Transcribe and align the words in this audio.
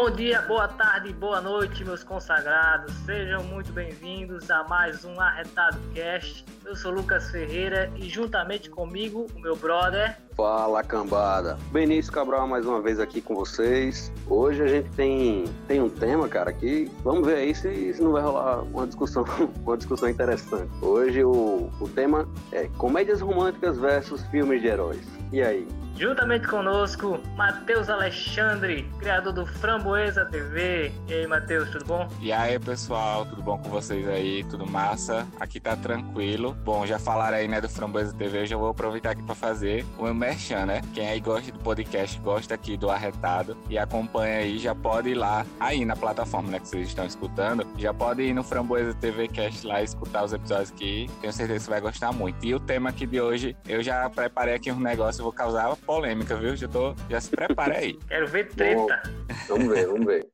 Bom 0.00 0.12
dia, 0.12 0.40
boa 0.42 0.68
tarde, 0.68 1.12
boa 1.12 1.40
noite, 1.40 1.84
meus 1.84 2.04
consagrados. 2.04 2.94
Sejam 3.04 3.42
muito 3.42 3.72
bem-vindos 3.72 4.48
a 4.48 4.62
mais 4.62 5.04
um 5.04 5.20
Arretado 5.20 5.76
Cast. 5.92 6.44
Eu 6.68 6.76
sou 6.76 6.92
Lucas 6.92 7.30
Ferreira 7.30 7.90
e 7.96 8.10
juntamente 8.10 8.68
comigo, 8.68 9.26
o 9.34 9.40
meu 9.40 9.56
brother. 9.56 10.18
Fala, 10.36 10.84
cambada. 10.84 11.56
Benício 11.72 12.12
Cabral 12.12 12.46
mais 12.46 12.66
uma 12.66 12.82
vez 12.82 13.00
aqui 13.00 13.22
com 13.22 13.34
vocês. 13.34 14.12
Hoje 14.26 14.62
a 14.62 14.66
gente 14.66 14.90
tem, 14.90 15.46
tem 15.66 15.80
um 15.80 15.88
tema, 15.88 16.28
cara, 16.28 16.52
que 16.52 16.90
vamos 17.02 17.26
ver 17.26 17.36
aí 17.36 17.54
se, 17.54 17.94
se 17.94 18.02
não 18.02 18.12
vai 18.12 18.22
rolar 18.22 18.60
uma 18.64 18.86
discussão, 18.86 19.24
uma 19.64 19.78
discussão 19.78 20.10
interessante. 20.10 20.70
Hoje 20.82 21.24
o, 21.24 21.70
o 21.80 21.88
tema 21.88 22.28
é 22.52 22.68
comédias 22.76 23.22
românticas 23.22 23.78
versus 23.78 24.22
filmes 24.26 24.60
de 24.60 24.68
heróis. 24.68 25.06
E 25.32 25.40
aí? 25.40 25.66
Juntamente 25.98 26.46
conosco, 26.46 27.18
Matheus 27.36 27.90
Alexandre, 27.90 28.88
criador 29.00 29.32
do 29.32 29.44
Framboesa 29.44 30.24
TV. 30.26 30.92
E 31.08 31.12
aí, 31.12 31.26
Matheus, 31.26 31.68
tudo 31.70 31.84
bom? 31.86 32.08
E 32.20 32.30
aí, 32.30 32.56
pessoal, 32.56 33.26
tudo 33.26 33.42
bom 33.42 33.58
com 33.58 33.68
vocês 33.68 34.06
aí? 34.08 34.44
Tudo 34.44 34.64
massa? 34.64 35.26
Aqui 35.40 35.58
tá 35.58 35.74
tranquilo. 35.74 36.56
Bom, 36.64 36.86
já 36.86 36.98
falaram 36.98 37.36
aí, 37.36 37.48
né, 37.48 37.60
do 37.60 37.68
Framboesa 37.68 38.12
TV, 38.12 38.42
eu 38.42 38.46
já 38.46 38.56
vou 38.56 38.68
aproveitar 38.68 39.10
aqui 39.12 39.22
para 39.22 39.34
fazer 39.34 39.84
o 39.98 40.04
meu 40.04 40.14
merchan, 40.14 40.66
né? 40.66 40.82
Quem 40.92 41.08
aí 41.08 41.20
gosta 41.20 41.50
do 41.50 41.58
podcast, 41.60 42.20
gosta 42.20 42.54
aqui 42.54 42.76
do 42.76 42.90
Arretado 42.90 43.56
e 43.70 43.78
acompanha 43.78 44.38
aí, 44.38 44.58
já 44.58 44.74
pode 44.74 45.10
ir 45.10 45.14
lá, 45.14 45.46
aí 45.58 45.84
na 45.84 45.96
plataforma, 45.96 46.50
né, 46.50 46.60
que 46.60 46.68
vocês 46.68 46.88
estão 46.88 47.06
escutando, 47.06 47.66
já 47.76 47.94
pode 47.94 48.22
ir 48.22 48.34
no 48.34 48.42
Framboesa 48.42 48.94
TV 48.94 49.28
Cast 49.28 49.66
lá 49.66 49.80
e 49.80 49.84
escutar 49.84 50.24
os 50.24 50.32
episódios 50.32 50.70
que 50.70 51.08
tenho 51.20 51.32
certeza 51.32 51.58
que 51.58 51.64
você 51.64 51.70
vai 51.70 51.80
gostar 51.80 52.12
muito. 52.12 52.44
E 52.44 52.54
o 52.54 52.60
tema 52.60 52.90
aqui 52.90 53.06
de 53.06 53.20
hoje, 53.20 53.56
eu 53.66 53.82
já 53.82 54.08
preparei 54.10 54.54
aqui 54.54 54.70
um 54.70 54.80
negócio, 54.80 55.20
eu 55.20 55.24
vou 55.24 55.32
causar 55.32 55.74
polêmica, 55.76 56.36
viu? 56.36 56.54
Já, 56.54 56.68
tô, 56.68 56.94
já 57.08 57.20
se 57.20 57.30
prepare 57.30 57.76
aí. 57.76 57.98
Quero 58.08 58.28
ver 58.28 58.48
treta. 58.48 59.02
Bom, 59.48 59.56
vamos 59.56 59.68
ver, 59.68 59.86
vamos 59.86 60.06
ver. 60.06 60.28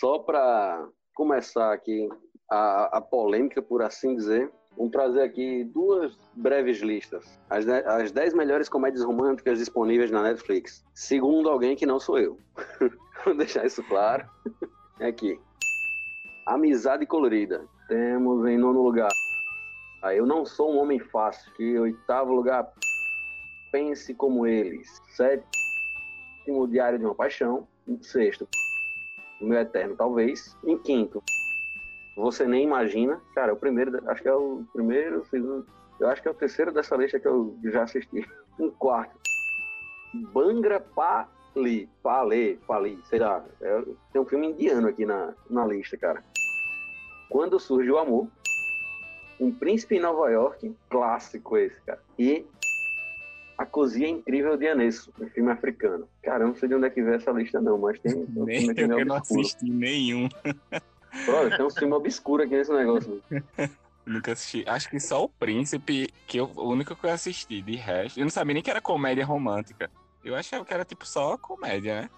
Só 0.00 0.18
para 0.18 0.88
começar 1.14 1.74
aqui 1.74 2.08
a, 2.50 2.96
a, 2.96 3.00
polêmica, 3.02 3.60
por 3.60 3.82
assim 3.82 4.16
dizer, 4.16 4.50
vamos 4.74 4.92
trazer 4.92 5.20
aqui 5.20 5.62
duas 5.62 6.18
breves 6.34 6.78
listas. 6.80 7.38
As, 7.50 7.68
as 7.68 8.10
10 8.10 8.32
melhores 8.32 8.66
comédias 8.66 9.04
românticas 9.04 9.58
disponíveis 9.58 10.10
na 10.10 10.22
Netflix. 10.22 10.82
Segundo 10.94 11.50
alguém 11.50 11.76
que 11.76 11.84
não 11.84 12.00
sou 12.00 12.18
eu. 12.18 12.38
vou 13.26 13.36
deixar 13.36 13.66
isso 13.66 13.82
claro. 13.82 14.26
É 14.98 15.08
aqui. 15.08 15.38
Amizade 16.46 17.04
Colorida. 17.04 17.62
Temos 17.86 18.46
em 18.46 18.56
nono 18.56 18.80
lugar. 18.82 19.10
Ah, 20.02 20.14
eu 20.14 20.24
não 20.24 20.46
sou 20.46 20.72
um 20.72 20.78
homem 20.78 20.98
fácil. 20.98 21.52
Que 21.52 21.78
oitavo 21.78 22.32
lugar. 22.32 22.72
Pense 23.70 24.14
como 24.14 24.46
eles. 24.46 24.88
Sétimo, 25.10 26.66
Diário 26.70 26.98
de 26.98 27.04
uma 27.04 27.14
Paixão. 27.14 27.68
Sexto, 28.00 28.48
O 29.40 29.46
Meu 29.46 29.58
Eterno, 29.58 29.96
talvez. 29.96 30.56
Em 30.64 30.78
quinto, 30.78 31.22
Você 32.16 32.46
Nem 32.46 32.64
Imagina. 32.64 33.20
Cara, 33.34 33.52
o 33.52 33.56
primeiro, 33.56 33.98
acho 34.10 34.22
que 34.22 34.28
é 34.28 34.34
o 34.34 34.64
primeiro, 34.72 35.24
segundo, 35.26 35.66
eu 35.98 36.08
acho 36.08 36.22
que 36.22 36.28
é 36.28 36.30
o 36.30 36.34
terceiro 36.34 36.72
dessa 36.72 36.96
lista 36.96 37.20
que 37.20 37.28
eu 37.28 37.56
já 37.64 37.82
assisti. 37.82 38.26
Em 38.58 38.70
quarto, 38.78 39.18
Bangra 40.32 40.80
Pali, 40.80 41.88
Pali, 42.02 42.58
Pali, 42.66 42.98
sei 43.04 43.18
lá. 43.18 43.44
É, 43.60 43.82
tem 44.12 44.20
um 44.20 44.26
filme 44.26 44.48
indiano 44.48 44.88
aqui 44.88 45.04
na, 45.04 45.34
na 45.48 45.66
lista, 45.66 45.96
cara. 45.96 46.24
Quando 47.28 47.60
Surge 47.60 47.90
o 47.90 47.98
Amor, 47.98 48.26
Um 49.38 49.52
Príncipe 49.52 49.96
em 49.96 50.00
Nova 50.00 50.28
York, 50.30 50.74
clássico 50.88 51.56
esse, 51.56 51.80
cara. 51.82 52.02
E 52.18 52.46
A 53.60 53.66
Cozinha 53.66 54.08
Incrível 54.08 54.56
de 54.56 54.66
Anesso, 54.66 55.12
um 55.20 55.28
filme 55.28 55.50
africano. 55.50 56.08
Cara, 56.22 56.44
eu 56.44 56.48
não 56.48 56.54
sei 56.54 56.66
de 56.66 56.74
onde 56.76 56.86
é 56.86 56.90
que 56.90 57.02
veio 57.02 57.16
essa 57.16 57.30
lista 57.30 57.60
não, 57.60 57.76
mas 57.76 57.98
tem... 58.00 58.14
um 58.34 58.44
Nem 58.46 58.68
eu 58.68 58.74
que 58.74 59.04
não 59.04 59.16
assisti 59.16 59.66
nenhum. 59.66 60.30
Tem 61.56 61.66
um 61.66 61.70
filme 61.70 61.92
obscuro 61.92 62.42
aqui 62.42 62.56
nesse 62.56 62.72
negócio. 62.72 63.20
Nunca 64.06 64.32
assisti. 64.32 64.64
Acho 64.66 64.88
que 64.88 64.98
só 64.98 65.24
o 65.24 65.28
Príncipe, 65.28 66.08
que 66.26 66.38
eu, 66.38 66.50
o 66.56 66.70
único 66.70 66.96
que 66.96 67.04
eu 67.04 67.10
assisti. 67.10 67.60
De 67.60 67.76
resto, 67.76 68.18
eu 68.18 68.24
não 68.24 68.30
sabia 68.30 68.54
nem 68.54 68.62
que 68.62 68.70
era 68.70 68.80
comédia 68.80 69.26
romântica. 69.26 69.90
Eu 70.24 70.34
achava 70.34 70.64
que 70.64 70.72
era 70.72 70.84
tipo 70.84 71.06
só 71.06 71.36
comédia, 71.36 72.02
né? 72.02 72.10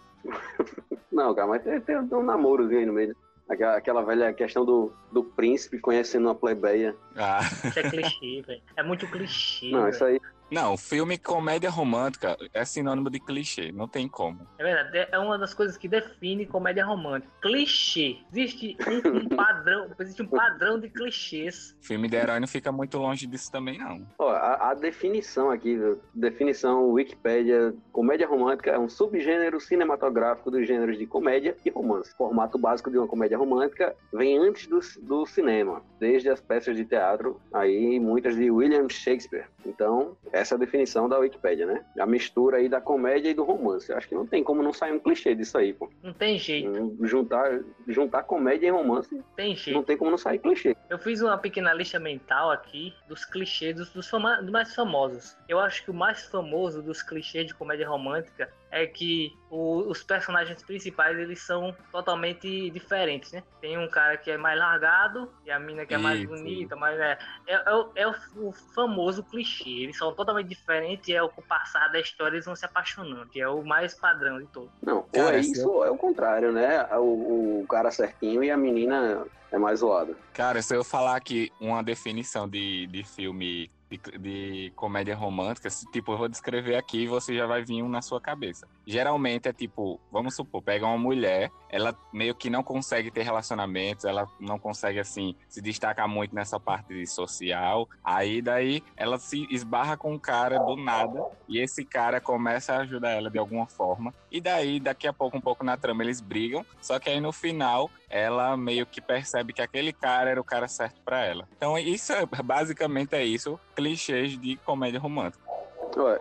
não, 1.10 1.34
cara, 1.34 1.48
mas 1.48 1.64
tem, 1.64 1.80
tem 1.80 1.96
um 1.96 2.22
namorozinho 2.22 2.78
aí 2.78 2.86
no 2.86 2.92
meio. 2.92 3.16
Aquela, 3.48 3.76
aquela 3.76 4.02
velha 4.02 4.32
questão 4.32 4.64
do, 4.64 4.92
do 5.10 5.24
príncipe 5.24 5.80
conhecendo 5.80 6.28
uma 6.28 6.36
plebeia. 6.36 6.94
Ah. 7.16 7.40
Isso 7.64 7.78
é 7.80 7.90
clichê, 7.90 8.42
velho. 8.46 8.62
É 8.76 8.82
muito 8.84 9.08
clichê. 9.08 9.70
Não, 9.70 9.80
véio. 9.80 9.90
isso 9.90 10.04
aí. 10.04 10.20
Não, 10.52 10.76
filme 10.76 11.16
comédia 11.16 11.70
romântica 11.70 12.36
é 12.52 12.62
sinônimo 12.62 13.08
de 13.08 13.18
clichê, 13.18 13.72
não 13.72 13.88
tem 13.88 14.06
como. 14.06 14.46
É 14.58 14.62
verdade, 14.62 15.08
é 15.10 15.18
uma 15.18 15.38
das 15.38 15.54
coisas 15.54 15.78
que 15.78 15.88
define 15.88 16.44
comédia 16.44 16.84
romântica. 16.84 17.32
Clichê. 17.40 18.18
Existe 18.30 18.76
um, 18.86 19.16
um 19.16 19.28
padrão, 19.34 19.90
existe 19.98 20.20
um 20.20 20.26
padrão 20.26 20.78
de 20.78 20.90
clichês. 20.90 21.74
Filme 21.80 22.06
de 22.06 22.16
herói 22.16 22.38
não 22.38 22.46
fica 22.46 22.70
muito 22.70 22.98
longe 22.98 23.26
disso 23.26 23.50
também, 23.50 23.78
não. 23.78 24.06
Ó, 24.18 24.28
a, 24.28 24.72
a 24.72 24.74
definição 24.74 25.50
aqui, 25.50 25.78
definição 26.12 26.90
Wikipedia, 26.90 27.74
comédia 27.90 28.28
romântica 28.28 28.72
é 28.72 28.78
um 28.78 28.90
subgênero 28.90 29.58
cinematográfico 29.58 30.50
dos 30.50 30.66
gêneros 30.66 30.98
de 30.98 31.06
comédia 31.06 31.56
e 31.64 31.70
romance. 31.70 32.12
O 32.12 32.16
formato 32.18 32.58
básico 32.58 32.90
de 32.90 32.98
uma 32.98 33.08
comédia 33.08 33.38
romântica 33.38 33.96
vem 34.12 34.36
antes 34.36 34.66
do, 34.66 34.80
do 35.00 35.24
cinema, 35.24 35.82
desde 35.98 36.28
as 36.28 36.42
peças 36.42 36.76
de 36.76 36.84
teatro, 36.84 37.40
aí 37.54 37.98
muitas 37.98 38.36
de 38.36 38.50
William 38.50 38.86
Shakespeare. 38.90 39.46
Então, 39.64 40.16
essa 40.42 40.54
é 40.54 40.56
a 40.56 40.58
definição 40.58 41.08
da 41.08 41.18
Wikipédia, 41.18 41.64
né? 41.64 41.84
A 41.98 42.04
mistura 42.04 42.58
aí 42.58 42.68
da 42.68 42.80
comédia 42.80 43.30
e 43.30 43.34
do 43.34 43.44
romance. 43.44 43.92
Acho 43.92 44.08
que 44.08 44.14
não 44.14 44.26
tem 44.26 44.42
como 44.42 44.62
não 44.62 44.72
sair 44.72 44.92
um 44.92 44.98
clichê 44.98 45.34
disso 45.34 45.56
aí, 45.56 45.72
pô. 45.72 45.88
Não 46.02 46.12
tem 46.12 46.36
jeito. 46.38 46.68
Hum, 46.68 46.98
juntar, 47.02 47.60
juntar 47.88 48.24
comédia 48.24 48.66
e 48.66 48.70
romance. 48.70 49.22
Tem 49.36 49.54
jeito. 49.54 49.76
Não 49.76 49.84
tem 49.84 49.96
como 49.96 50.10
não 50.10 50.18
sair 50.18 50.38
clichê. 50.38 50.76
Eu 50.90 50.98
fiz 50.98 51.22
uma 51.22 51.38
pequena 51.38 51.72
lista 51.72 51.98
mental 51.98 52.50
aqui 52.50 52.92
dos 53.08 53.24
clichês 53.24 53.76
dos, 53.76 53.90
dos, 53.90 54.08
fama, 54.08 54.42
dos 54.42 54.50
mais 54.50 54.74
famosos. 54.74 55.36
Eu 55.48 55.60
acho 55.60 55.84
que 55.84 55.90
o 55.90 55.94
mais 55.94 56.26
famoso 56.26 56.82
dos 56.82 57.02
clichês 57.02 57.46
de 57.46 57.54
comédia 57.54 57.88
romântica 57.88 58.50
é 58.72 58.86
que 58.86 59.36
o, 59.50 59.90
os 59.90 60.02
personagens 60.02 60.62
principais 60.62 61.16
eles 61.18 61.42
são 61.42 61.76
totalmente 61.92 62.70
diferentes, 62.70 63.30
né? 63.30 63.42
Tem 63.60 63.78
um 63.78 63.86
cara 63.86 64.16
que 64.16 64.30
é 64.30 64.38
mais 64.38 64.58
largado 64.58 65.30
e 65.44 65.50
a 65.50 65.58
mina 65.58 65.84
que 65.84 65.92
é 65.92 65.98
mais 65.98 66.24
bonita, 66.24 66.74
mas 66.74 66.98
é, 66.98 67.18
é, 67.46 67.62
é, 67.66 67.74
o, 67.74 67.90
é 67.94 68.08
o, 68.08 68.14
o, 68.36 68.52
famoso 68.74 69.22
clichê. 69.24 69.68
Eles 69.68 69.98
são 69.98 70.14
totalmente 70.14 70.48
diferentes 70.48 71.06
e 71.08 71.12
é 71.14 71.22
o 71.22 71.28
com 71.28 71.42
o 71.42 71.44
passar 71.44 71.88
da 71.88 72.00
história 72.00 72.36
eles 72.36 72.46
vão 72.46 72.56
se 72.56 72.64
apaixonando, 72.64 73.28
que 73.28 73.42
é 73.42 73.46
o 73.46 73.62
mais 73.62 73.94
padrão 73.94 74.38
de 74.38 74.46
todos. 74.46 74.70
Não, 74.80 75.04
ou 75.14 75.28
é 75.28 75.38
isso 75.38 75.68
ou 75.68 75.84
é 75.84 75.90
o 75.90 75.98
contrário, 75.98 76.50
né? 76.50 76.82
O, 76.96 77.60
o 77.60 77.66
cara 77.68 77.90
certinho 77.90 78.42
e 78.42 78.50
a 78.50 78.56
menina 78.56 79.26
é 79.50 79.58
mais 79.58 79.80
zoada. 79.80 80.16
Cara, 80.32 80.62
se 80.62 80.74
eu 80.74 80.82
falar 80.82 81.16
aqui 81.16 81.52
uma 81.60 81.82
definição 81.82 82.48
de, 82.48 82.86
de 82.86 83.04
filme 83.04 83.70
de, 83.98 84.18
de, 84.18 84.72
comédia 84.74 85.14
romântica, 85.14 85.68
tipo, 85.92 86.12
eu 86.12 86.18
vou 86.18 86.28
descrever 86.28 86.76
aqui 86.76 87.02
e 87.02 87.06
você 87.06 87.34
já 87.34 87.46
vai 87.46 87.64
vir 87.64 87.82
um 87.82 87.88
na 87.88 88.02
sua 88.02 88.20
cabeça. 88.20 88.66
Geralmente 88.86 89.48
é 89.48 89.52
tipo, 89.52 90.00
vamos 90.10 90.34
supor, 90.34 90.62
pega 90.62 90.86
uma 90.86 90.98
mulher, 90.98 91.50
ela 91.68 91.96
meio 92.12 92.34
que 92.34 92.50
não 92.50 92.62
consegue 92.62 93.10
ter 93.10 93.22
relacionamentos, 93.22 94.04
ela 94.04 94.26
não 94.40 94.58
consegue, 94.58 94.98
assim, 94.98 95.34
se 95.48 95.60
destacar 95.60 96.08
muito 96.08 96.34
nessa 96.34 96.58
parte 96.58 97.06
social, 97.06 97.88
aí 98.04 98.40
daí 98.40 98.82
ela 98.96 99.18
se 99.18 99.46
esbarra 99.50 99.96
com 99.96 100.12
um 100.12 100.18
cara 100.18 100.58
do 100.58 100.76
nada 100.76 101.24
e 101.48 101.58
esse 101.58 101.84
cara 101.84 102.20
começa 102.20 102.74
a 102.74 102.80
ajudar 102.80 103.10
ela 103.10 103.30
de 103.30 103.38
alguma 103.38 103.66
forma, 103.66 104.14
e 104.32 104.40
daí, 104.40 104.80
daqui 104.80 105.06
a 105.06 105.12
pouco, 105.12 105.36
um 105.36 105.40
pouco 105.40 105.62
na 105.62 105.76
trama, 105.76 106.02
eles 106.02 106.20
brigam, 106.20 106.64
só 106.80 106.98
que 106.98 107.10
aí 107.10 107.20
no 107.20 107.32
final 107.32 107.90
ela 108.08 108.56
meio 108.56 108.86
que 108.86 109.00
percebe 109.00 109.52
que 109.52 109.60
aquele 109.60 109.92
cara 109.92 110.30
era 110.30 110.40
o 110.40 110.44
cara 110.44 110.66
certo 110.66 111.00
para 111.04 111.24
ela. 111.24 111.46
Então, 111.56 111.78
isso 111.78 112.12
é, 112.12 112.24
basicamente 112.42 113.14
é 113.14 113.24
isso 113.24 113.60
clichês 113.76 114.38
de 114.40 114.56
comédia 114.56 114.98
romântica. 114.98 115.42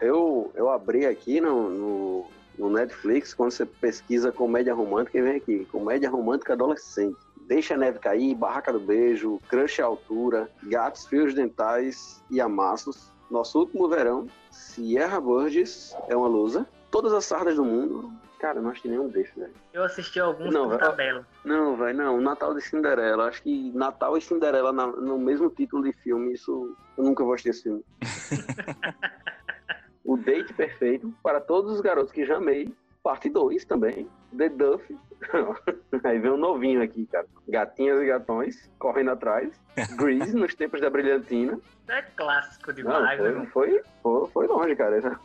Eu, 0.02 0.52
eu 0.54 0.70
abri 0.70 1.06
aqui 1.06 1.40
no, 1.40 1.70
no, 1.70 2.26
no 2.58 2.70
Netflix, 2.70 3.34
quando 3.34 3.52
você 3.52 3.66
pesquisa 3.66 4.32
comédia 4.32 4.74
romântica, 4.74 5.22
vem 5.22 5.38
aqui, 5.38 5.66
comédia 5.72 6.10
romântica 6.10 6.54
adolescente. 6.54 7.18
Deixa 7.48 7.74
a 7.74 7.78
neve 7.78 8.00
cair, 8.00 8.36
Barraca 8.36 8.72
do 8.72 8.80
Beijo, 8.80 9.40
Crush 9.50 9.80
à 9.80 9.86
Altura, 9.86 10.50
Gatos, 10.64 11.06
Fios 11.06 11.34
Dentais 11.34 12.22
e 12.30 12.40
Amassos. 12.42 13.12
Nosso 13.30 13.60
último 13.60 13.88
verão, 13.88 14.28
Sierra 14.50 15.20
Burgess 15.20 15.96
é 16.10 16.16
uma 16.16 16.28
lusa. 16.28 16.68
Todas 16.92 17.14
as 17.14 17.26
sardas 17.26 17.56
do 17.56 17.64
mundo, 17.64 18.12
Cara, 18.42 18.60
não 18.60 18.72
assisti 18.72 18.88
nenhum 18.88 19.08
desses, 19.08 19.36
velho. 19.36 19.54
Eu 19.72 19.84
assisti 19.84 20.20
alguns 20.20 20.52
não, 20.52 20.68
por 20.68 20.80
tabela. 20.80 21.28
Não, 21.46 21.78
velho, 21.78 21.96
não. 21.96 22.20
Natal 22.20 22.56
de 22.56 22.62
Cinderela. 22.62 23.28
Acho 23.28 23.44
que 23.44 23.72
Natal 23.72 24.18
e 24.18 24.22
Cinderela 24.22 24.74
na, 24.74 24.88
no 24.88 25.20
mesmo 25.20 25.48
título 25.48 25.84
de 25.84 25.94
filme, 25.94 26.34
isso. 26.34 26.76
Eu 26.98 27.04
nunca 27.04 27.24
vou 27.24 27.36
assistir 27.36 27.50
esse 27.50 27.64
filme. 27.64 27.86
o 30.04 30.18
date 30.18 30.52
perfeito 30.54 31.14
para 31.22 31.40
todos 31.40 31.72
os 31.72 31.82
garotos 31.82 32.12
que 32.12 32.26
já 32.26 32.38
amei 32.38 32.74
parte 33.04 33.30
2 33.30 33.64
também. 33.66 34.10
The 34.36 34.50
Duff. 34.50 34.98
Aí 36.04 36.18
vem 36.18 36.32
um 36.32 36.38
novinho 36.38 36.82
aqui, 36.82 37.06
cara. 37.06 37.28
Gatinhas 37.48 38.02
e 38.02 38.08
gatões 38.08 38.72
correndo 38.80 39.12
atrás. 39.12 39.54
Grease 39.98 40.36
nos 40.36 40.56
tempos 40.56 40.82
da 40.82 40.90
brilhantina. 40.90 41.60
É 41.88 42.02
clássico 42.02 42.74
demais, 42.74 43.20
Não, 43.20 43.42
né? 43.42 43.50
foi, 43.54 43.84
foi, 44.02 44.28
foi 44.30 44.48
longe, 44.48 44.76
cara. 44.76 45.20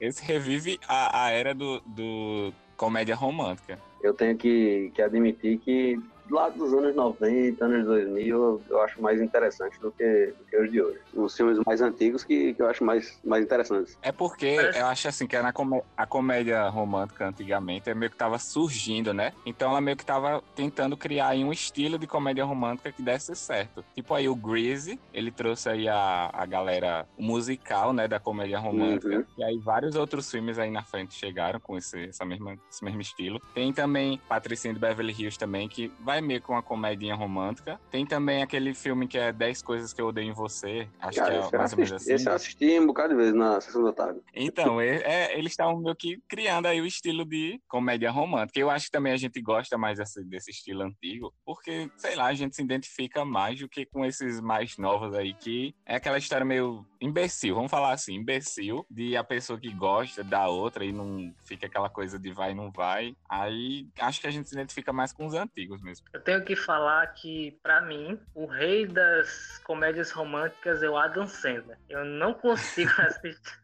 Esse 0.00 0.24
revive 0.24 0.78
a, 0.88 1.24
a 1.24 1.30
era 1.30 1.54
do, 1.54 1.80
do 1.86 2.52
comédia 2.76 3.14
romântica. 3.14 3.78
Eu 4.02 4.12
tenho 4.12 4.36
que, 4.36 4.90
que 4.94 5.00
admitir 5.00 5.58
que 5.58 5.96
lá 6.32 6.48
dos 6.48 6.72
anos 6.72 6.94
90, 6.94 7.64
anos 7.64 7.84
2000, 7.86 8.62
eu 8.68 8.80
acho 8.82 9.00
mais 9.02 9.20
interessante 9.20 9.78
do 9.80 9.92
que, 9.92 10.34
do 10.38 10.44
que 10.44 10.56
os 10.56 10.70
de 10.70 10.80
hoje. 10.82 10.98
Os 11.14 11.36
filmes 11.36 11.58
mais 11.66 11.80
antigos 11.80 12.24
que, 12.24 12.54
que 12.54 12.62
eu 12.62 12.66
acho 12.68 12.82
mais, 12.84 13.18
mais 13.24 13.44
interessantes. 13.44 13.96
É 14.02 14.10
porque 14.10 14.56
Parece- 14.56 14.78
eu 14.78 14.86
acho 14.86 15.08
assim 15.08 15.26
que 15.26 15.38
na 15.40 15.52
comé- 15.52 15.82
a 15.96 16.06
comédia 16.06 16.68
romântica 16.68 17.28
antigamente 17.28 17.90
é 17.90 17.94
meio 17.94 18.10
que 18.10 18.16
tava 18.16 18.38
surgindo, 18.38 19.12
né? 19.12 19.32
Então 19.44 19.70
ela 19.70 19.80
meio 19.80 19.96
que 19.96 20.04
tava 20.06 20.42
tentando 20.56 20.96
criar 20.96 21.28
aí 21.28 21.44
um 21.44 21.52
estilo 21.52 21.98
de 21.98 22.06
comédia 22.06 22.44
romântica 22.44 22.90
que 22.92 23.02
desse 23.02 23.34
certo. 23.36 23.84
Tipo 23.94 24.14
aí 24.14 24.28
o 24.28 24.34
Greasy, 24.34 24.98
ele 25.12 25.30
trouxe 25.30 25.68
aí 25.68 25.88
a, 25.88 26.30
a 26.32 26.46
galera 26.46 27.06
musical, 27.18 27.92
né, 27.92 28.08
da 28.08 28.18
comédia 28.18 28.58
romântica. 28.58 29.16
Uhum. 29.16 29.24
E 29.36 29.44
aí 29.44 29.58
vários 29.58 29.94
outros 29.96 30.30
filmes 30.30 30.58
aí 30.58 30.70
na 30.70 30.82
frente 30.82 31.14
chegaram 31.14 31.60
com 31.60 31.76
esse, 31.76 32.06
essa 32.06 32.24
mesma, 32.24 32.56
esse 32.70 32.84
mesmo 32.84 33.00
estilo. 33.00 33.40
Tem 33.54 33.72
também 33.72 34.20
Patricinha 34.28 34.72
de 34.72 34.80
Beverly 34.80 35.12
Hills 35.12 35.38
também, 35.38 35.68
que 35.68 35.92
vai 36.00 36.20
meio 36.22 36.40
com 36.40 36.52
uma 36.52 36.62
comédia 36.62 37.14
romântica. 37.14 37.80
Tem 37.90 38.06
também 38.06 38.42
aquele 38.42 38.74
filme 38.74 39.06
que 39.06 39.18
é 39.18 39.32
10 39.32 39.62
Coisas 39.62 39.92
que 39.92 40.00
eu 40.00 40.06
odeio 40.06 40.30
em 40.30 40.32
você. 40.32 40.88
Acho 41.00 41.18
Cara, 41.18 41.48
que 41.48 41.54
é 41.54 41.58
mais 41.58 41.72
ou 41.72 41.78
menos 41.78 41.92
assim. 41.92 42.14
esse 42.14 42.28
eu 42.28 42.32
assisti 42.32 42.80
um 42.80 42.86
bocado 42.86 43.10
de 43.10 43.16
vezes 43.16 43.34
na 43.34 43.60
sessão 43.60 43.84
da 43.84 43.92
tarde. 43.92 44.20
Então, 44.34 44.80
é, 44.80 44.96
é, 44.96 45.38
eles 45.38 45.52
estavam 45.52 45.78
meio 45.80 45.94
que 45.94 46.20
criando 46.28 46.66
aí 46.66 46.80
o 46.80 46.86
estilo 46.86 47.24
de 47.24 47.60
comédia 47.68 48.10
romântica. 48.10 48.58
Eu 48.58 48.70
acho 48.70 48.86
que 48.86 48.92
também 48.92 49.12
a 49.12 49.16
gente 49.16 49.40
gosta 49.40 49.78
mais 49.78 49.98
desse, 49.98 50.24
desse 50.24 50.50
estilo 50.50 50.82
antigo, 50.82 51.32
porque, 51.44 51.90
sei 51.96 52.16
lá, 52.16 52.26
a 52.26 52.34
gente 52.34 52.56
se 52.56 52.62
identifica 52.62 53.24
mais 53.24 53.58
do 53.58 53.68
que 53.68 53.86
com 53.86 54.04
esses 54.04 54.40
mais 54.40 54.76
novos 54.78 55.14
aí, 55.14 55.34
que 55.34 55.74
é 55.86 55.96
aquela 55.96 56.18
história 56.18 56.44
meio 56.44 56.84
imbecil, 57.02 57.54
vamos 57.54 57.70
falar 57.70 57.92
assim, 57.92 58.14
imbecil, 58.14 58.86
de 58.90 59.16
a 59.16 59.24
pessoa 59.24 59.58
que 59.58 59.72
gosta 59.72 60.22
da 60.22 60.48
outra 60.48 60.84
e 60.84 60.92
não 60.92 61.34
fica 61.44 61.66
aquela 61.66 61.90
coisa 61.90 62.18
de 62.18 62.32
vai 62.32 62.52
e 62.52 62.54
não 62.54 62.70
vai. 62.70 63.16
Aí 63.28 63.88
acho 63.98 64.20
que 64.20 64.26
a 64.26 64.30
gente 64.30 64.48
se 64.48 64.54
identifica 64.54 64.92
mais 64.92 65.12
com 65.12 65.26
os 65.26 65.34
antigos 65.34 65.82
mesmo. 65.82 66.06
Eu 66.12 66.20
tenho 66.20 66.44
que 66.44 66.54
falar 66.54 67.06
que, 67.08 67.58
pra 67.62 67.80
mim, 67.80 68.18
o 68.34 68.46
rei 68.46 68.86
das 68.86 69.58
comédias 69.64 70.10
românticas 70.10 70.82
é 70.82 70.88
o 70.88 70.96
Adam 70.96 71.26
Sandler. 71.26 71.78
Eu 71.88 72.04
não 72.04 72.32
consigo 72.34 72.92
assistir. 73.02 73.60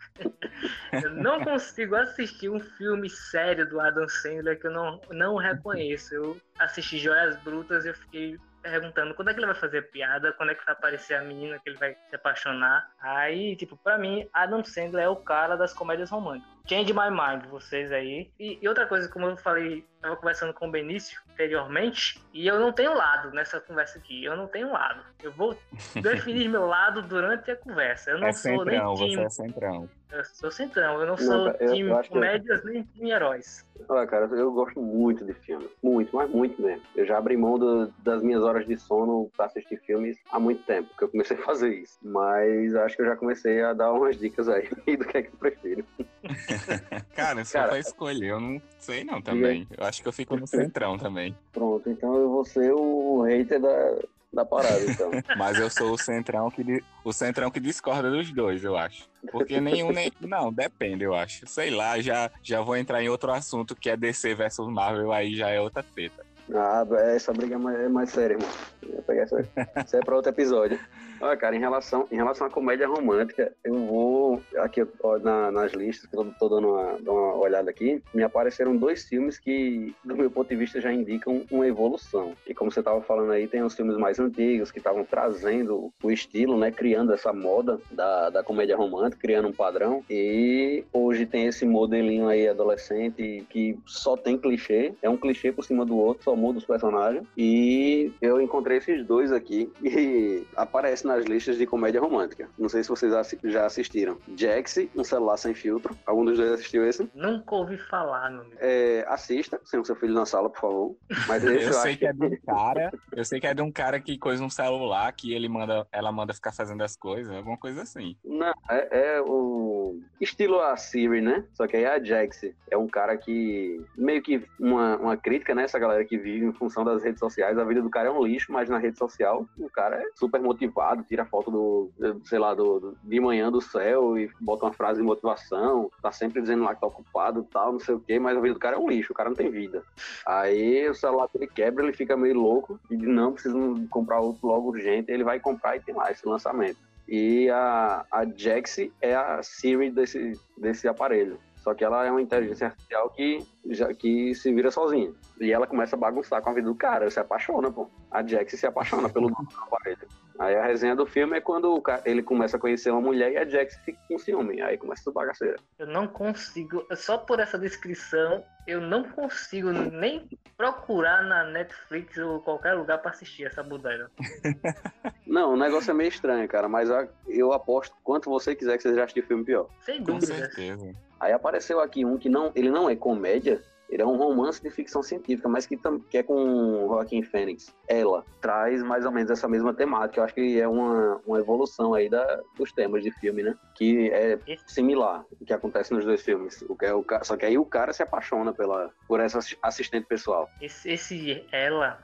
eu 0.92 1.10
não 1.12 1.44
consigo 1.44 1.94
assistir 1.94 2.50
um 2.50 2.60
filme 2.60 3.08
sério 3.08 3.68
do 3.68 3.80
Adam 3.80 4.08
Sandler 4.08 4.58
que 4.58 4.66
eu 4.66 4.72
não, 4.72 5.00
não 5.10 5.36
reconheço. 5.36 6.14
Eu 6.14 6.40
assisti 6.58 6.98
Joias 6.98 7.36
Brutas 7.42 7.84
e 7.84 7.88
eu 7.88 7.94
fiquei 7.94 8.38
perguntando 8.70 9.14
quando 9.14 9.28
é 9.28 9.34
que 9.34 9.40
ele 9.40 9.46
vai 9.46 9.54
fazer 9.54 9.90
piada, 9.90 10.32
quando 10.32 10.50
é 10.50 10.54
que 10.54 10.64
vai 10.64 10.74
aparecer 10.74 11.14
a 11.14 11.22
menina 11.22 11.58
que 11.58 11.70
ele 11.70 11.78
vai 11.78 11.96
se 12.08 12.14
apaixonar. 12.14 12.90
Aí, 13.00 13.56
tipo, 13.56 13.76
pra 13.76 13.98
mim, 13.98 14.28
Adam 14.32 14.64
Sandler 14.64 15.04
é 15.04 15.08
o 15.08 15.16
cara 15.16 15.56
das 15.56 15.72
comédias 15.72 16.10
românticas. 16.10 16.57
Change 16.68 16.92
My 16.92 17.10
Mind, 17.10 17.46
vocês 17.50 17.90
aí. 17.90 18.30
E, 18.38 18.58
e 18.60 18.68
outra 18.68 18.86
coisa, 18.86 19.08
como 19.08 19.26
eu 19.26 19.36
falei, 19.38 19.84
tava 20.02 20.16
conversando 20.16 20.52
com 20.52 20.68
o 20.68 20.70
Benício 20.70 21.18
anteriormente, 21.32 22.20
e 22.34 22.46
eu 22.46 22.60
não 22.60 22.72
tenho 22.72 22.94
lado 22.94 23.30
nessa 23.30 23.58
conversa 23.60 23.98
aqui. 23.98 24.22
Eu 24.24 24.36
não 24.36 24.46
tenho 24.46 24.70
lado. 24.70 25.02
Eu 25.22 25.32
vou 25.32 25.56
definir 26.02 26.48
meu 26.48 26.66
lado 26.66 27.00
durante 27.02 27.50
a 27.50 27.56
conversa. 27.56 28.10
Eu 28.10 28.18
não 28.18 28.28
é 28.28 28.32
sou 28.32 28.64
nem 28.64 28.74
centrão, 28.76 28.94
time. 28.96 29.14
você 29.16 29.20
é 29.22 29.30
centrão. 29.30 29.88
Eu 30.10 30.24
sou 30.24 30.50
centrão. 30.50 30.92
Eu 31.00 31.06
não 31.06 31.06
Não, 31.06 31.16
sou 31.18 31.48
eu- 31.60 31.74
time 31.74 31.90
eu 31.90 32.04
comédias 32.08 32.64
nem 32.64 32.82
time 32.82 33.10
heróis. 33.10 33.64
Olha, 33.88 34.06
cara, 34.06 34.24
eu 34.26 34.50
gosto 34.52 34.80
muito 34.80 35.24
de 35.24 35.32
filme. 35.34 35.68
Muito, 35.82 36.14
mas 36.16 36.28
muito 36.30 36.60
mesmo. 36.60 36.82
Eu 36.96 37.06
já 37.06 37.16
abri 37.18 37.36
mão 37.36 37.58
do- 37.58 37.88
das 37.98 38.22
minhas 38.22 38.42
horas 38.42 38.66
de 38.66 38.76
sono 38.78 39.30
pra 39.36 39.46
assistir 39.46 39.78
filmes 39.86 40.16
há 40.30 40.38
muito 40.40 40.62
tempo, 40.64 40.88
que 40.98 41.04
eu 41.04 41.08
comecei 41.08 41.36
a 41.36 41.42
fazer 41.42 41.74
isso. 41.74 41.98
Mas 42.02 42.74
acho 42.74 42.96
que 42.96 43.02
eu 43.02 43.06
já 43.06 43.16
comecei 43.16 43.62
a 43.62 43.72
dar 43.74 43.92
umas 43.92 44.18
dicas 44.18 44.48
aí 44.48 44.68
do 44.98 45.04
que 45.04 45.18
é 45.18 45.22
que 45.22 45.28
eu 45.28 45.38
prefiro. 45.38 45.84
Cara, 47.14 47.44
você 47.44 47.58
Cara, 47.58 47.70
vai 47.70 47.80
escolher, 47.80 48.30
eu 48.30 48.40
não 48.40 48.62
sei 48.78 49.04
não 49.04 49.20
também. 49.20 49.66
Eu 49.76 49.84
acho 49.84 50.02
que 50.02 50.08
eu 50.08 50.12
fico 50.12 50.36
no 50.36 50.46
centrão 50.46 50.98
também. 50.98 51.36
Pronto, 51.52 51.88
então 51.88 52.14
eu 52.16 52.28
vou 52.28 52.44
ser 52.44 52.72
o 52.72 53.22
hater 53.22 53.60
da, 53.60 53.96
da 54.32 54.44
parada, 54.44 54.84
então. 54.84 55.10
Mas 55.36 55.58
eu 55.58 55.70
sou 55.70 55.92
o 55.92 55.98
centrão 55.98 56.50
que 56.50 56.82
o 57.04 57.12
centrão 57.12 57.50
que 57.50 57.60
discorda 57.60 58.10
dos 58.10 58.32
dois, 58.32 58.62
eu 58.62 58.76
acho. 58.76 59.08
Porque 59.30 59.60
nenhum 59.60 59.90
nem 59.90 60.12
não, 60.20 60.52
depende, 60.52 61.04
eu 61.04 61.14
acho. 61.14 61.46
Sei 61.46 61.70
lá, 61.70 62.00
já 62.00 62.30
já 62.42 62.60
vou 62.60 62.76
entrar 62.76 63.02
em 63.02 63.08
outro 63.08 63.32
assunto 63.32 63.74
que 63.74 63.90
é 63.90 63.96
DC 63.96 64.34
versus 64.34 64.68
Marvel, 64.68 65.12
aí 65.12 65.34
já 65.34 65.48
é 65.48 65.60
outra 65.60 65.82
treta. 65.82 66.27
Ah, 66.54 66.84
essa 67.14 67.32
briga 67.32 67.54
é 67.54 67.58
mais, 67.58 67.78
é 67.80 67.88
mais 67.88 68.10
séria, 68.10 68.34
irmão. 68.34 68.48
Vou 68.90 69.02
pegar 69.02 69.22
essa, 69.22 69.40
isso 69.84 69.96
é 69.96 70.00
pra 70.00 70.16
outro 70.16 70.30
episódio. 70.30 70.78
Olha, 71.20 71.36
cara, 71.36 71.56
em 71.56 71.58
relação, 71.58 72.06
em 72.12 72.14
relação 72.16 72.46
à 72.46 72.50
comédia 72.50 72.86
romântica, 72.86 73.52
eu 73.64 73.74
vou. 73.74 74.40
Aqui 74.58 74.86
ó, 75.02 75.18
na- 75.18 75.50
nas 75.50 75.72
listas, 75.72 76.08
que 76.08 76.16
eu 76.16 76.24
tô 76.38 76.48
dando 76.48 76.68
uma, 76.68 76.92
dando 76.92 77.10
uma 77.12 77.34
olhada 77.34 77.68
aqui, 77.68 78.00
me 78.14 78.22
apareceram 78.22 78.76
dois 78.76 79.02
filmes 79.04 79.36
que, 79.36 79.92
do 80.04 80.16
meu 80.16 80.30
ponto 80.30 80.48
de 80.48 80.54
vista, 80.54 80.80
já 80.80 80.92
indicam 80.92 81.44
uma 81.50 81.66
evolução. 81.66 82.34
E 82.46 82.54
como 82.54 82.70
você 82.70 82.80
tava 82.84 83.00
falando 83.02 83.32
aí, 83.32 83.48
tem 83.48 83.64
os 83.64 83.74
filmes 83.74 83.96
mais 83.96 84.20
antigos 84.20 84.70
que 84.70 84.78
estavam 84.78 85.04
trazendo 85.04 85.92
o 86.00 86.10
estilo, 86.12 86.56
né? 86.56 86.70
Criando 86.70 87.12
essa 87.12 87.32
moda 87.32 87.80
da, 87.90 88.30
da 88.30 88.42
comédia 88.44 88.76
romântica, 88.76 89.20
criando 89.20 89.48
um 89.48 89.52
padrão. 89.52 90.04
E 90.08 90.84
hoje 90.92 91.26
tem 91.26 91.46
esse 91.46 91.66
modelinho 91.66 92.28
aí 92.28 92.46
adolescente 92.48 93.44
que 93.50 93.76
só 93.86 94.16
tem 94.16 94.38
clichê, 94.38 94.92
é 95.02 95.10
um 95.10 95.16
clichê 95.16 95.50
por 95.50 95.64
cima 95.64 95.84
do 95.84 95.96
outro, 95.96 96.22
só 96.22 96.36
muda 96.38 96.58
os 96.58 96.64
personagens. 96.64 97.26
E 97.36 98.12
eu 98.20 98.40
encontrei 98.40 98.78
esses 98.78 99.06
dois 99.06 99.32
aqui 99.32 99.70
e 99.82 100.44
aparece 100.56 101.06
nas 101.06 101.24
listas 101.24 101.56
de 101.56 101.66
comédia 101.66 102.00
romântica. 102.00 102.48
Não 102.58 102.68
sei 102.68 102.82
se 102.82 102.88
vocês 102.88 103.12
já 103.44 103.66
assistiram. 103.66 104.18
Jaxi, 104.36 104.90
um 104.94 105.04
celular 105.04 105.36
sem 105.36 105.54
filtro. 105.54 105.96
Algum 106.06 106.24
dos 106.24 106.38
dois 106.38 106.52
assistiu 106.52 106.86
esse? 106.86 107.08
Nunca 107.14 107.54
ouvi 107.54 107.76
falar, 107.76 108.30
meu 108.30 108.40
amigo. 108.42 108.56
É, 108.60 109.04
assista, 109.08 109.60
sem 109.64 109.80
o 109.80 109.84
seu 109.84 109.96
filho 109.96 110.14
na 110.14 110.26
sala, 110.26 110.50
por 110.50 110.60
favor. 110.60 110.96
Mas 111.26 111.44
esse 111.44 111.64
Eu 111.64 111.68
eu, 111.68 111.72
sei 111.72 111.90
acho 111.90 111.98
que 111.98 112.06
é 112.06 112.12
de 112.12 112.24
um 112.24 112.36
cara, 112.46 112.92
eu 113.12 113.24
sei 113.24 113.40
que 113.40 113.46
é 113.46 113.54
de 113.54 113.62
um 113.62 113.72
cara 113.72 114.00
que 114.00 114.18
coisa 114.18 114.44
um 114.44 114.50
celular 114.50 115.12
que 115.12 115.32
ele 115.32 115.48
manda, 115.48 115.86
ela 115.92 116.12
manda 116.12 116.34
ficar 116.34 116.52
fazendo 116.52 116.82
as 116.82 116.96
coisas, 116.96 117.34
alguma 117.34 117.56
coisa 117.56 117.82
assim. 117.82 118.16
Não, 118.24 118.52
é, 118.70 119.16
é 119.16 119.20
o 119.20 120.00
estilo 120.20 120.60
a 120.60 120.76
Siri, 120.76 121.20
né? 121.20 121.44
Só 121.54 121.66
que 121.66 121.76
aí 121.76 121.86
a 121.86 122.02
Jax 122.02 122.42
é 122.70 122.76
um 122.76 122.86
cara 122.86 123.16
que 123.16 123.80
meio 123.96 124.22
que 124.22 124.44
uma, 124.58 124.96
uma 124.96 125.16
crítica, 125.16 125.54
né? 125.54 125.64
Essa 125.64 125.78
galera 125.78 126.04
que 126.04 126.16
vive 126.28 126.46
em 126.46 126.52
função 126.52 126.84
das 126.84 127.02
redes 127.02 127.18
sociais, 127.18 127.58
a 127.58 127.64
vida 127.64 127.82
do 127.82 127.90
cara 127.90 128.08
é 128.08 128.10
um 128.10 128.24
lixo, 128.24 128.52
mas 128.52 128.68
na 128.68 128.78
rede 128.78 128.98
social 128.98 129.46
o 129.58 129.70
cara 129.70 129.96
é 129.96 130.06
super 130.14 130.40
motivado, 130.40 131.02
tira 131.04 131.24
foto 131.24 131.50
do, 131.50 131.90
sei 132.24 132.38
lá, 132.38 132.54
do, 132.54 132.96
de 133.02 133.20
manhã 133.20 133.50
do 133.50 133.60
céu 133.60 134.18
e 134.18 134.30
bota 134.40 134.66
uma 134.66 134.72
frase 134.72 135.00
de 135.00 135.06
motivação, 135.06 135.90
tá 136.02 136.12
sempre 136.12 136.40
dizendo 136.40 136.64
lá 136.64 136.74
que 136.74 136.80
tá 136.80 136.86
ocupado 136.86 137.46
tal, 137.50 137.72
não 137.72 137.80
sei 137.80 137.94
o 137.94 138.00
quê, 138.00 138.18
mas 138.18 138.36
a 138.36 138.40
vida 138.40 138.54
do 138.54 138.60
cara 138.60 138.76
é 138.76 138.78
um 138.78 138.88
lixo, 138.88 139.12
o 139.12 139.16
cara 139.16 139.28
não 139.28 139.36
tem 139.36 139.50
vida. 139.50 139.82
Aí 140.26 140.88
o 140.88 140.94
celular 140.94 141.28
dele 141.32 141.46
quebra, 141.46 141.84
ele 141.84 141.92
fica 141.92 142.16
meio 142.16 142.34
louco 142.34 142.78
e 142.90 142.96
não, 142.96 143.32
preciso 143.32 143.86
comprar 143.88 144.20
outro 144.20 144.46
logo 144.46 144.68
urgente, 144.68 145.10
ele 145.10 145.24
vai 145.24 145.40
comprar 145.40 145.76
e 145.76 145.80
tem 145.80 145.94
lá 145.94 146.10
esse 146.10 146.26
lançamento. 146.28 146.78
E 147.08 147.48
a, 147.48 148.04
a 148.12 148.26
Jaxi 148.26 148.92
é 149.00 149.14
a 149.14 149.42
Siri 149.42 149.90
desse, 149.90 150.38
desse 150.58 150.86
aparelho. 150.86 151.38
Só 151.68 151.74
que 151.74 151.84
ela 151.84 152.06
é 152.06 152.10
uma 152.10 152.22
inteligência 152.22 152.68
artificial 152.68 153.10
que, 153.10 153.46
já, 153.68 153.92
que 153.92 154.34
se 154.34 154.50
vira 154.54 154.70
sozinha. 154.70 155.12
E 155.38 155.52
ela 155.52 155.66
começa 155.66 155.96
a 155.96 155.98
bagunçar 155.98 156.40
com 156.40 156.48
a 156.48 156.54
vida 156.54 156.66
do 156.66 156.74
cara, 156.74 157.10
se 157.10 157.20
apaixona, 157.20 157.70
pô. 157.70 157.90
A 158.10 158.26
Jaxi 158.26 158.56
se 158.56 158.66
apaixona 158.66 159.06
pelo 159.10 159.28
dono 159.28 159.46
do 159.46 159.60
aparelho. 159.64 160.08
Aí 160.38 160.56
a 160.56 160.64
resenha 160.64 160.96
do 160.96 161.04
filme 161.04 161.36
é 161.36 161.42
quando 161.42 161.74
o 161.74 161.82
cara- 161.82 162.00
ele 162.06 162.22
começa 162.22 162.56
a 162.56 162.60
conhecer 162.60 162.90
uma 162.90 163.02
mulher 163.02 163.32
e 163.32 163.36
a 163.36 163.44
Jax 163.44 163.76
fica 163.84 163.98
com 164.08 164.16
ciúme. 164.18 164.62
Aí 164.62 164.78
começa 164.78 165.02
essa 165.02 165.12
bagaceira. 165.12 165.56
Eu 165.78 165.88
não 165.88 166.06
consigo, 166.06 166.86
só 166.96 167.18
por 167.18 167.38
essa 167.38 167.58
descrição, 167.58 168.42
eu 168.66 168.80
não 168.80 169.04
consigo 169.04 169.70
nem 169.70 170.26
procurar 170.56 171.22
na 171.22 171.44
Netflix 171.44 172.16
ou 172.16 172.40
qualquer 172.40 172.72
lugar 172.72 172.96
pra 173.02 173.10
assistir 173.10 173.44
essa 173.44 173.62
bodega. 173.62 174.10
Não, 175.28 175.52
o 175.52 175.56
negócio 175.56 175.90
é 175.90 175.94
meio 175.94 176.08
estranho, 176.08 176.48
cara, 176.48 176.68
mas 176.68 176.88
eu 177.28 177.52
aposto 177.52 177.94
quanto 178.02 178.30
você 178.30 178.56
quiser 178.56 178.76
que 178.78 178.82
você 178.82 178.94
já 178.94 179.04
assistiu 179.04 179.22
filme 179.24 179.44
pior. 179.44 179.68
Sem 179.80 179.98
Com 179.98 180.18
dúvidas. 180.18 180.54
certeza. 180.54 180.90
Aí 181.20 181.32
apareceu 181.32 181.80
aqui 181.80 182.04
um 182.04 182.16
que 182.16 182.28
não, 182.28 182.50
ele 182.54 182.70
não 182.70 182.88
é 182.88 182.96
comédia, 182.96 183.62
ele 183.90 184.02
é 184.02 184.06
um 184.06 184.16
romance 184.16 184.62
de 184.62 184.70
ficção 184.70 185.02
científica, 185.02 185.48
mas 185.48 185.66
que, 185.66 185.76
tam- 185.76 185.98
que 185.98 186.18
é 186.18 186.22
com 186.22 186.34
o 186.34 186.88
Joaquim 186.88 187.22
Fênix. 187.22 187.74
Ela 187.88 188.24
traz 188.40 188.82
mais 188.82 189.04
ou 189.06 189.10
menos 189.10 189.30
essa 189.30 189.48
mesma 189.48 189.72
temática. 189.74 190.20
Eu 190.20 190.24
acho 190.24 190.34
que 190.34 190.60
é 190.60 190.68
uma, 190.68 191.20
uma 191.26 191.38
evolução 191.38 191.94
aí 191.94 192.08
da, 192.08 192.40
dos 192.56 192.70
temas 192.72 193.02
de 193.02 193.10
filme, 193.10 193.42
né? 193.42 193.54
Que 193.74 194.10
é 194.12 194.38
similar 194.66 195.24
o 195.40 195.44
que 195.44 195.52
acontece 195.54 195.92
nos 195.94 196.04
dois 196.04 196.22
filmes. 196.22 196.62
O 196.68 196.76
que 196.76 196.84
é 196.86 196.94
o, 196.94 197.04
só 197.22 197.36
que 197.36 197.46
aí 197.46 197.56
o 197.58 197.64
cara 197.64 197.92
se 197.92 198.02
apaixona 198.02 198.52
pela, 198.52 198.90
por 199.06 199.20
essa 199.20 199.38
assi- 199.38 199.58
assistente 199.62 200.06
pessoal. 200.06 200.48
Esse, 200.60 200.90
esse 200.90 201.44
ela, 201.50 201.98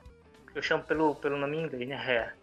eu 0.55 0.63
chamo 0.63 0.83
pelo, 0.85 1.15
pelo 1.17 1.37
nome 1.37 1.59
em 1.59 1.65
inglês, 1.65 1.87
né? 1.89 1.97
Hair. 1.97 2.35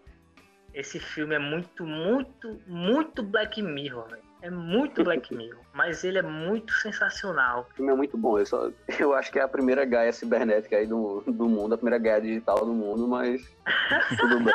Esse 0.73 0.99
filme 0.99 1.35
é 1.35 1.39
muito, 1.39 1.85
muito, 1.85 2.59
muito 2.67 3.23
Black 3.23 3.61
Mirror, 3.61 4.09
velho. 4.09 4.23
É 4.41 4.49
muito 4.49 5.03
Black 5.03 5.33
Mirror, 5.35 5.59
mas 5.73 6.03
ele 6.03 6.17
é 6.17 6.21
muito 6.21 6.73
sensacional. 6.73 7.67
O 7.69 7.73
filme 7.75 7.91
é 7.91 7.95
muito 7.95 8.17
bom. 8.17 8.39
Eu, 8.39 8.45
só, 8.45 8.71
eu 8.99 9.13
acho 9.13 9.31
que 9.31 9.39
é 9.39 9.41
a 9.41 9.47
primeira 9.47 9.85
Gaia 9.85 10.11
cibernética 10.11 10.77
aí 10.77 10.87
do, 10.87 11.23
do 11.27 11.47
mundo, 11.47 11.73
a 11.73 11.77
primeira 11.77 12.01
Gaia 12.01 12.21
digital 12.21 12.65
do 12.65 12.73
mundo, 12.73 13.07
mas 13.07 13.41
tudo 14.17 14.39
bem. 14.39 14.53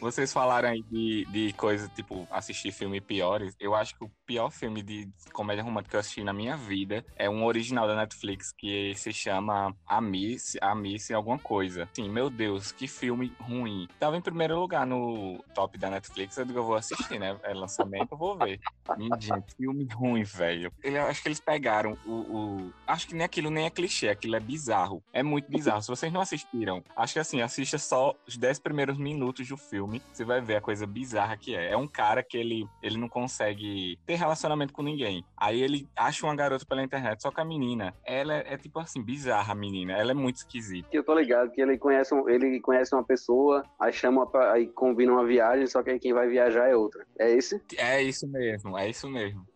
Vocês 0.00 0.32
falaram 0.32 0.68
aí 0.68 0.82
de, 0.82 1.24
de 1.26 1.52
coisa, 1.54 1.88
tipo, 1.88 2.26
assistir 2.30 2.72
filme 2.72 3.00
piores. 3.00 3.54
Eu 3.58 3.74
acho 3.74 3.96
que 3.96 4.04
o 4.04 4.10
pior 4.26 4.50
filme 4.50 4.82
de 4.82 5.08
comédia 5.32 5.62
romântica 5.62 5.90
que 5.90 5.96
eu 5.96 6.00
assisti 6.00 6.24
na 6.24 6.32
minha 6.32 6.56
vida 6.56 7.04
é 7.16 7.28
um 7.28 7.44
original 7.44 7.86
da 7.86 7.96
Netflix 7.96 8.52
que 8.52 8.94
se 8.96 9.12
chama 9.12 9.74
A 9.86 10.00
Miss, 10.00 10.56
A 10.60 10.74
Miss 10.74 11.10
alguma 11.10 11.38
coisa. 11.38 11.88
Sim, 11.92 12.08
meu 12.08 12.28
Deus, 12.28 12.72
que 12.72 12.86
filme 12.86 13.32
ruim. 13.40 13.88
Tava 13.98 14.16
em 14.16 14.20
primeiro 14.20 14.58
lugar 14.58 14.86
no 14.86 15.42
top 15.54 15.78
da 15.78 15.90
Netflix, 15.90 16.36
eu 16.36 16.44
digo, 16.44 16.58
eu 16.58 16.64
vou 16.64 16.76
assistir, 16.76 17.18
né? 17.18 17.38
É 17.42 17.54
lançamento, 17.54 18.12
eu 18.12 18.18
vou 18.18 18.36
ver. 18.36 18.60
Minha 18.96 19.18
gente, 19.18 19.54
filme 19.56 19.86
ruim, 19.92 20.22
velho. 20.22 20.72
Eu 20.82 21.04
acho 21.06 21.22
que 21.22 21.28
eles 21.28 21.40
pegaram 21.40 21.96
o, 22.04 22.12
o, 22.12 22.72
Acho 22.86 23.06
que 23.06 23.14
nem 23.14 23.24
aquilo 23.24 23.50
nem 23.50 23.66
é 23.66 23.70
clichê, 23.70 24.08
aquilo 24.08 24.36
é 24.36 24.40
bizarro. 24.40 25.02
É 25.12 25.22
muito 25.22 25.50
bizarro. 25.50 25.82
Se 25.82 25.88
vocês 25.88 26.12
não 26.12 26.20
assistiram, 26.20 26.82
acho 26.96 27.14
que 27.14 27.18
assim, 27.18 27.40
assista 27.40 27.78
só 27.78 28.14
os 28.26 28.36
10 28.36 28.58
primeiros 28.58 28.93
minutos 28.98 29.46
do 29.48 29.56
filme, 29.56 30.00
você 30.12 30.24
vai 30.24 30.40
ver 30.40 30.56
a 30.56 30.60
coisa 30.60 30.86
bizarra 30.86 31.36
que 31.36 31.54
é. 31.54 31.72
É 31.72 31.76
um 31.76 31.86
cara 31.86 32.22
que 32.22 32.36
ele, 32.36 32.66
ele 32.82 32.96
não 32.98 33.08
consegue 33.08 33.98
ter 34.06 34.14
relacionamento 34.14 34.72
com 34.72 34.82
ninguém. 34.82 35.24
Aí 35.36 35.60
ele 35.62 35.88
acha 35.96 36.24
uma 36.26 36.34
garota 36.36 36.64
pela 36.66 36.82
internet, 36.82 37.20
só 37.22 37.30
que 37.30 37.40
a 37.40 37.44
menina, 37.44 37.94
ela 38.04 38.34
é, 38.34 38.54
é 38.54 38.56
tipo 38.56 38.78
assim, 38.78 39.02
bizarra 39.02 39.52
a 39.52 39.56
menina. 39.56 39.92
Ela 39.94 40.12
é 40.12 40.14
muito 40.14 40.36
esquisita. 40.36 40.88
Eu 40.92 41.04
tô 41.04 41.14
ligado 41.14 41.50
que 41.50 41.60
ele 41.60 41.76
conhece, 41.78 42.14
ele 42.28 42.60
conhece 42.60 42.94
uma 42.94 43.04
pessoa, 43.04 43.64
aí 43.78 43.92
chama 43.92 44.26
pra, 44.26 44.52
aí 44.52 44.66
combina 44.68 45.12
uma 45.12 45.24
viagem, 45.24 45.66
só 45.66 45.82
que 45.82 45.90
aí 45.90 45.98
quem 45.98 46.12
vai 46.12 46.28
viajar 46.28 46.68
é 46.68 46.76
outra. 46.76 47.04
É 47.18 47.30
esse? 47.30 47.62
É 47.94 48.02
isso 48.02 48.26
mesmo, 48.26 48.78
é 48.78 48.88
isso 48.88 49.08
mesmo. 49.10 49.46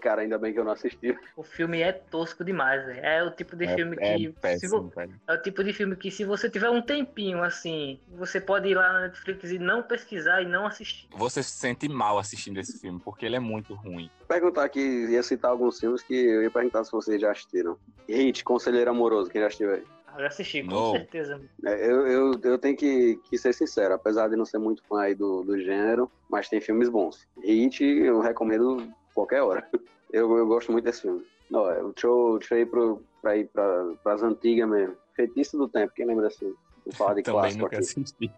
cara, 0.00 0.22
ainda 0.22 0.38
bem 0.38 0.52
que 0.52 0.58
eu 0.60 0.64
não 0.64 0.72
assisti. 0.72 1.16
O 1.36 1.42
filme 1.42 1.80
é 1.80 1.92
tosco 1.92 2.44
demais, 2.44 2.84
velho. 2.84 3.00
É 3.04 3.22
o 3.24 3.30
tipo 3.30 3.56
de 3.56 3.64
É- 3.64 3.74
filme 3.74 3.96
é 4.00 4.16
que. 4.16 4.28
péssimo, 4.32 4.82
vo-. 4.90 4.92
É 5.26 5.32
o 5.34 5.42
tipo 5.42 5.64
de 5.64 5.72
filme 5.72 5.96
que 5.96 6.10
se 6.10 6.24
você 6.24 6.50
tiver 6.50 6.70
um 6.70 6.82
tempinho 6.82 7.42
assim, 7.42 7.98
você 8.08 8.40
pode 8.40 8.68
ir 8.68 8.74
lá 8.74 8.87
na 8.92 9.00
Netflix 9.02 9.50
e 9.50 9.58
não 9.58 9.82
pesquisar 9.82 10.42
e 10.42 10.46
não 10.46 10.66
assistir. 10.66 11.08
Você 11.16 11.42
se 11.42 11.50
sente 11.50 11.88
mal 11.88 12.18
assistindo 12.18 12.58
esse 12.58 12.78
filme, 12.78 13.00
porque 13.04 13.26
ele 13.26 13.36
é 13.36 13.40
muito 13.40 13.74
ruim. 13.74 14.10
Perguntar 14.26 14.64
aqui, 14.64 14.80
ia 14.80 15.22
citar 15.22 15.50
alguns 15.50 15.78
filmes 15.78 16.02
que 16.02 16.14
eu 16.14 16.42
ia 16.42 16.50
perguntar 16.50 16.84
se 16.84 16.92
vocês 16.92 17.20
já 17.20 17.30
assistiram. 17.32 17.76
Hit, 18.08 18.44
Conselheiro 18.44 18.90
Amoroso, 18.90 19.30
quem 19.30 19.40
já 19.40 19.46
assistiu 19.46 19.72
aí? 19.72 19.84
Eu 20.16 20.26
assisti, 20.26 20.62
com 20.64 20.70
Não. 20.70 20.90
certeza. 20.92 21.40
É, 21.64 21.86
Eu, 21.86 22.06
eu, 22.06 22.32
eu 22.42 22.58
tenho 22.58 22.76
que, 22.76 23.20
que 23.28 23.38
ser 23.38 23.52
sincero, 23.52 23.94
apesar 23.94 24.28
de 24.28 24.36
não 24.36 24.44
ser 24.44 24.58
muito 24.58 24.82
fã 24.88 25.02
aí 25.02 25.14
do, 25.14 25.42
do 25.44 25.58
gênero, 25.58 26.10
mas 26.28 26.48
tem 26.48 26.60
filmes 26.60 26.88
bons. 26.88 27.26
Hit, 27.44 27.84
eu 27.84 28.18
recomendo 28.20 28.88
qualquer 29.14 29.42
hora. 29.42 29.66
Eu, 30.10 30.38
eu 30.38 30.46
gosto 30.46 30.72
muito 30.72 30.86
desse 30.86 31.02
filme. 31.02 31.22
É, 31.54 31.82
deixa, 31.82 32.06
eu, 32.06 32.38
deixa 32.38 32.54
eu 32.54 32.60
ir 32.62 32.66
pro, 32.70 33.02
pra 33.20 33.36
ir 33.36 33.46
pra, 33.48 33.92
pras 34.02 34.22
antigas 34.22 34.66
mesmo. 34.66 34.96
Feitiço 35.14 35.58
do 35.58 35.68
Tempo, 35.68 35.92
quem 35.94 36.06
lembra 36.06 36.28
assim? 36.28 36.54
Vou 36.88 36.94
falar 36.96 37.14
de 37.14 37.22
Também 37.22 37.40
clássico 37.40 37.66
aqui. 37.66 37.76
assisti. 37.76 38.32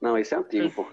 Não, 0.00 0.16
esse 0.16 0.32
é 0.34 0.38
antigo, 0.38 0.70
pô. 0.70 0.86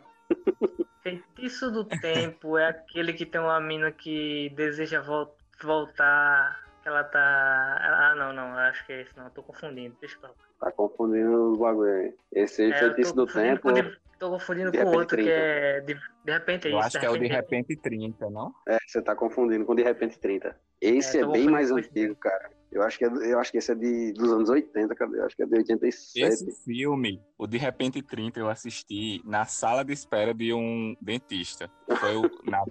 Feitiço 1.03 1.69
do 1.71 1.85
Tempo 1.85 2.57
é 2.57 2.67
aquele 2.67 3.13
que 3.13 3.25
tem 3.27 3.39
uma 3.39 3.59
mina 3.59 3.91
que 3.91 4.51
deseja 4.55 4.99
vol- 5.01 5.35
voltar. 5.61 6.63
que 6.81 6.87
Ela 6.89 7.03
tá. 7.03 7.19
Ah, 7.79 8.15
não, 8.17 8.33
não, 8.33 8.57
acho 8.57 8.83
que 8.87 8.93
é 8.93 9.01
esse, 9.01 9.15
não. 9.15 9.25
Eu 9.25 9.29
tô 9.31 9.43
confundindo. 9.43 9.95
Deixa 10.01 10.17
pra 10.19 10.29
lá. 10.29 10.35
Tá 10.59 10.71
confundindo 10.71 11.51
os 11.53 11.59
bagulho 11.59 11.91
aí. 11.93 12.13
Esse 12.33 12.63
É, 12.63 12.67
eu 12.69 12.79
Feitiço 12.79 13.15
do 13.15 13.27
Tempo, 13.27 13.61
com 13.61 13.73
de- 13.73 13.97
Tô 14.17 14.29
confundindo 14.31 14.71
com 14.71 14.83
outro 14.87 15.15
que 15.15 15.23
30. 15.23 15.29
é. 15.31 15.79
De, 15.81 15.93
de 15.93 16.31
repente 16.31 16.67
é 16.67 16.71
Eu 16.73 16.77
isso. 16.79 16.87
acho 16.87 16.99
que 16.99 17.05
é 17.05 17.09
o 17.09 17.17
de 17.17 17.27
repente 17.27 17.75
30, 17.77 18.29
não? 18.29 18.53
é, 18.67 18.77
você 18.85 19.01
tá 19.01 19.15
confundindo 19.15 19.63
com 19.65 19.73
De 19.75 19.83
Repente 19.83 20.19
30. 20.19 20.59
Esse 20.81 21.19
É, 21.19 21.21
é, 21.21 21.25
bem 21.27 21.47
mais 21.47 21.71
antigo, 21.71 22.15
cara. 22.15 22.49
Eu 22.71 22.83
acho 22.83 22.97
que, 22.99 23.05
é, 23.05 23.07
eu 23.07 23.39
acho 23.39 23.51
que 23.51 23.57
esse 23.57 23.71
é 23.71 23.75
de, 23.75 24.13
dos 24.13 24.31
anos 24.31 24.49
80, 24.49 24.93
cadê? 24.95 25.17
Eu 25.19 25.25
acho 25.25 25.35
que 25.35 25.41
é 25.43 25.45
de 25.45 25.55
87. 25.55 26.27
Esse 26.27 26.51
filme, 26.63 27.19
o 27.37 27.47
De 27.47 27.57
Repente 27.57 28.01
30, 28.01 28.39
eu 28.39 28.49
assisti 28.49 29.21
na 29.25 29.45
sala 29.45 29.83
de 29.83 29.91
espera 29.93 30.33
de 30.33 30.53
um 30.53 30.95
dentista. 31.01 31.69
Foi 31.99 32.15
o- 32.15 32.29
na, 32.43 32.63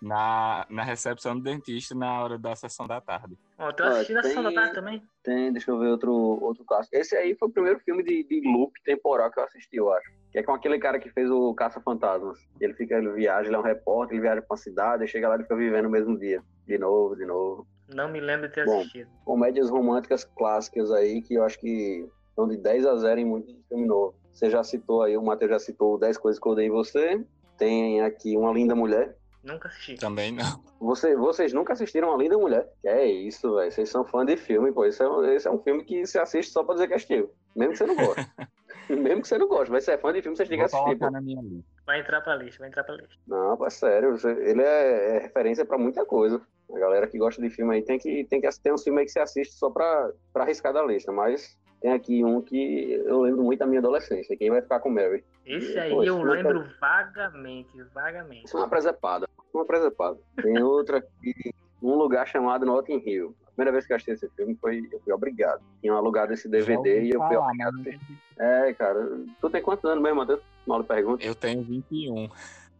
na, 0.00 0.66
na 0.70 0.82
recepção 0.82 1.36
do 1.36 1.42
dentista 1.42 1.94
na 1.94 2.22
hora 2.22 2.38
da 2.38 2.54
sessão 2.56 2.86
da 2.86 3.00
tarde. 3.00 3.36
Ó, 3.58 3.72
tô 3.72 3.82
assistindo 3.84 4.18
a 4.18 4.22
tem- 4.22 4.30
sessão 4.30 4.42
da 4.42 4.52
tarde 4.52 4.74
também. 4.74 5.02
Tem, 5.22 5.52
deixa 5.52 5.70
eu 5.70 5.78
ver 5.78 5.88
outro, 5.88 6.12
outro 6.12 6.64
clássico. 6.64 6.96
Esse 6.96 7.16
aí 7.16 7.34
foi 7.34 7.48
o 7.48 7.52
primeiro 7.52 7.78
filme 7.80 8.02
de, 8.02 8.24
de 8.24 8.40
loop 8.48 8.72
temporal 8.84 9.30
que 9.30 9.38
eu 9.40 9.44
assisti, 9.44 9.76
eu 9.76 9.92
acho. 9.92 10.10
Que 10.32 10.38
é 10.38 10.42
com 10.42 10.52
aquele 10.52 10.78
cara 10.78 10.98
que 10.98 11.10
fez 11.10 11.30
o 11.30 11.52
Caça-Fantasmas. 11.54 12.38
Ele 12.60 12.74
fica, 12.74 12.96
ele 12.96 13.12
viaja, 13.12 13.48
ele 13.48 13.56
é 13.56 13.58
um 13.58 13.62
repórter, 13.62 14.14
ele 14.16 14.22
viaja 14.22 14.40
pra 14.42 14.54
uma 14.54 14.56
cidade, 14.56 15.02
aí 15.02 15.08
chega 15.08 15.28
lá 15.28 15.36
e 15.36 15.42
fica 15.42 15.56
vivendo 15.56 15.84
no 15.84 15.90
mesmo 15.90 16.18
dia. 16.18 16.42
De 16.66 16.78
novo, 16.78 17.16
de 17.16 17.24
novo. 17.26 17.66
Não 17.94 18.08
me 18.08 18.20
lembro 18.20 18.48
de 18.48 18.54
ter 18.54 18.64
Bom. 18.64 18.80
assistido. 18.80 19.08
Comédias 19.24 19.70
românticas 19.70 20.24
clássicas 20.24 20.90
aí, 20.90 21.22
que 21.22 21.34
eu 21.34 21.44
acho 21.44 21.58
que 21.60 22.06
estão 22.30 22.48
de 22.48 22.56
10 22.56 22.86
a 22.86 22.96
0 22.96 23.20
em 23.20 23.24
muitos 23.24 23.54
filmes 23.68 23.86
novos. 23.88 24.14
Você 24.32 24.50
já 24.50 24.62
citou 24.62 25.02
aí, 25.02 25.16
o 25.16 25.22
Matheus 25.22 25.50
já 25.50 25.58
citou 25.58 25.98
10 25.98 26.18
coisas 26.18 26.40
que 26.40 26.46
eu 26.46 26.52
odeio 26.52 26.68
em 26.68 26.70
você. 26.74 27.24
Tem 27.56 28.02
aqui 28.02 28.36
Uma 28.36 28.52
Linda 28.52 28.74
Mulher. 28.74 29.16
Nunca 29.42 29.68
assisti. 29.68 29.94
Também 29.94 30.32
não. 30.32 30.60
Você, 30.80 31.14
vocês 31.16 31.52
nunca 31.52 31.72
assistiram 31.72 32.08
Uma 32.10 32.18
Linda 32.22 32.36
Mulher? 32.36 32.68
Que 32.82 32.88
é 32.88 33.06
isso, 33.06 33.54
velho. 33.54 33.70
Vocês 33.70 33.88
são 33.88 34.04
fã 34.04 34.24
de 34.26 34.36
filme, 34.36 34.72
pô. 34.72 34.84
Esse 34.84 35.02
é, 35.02 35.08
um- 35.08 35.24
esse 35.24 35.46
é 35.46 35.50
um 35.50 35.58
filme 35.62 35.84
que 35.84 36.04
você 36.04 36.18
assiste 36.18 36.50
só 36.52 36.64
pra 36.64 36.74
dizer 36.74 36.88
que 36.88 36.94
assistiu. 36.94 37.30
Mesmo 37.54 37.72
que 37.72 37.78
você 37.78 37.86
não 37.86 37.94
goste. 37.96 38.26
Mesmo 38.90 39.22
que 39.22 39.28
você 39.28 39.38
não 39.38 39.48
goste, 39.48 39.70
mas 39.72 39.84
se 39.84 39.90
é 39.92 39.98
fã 39.98 40.12
de 40.12 40.20
filme, 40.22 40.36
vocês 40.36 40.48
têm 40.48 40.58
que 40.58 40.64
assistir. 40.64 40.84
colocar 40.84 41.06
Pô. 41.06 41.12
na 41.12 41.20
minha 41.20 41.40
lista. 41.42 41.64
Vai 41.86 42.00
entrar 42.00 42.20
pra 42.20 42.36
lista, 42.36 42.58
vai 42.60 42.68
entrar 42.68 42.84
pra 42.84 42.94
lista. 42.96 43.14
Não, 43.26 43.56
pô, 43.56 43.66
é 43.66 43.70
sério. 43.70 44.16
você- 44.16 44.30
ele 44.30 44.62
é, 44.62 45.16
é 45.16 45.18
referência 45.20 45.64
pra 45.64 45.78
muita 45.78 46.04
coisa. 46.04 46.40
A 46.74 46.78
galera 46.78 47.06
que 47.06 47.18
gosta 47.18 47.40
de 47.40 47.48
filme 47.48 47.76
aí 47.76 47.82
tem 47.82 47.98
que, 47.98 48.24
tem 48.24 48.40
que 48.40 48.48
tem 48.60 48.72
uns 48.72 48.82
filmes 48.82 49.00
aí 49.00 49.06
que 49.06 49.12
você 49.12 49.20
assiste 49.20 49.54
só 49.54 49.70
pra, 49.70 50.10
pra 50.32 50.42
arriscar 50.42 50.72
da 50.72 50.82
lista. 50.82 51.12
Mas 51.12 51.56
tem 51.80 51.92
aqui 51.92 52.24
um 52.24 52.40
que 52.40 52.92
eu 53.04 53.20
lembro 53.20 53.42
muito 53.42 53.58
da 53.58 53.66
minha 53.66 53.80
adolescência. 53.80 54.36
Quem 54.36 54.50
vai 54.50 54.62
ficar 54.62 54.80
com 54.80 54.90
Mary? 54.90 55.24
Esse 55.44 55.78
aí 55.78 55.92
esse 55.92 56.06
eu 56.06 56.16
filme 56.16 56.30
lembro 56.32 56.64
vagamente, 56.80 57.82
vagamente. 57.94 58.46
Isso 58.46 58.56
é 58.56 58.60
uma 58.60 58.68
presepada. 58.68 59.28
Uma 59.54 59.64
presepada. 59.64 60.18
Tem 60.42 60.62
outra 60.62 60.98
aqui, 60.98 61.54
um 61.82 61.94
lugar 61.94 62.26
chamado 62.26 62.66
Notting 62.66 63.02
Hill. 63.06 63.34
A 63.46 63.50
primeira 63.52 63.72
vez 63.72 63.86
que 63.86 63.92
eu 63.92 63.96
assisti 63.96 64.12
esse 64.12 64.28
filme 64.34 64.56
foi, 64.60 64.86
eu 64.90 65.00
fui 65.00 65.12
obrigado. 65.12 65.62
Tinha 65.80 65.92
alugado 65.92 66.32
esse 66.32 66.48
DVD 66.48 67.04
e 67.04 67.10
eu 67.10 67.20
fui 67.26 67.36
obrigado 67.36 67.80
assistir. 67.80 68.18
É, 68.38 68.72
cara. 68.74 69.08
Tu 69.40 69.50
tem 69.50 69.62
quantos 69.62 69.84
anos 69.84 70.02
mesmo, 70.02 70.18
Matheus? 70.18 70.40
Mal 70.66 70.82
pergunta. 70.84 71.24
Eu 71.24 71.34
tenho 71.34 71.62
21. 71.62 72.28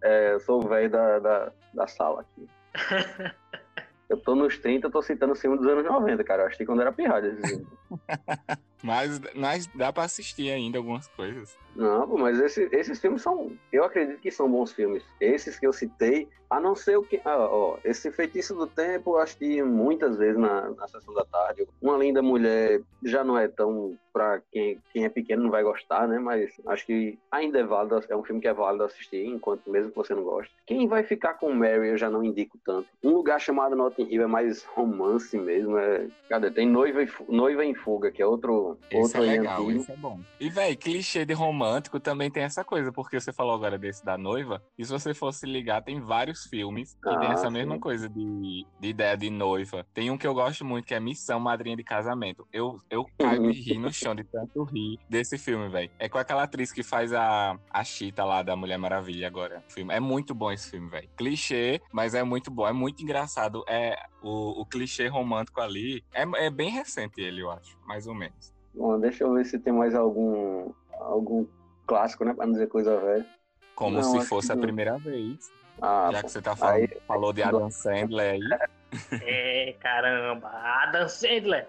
É, 0.03 0.35
eu 0.35 0.41
sou 0.41 0.63
o 0.63 0.69
velho 0.69 0.91
da, 0.91 1.19
da, 1.19 1.53
da 1.73 1.87
sala 1.87 2.23
aqui. 2.23 2.49
Eu 4.09 4.17
tô 4.17 4.35
nos 4.35 4.57
30, 4.59 4.87
eu 4.87 4.91
tô 4.91 5.03
citando 5.03 5.33
o 5.33 5.37
filme 5.37 5.57
dos 5.57 5.67
anos 5.67 5.85
90, 5.85 6.23
cara. 6.23 6.43
Eu 6.43 6.47
achei 6.47 6.65
quando 6.65 6.81
era 6.81 6.93
filme. 6.93 7.67
Mas, 8.87 9.21
mas 9.35 9.67
dá 9.75 9.93
pra 9.93 10.05
assistir 10.05 10.51
ainda 10.51 10.79
algumas 10.79 11.09
coisas. 11.09 11.59
Não, 11.75 12.07
mas 12.17 12.39
esse- 12.41 12.69
esses 12.73 12.99
filmes 13.01 13.21
são. 13.21 13.53
Eu 13.71 13.85
acredito 13.85 14.21
que 14.21 14.31
são 14.31 14.51
bons 14.51 14.73
filmes. 14.73 15.03
Esses 15.21 15.59
que 15.59 15.67
eu 15.67 15.73
citei, 15.75 16.27
a 16.49 16.59
não 16.59 16.75
ser 16.75 16.97
o 16.97 17.03
que. 17.03 17.21
Ah, 17.23 17.37
ó, 17.39 17.77
esse 17.85 18.11
Feitiço 18.11 18.55
do 18.55 18.67
Tempo, 18.67 19.11
eu 19.11 19.19
assisti 19.19 19.63
muitas 19.63 20.17
vezes 20.17 20.39
na, 20.39 20.71
na 20.71 20.89
sessão 20.89 21.13
da 21.13 21.25
tarde. 21.27 21.67
Uma 21.83 21.99
Linda 21.99 22.23
Mulher 22.23 22.81
já 23.05 23.23
não 23.25 23.37
é 23.37 23.47
tão. 23.49 23.95
Pra 24.11 24.41
quem, 24.51 24.79
quem 24.95 25.05
é 25.05 25.11
pequeno 25.11 25.43
não 25.43 25.51
vai 25.51 25.63
gostar, 25.63 26.09
né? 26.09 26.19
Mas 26.19 26.51
acho 26.69 26.87
que 26.87 27.19
ainda 27.31 27.59
é 27.59 27.65
válido. 27.65 28.01
É 28.09 28.17
um 28.17 28.25
filme 28.25 28.41
que 28.41 28.49
é 28.49 28.55
válido 28.55 28.85
assistir, 28.85 29.27
enquanto 29.27 29.69
mesmo 29.71 29.91
que 29.91 29.97
você 29.97 30.15
não 30.15 30.23
goste. 30.25 30.55
Quem 30.67 30.89
vai 30.89 31.03
ficar 31.03 31.35
com 31.35 31.53
Mary 31.53 31.89
eu 31.89 31.99
já 31.99 32.09
não 32.09 32.25
indico 32.25 32.57
tanto. 32.65 32.89
Um 33.05 33.11
lugar 33.11 33.39
chamado 33.39 33.77
Notting 33.77 34.09
Hill 34.11 34.23
é 34.23 34.27
mais 34.27 34.65
romance 34.65 35.37
mesmo. 35.37 35.77
É... 35.77 36.09
Cadê? 36.31 36.51
Tem 36.51 36.67
Noiva, 36.67 37.03
e 37.03 37.09
Noiva 37.29 37.63
em 37.63 37.75
Fuga, 37.75 38.11
que 38.11 38.23
é 38.23 38.27
outro. 38.27 38.76
Esse 38.91 38.97
outro 38.97 39.25
é 39.25 39.31
aí 39.31 39.39
legal, 39.39 39.71
esse 39.71 39.91
é 39.93 39.97
bom. 39.97 40.21
E, 40.41 40.49
véi, 40.49 40.77
clichê 40.77 41.25
de 41.25 41.33
romântico 41.35 41.99
também 42.01 42.31
tem 42.31 42.43
essa 42.43 42.65
coisa, 42.65 42.93
porque 42.93 43.19
você 43.19 43.33
falou 43.33 43.55
agora 43.55 43.79
desse 43.79 44.05
da 44.05 44.17
noiva, 44.17 44.63
e 44.79 44.85
se 44.85 44.91
você 44.93 45.13
fosse 45.15 45.47
ligar, 45.47 45.83
tem 45.83 46.01
vários 46.01 46.45
filmes 46.45 46.95
que 46.95 47.19
tem 47.19 47.29
Ah, 47.29 47.33
essa 47.33 47.47
sim. 47.47 47.53
mesma 47.53 47.79
coisa 47.79 48.09
de, 48.09 48.67
de 48.81 48.89
ideia 48.89 49.17
de 49.17 49.31
noiva. 49.31 49.87
Tem 49.93 50.11
um 50.11 50.19
que 50.19 50.27
eu 50.27 50.35
gosto 50.35 50.65
muito, 50.65 50.87
que 50.87 50.95
é 50.95 51.01
Missão 51.01 51.41
Madrinha 51.41 51.77
de 51.77 51.85
Casamento. 51.85 52.47
Eu, 52.53 52.81
eu 52.91 53.07
caio 53.19 53.51
de 53.51 53.61
rir 53.61 53.79
no 53.79 53.93
chão 53.93 54.15
de 54.15 54.25
tanto 54.25 54.65
rir 54.65 54.99
desse 55.09 55.37
filme, 55.39 55.69
velho. 55.69 55.91
É 55.99 56.09
com 56.09 56.19
aquela 56.19 56.43
atriz 56.45 56.73
que 56.73 56.83
faz 56.83 57.13
a, 57.13 57.59
a 57.71 57.85
Chita 57.85 58.25
lá 58.25 58.43
da 58.43 58.57
Mulher 58.57 58.79
Maravilha 58.79 59.27
agora. 59.27 59.65
Filme. 59.69 59.93
É 59.95 60.01
muito 60.01 60.35
bom 60.35 60.51
esse 60.53 60.71
filme, 60.71 60.89
velho. 60.89 61.09
Clichê, 61.17 61.81
mas 61.93 62.15
é 62.15 62.23
muito 62.23 62.51
bom. 62.51 62.67
É 62.67 62.73
muito 62.73 63.03
engraçado. 63.03 63.65
É 63.69 63.97
o, 64.23 64.61
o 64.61 64.67
clichê 64.67 65.07
romântico 65.09 65.61
ali. 65.61 66.05
É, 66.13 66.23
é 66.47 66.51
bem 66.51 66.71
recente 66.71 67.21
ele, 67.21 67.43
eu 67.43 67.51
acho. 67.51 67.79
Mais 67.87 68.07
ou 68.07 68.15
menos. 68.15 68.55
Bom, 68.77 69.01
deixa 69.01 69.25
eu 69.25 69.33
ver 69.33 69.45
se 69.47 69.59
tem 69.59 69.73
mais 69.73 69.95
algum, 69.95 70.71
algum 70.93 71.47
clássico, 71.87 72.25
né? 72.25 72.35
Pra 72.35 72.45
não 72.47 72.53
dizer 72.53 72.67
coisa 72.69 72.99
velha. 73.01 73.27
Como 73.75 73.97
Não, 73.97 74.03
se 74.03 74.27
fosse 74.27 74.53
a 74.53 74.57
primeira 74.57 74.99
vez. 74.99 75.51
Ah, 75.81 76.09
já 76.13 76.23
que 76.23 76.31
você 76.31 76.41
tá 76.43 76.55
falando, 76.57 76.77
Aí- 76.77 77.01
falou 77.07 77.33
de 77.33 77.43
Adam 77.43 77.69
Sandler 77.71 78.33
aí. 78.35 79.21
É, 79.23 79.73
caramba. 79.81 80.49
Adam 80.49 81.09
Sandler. 81.09 81.69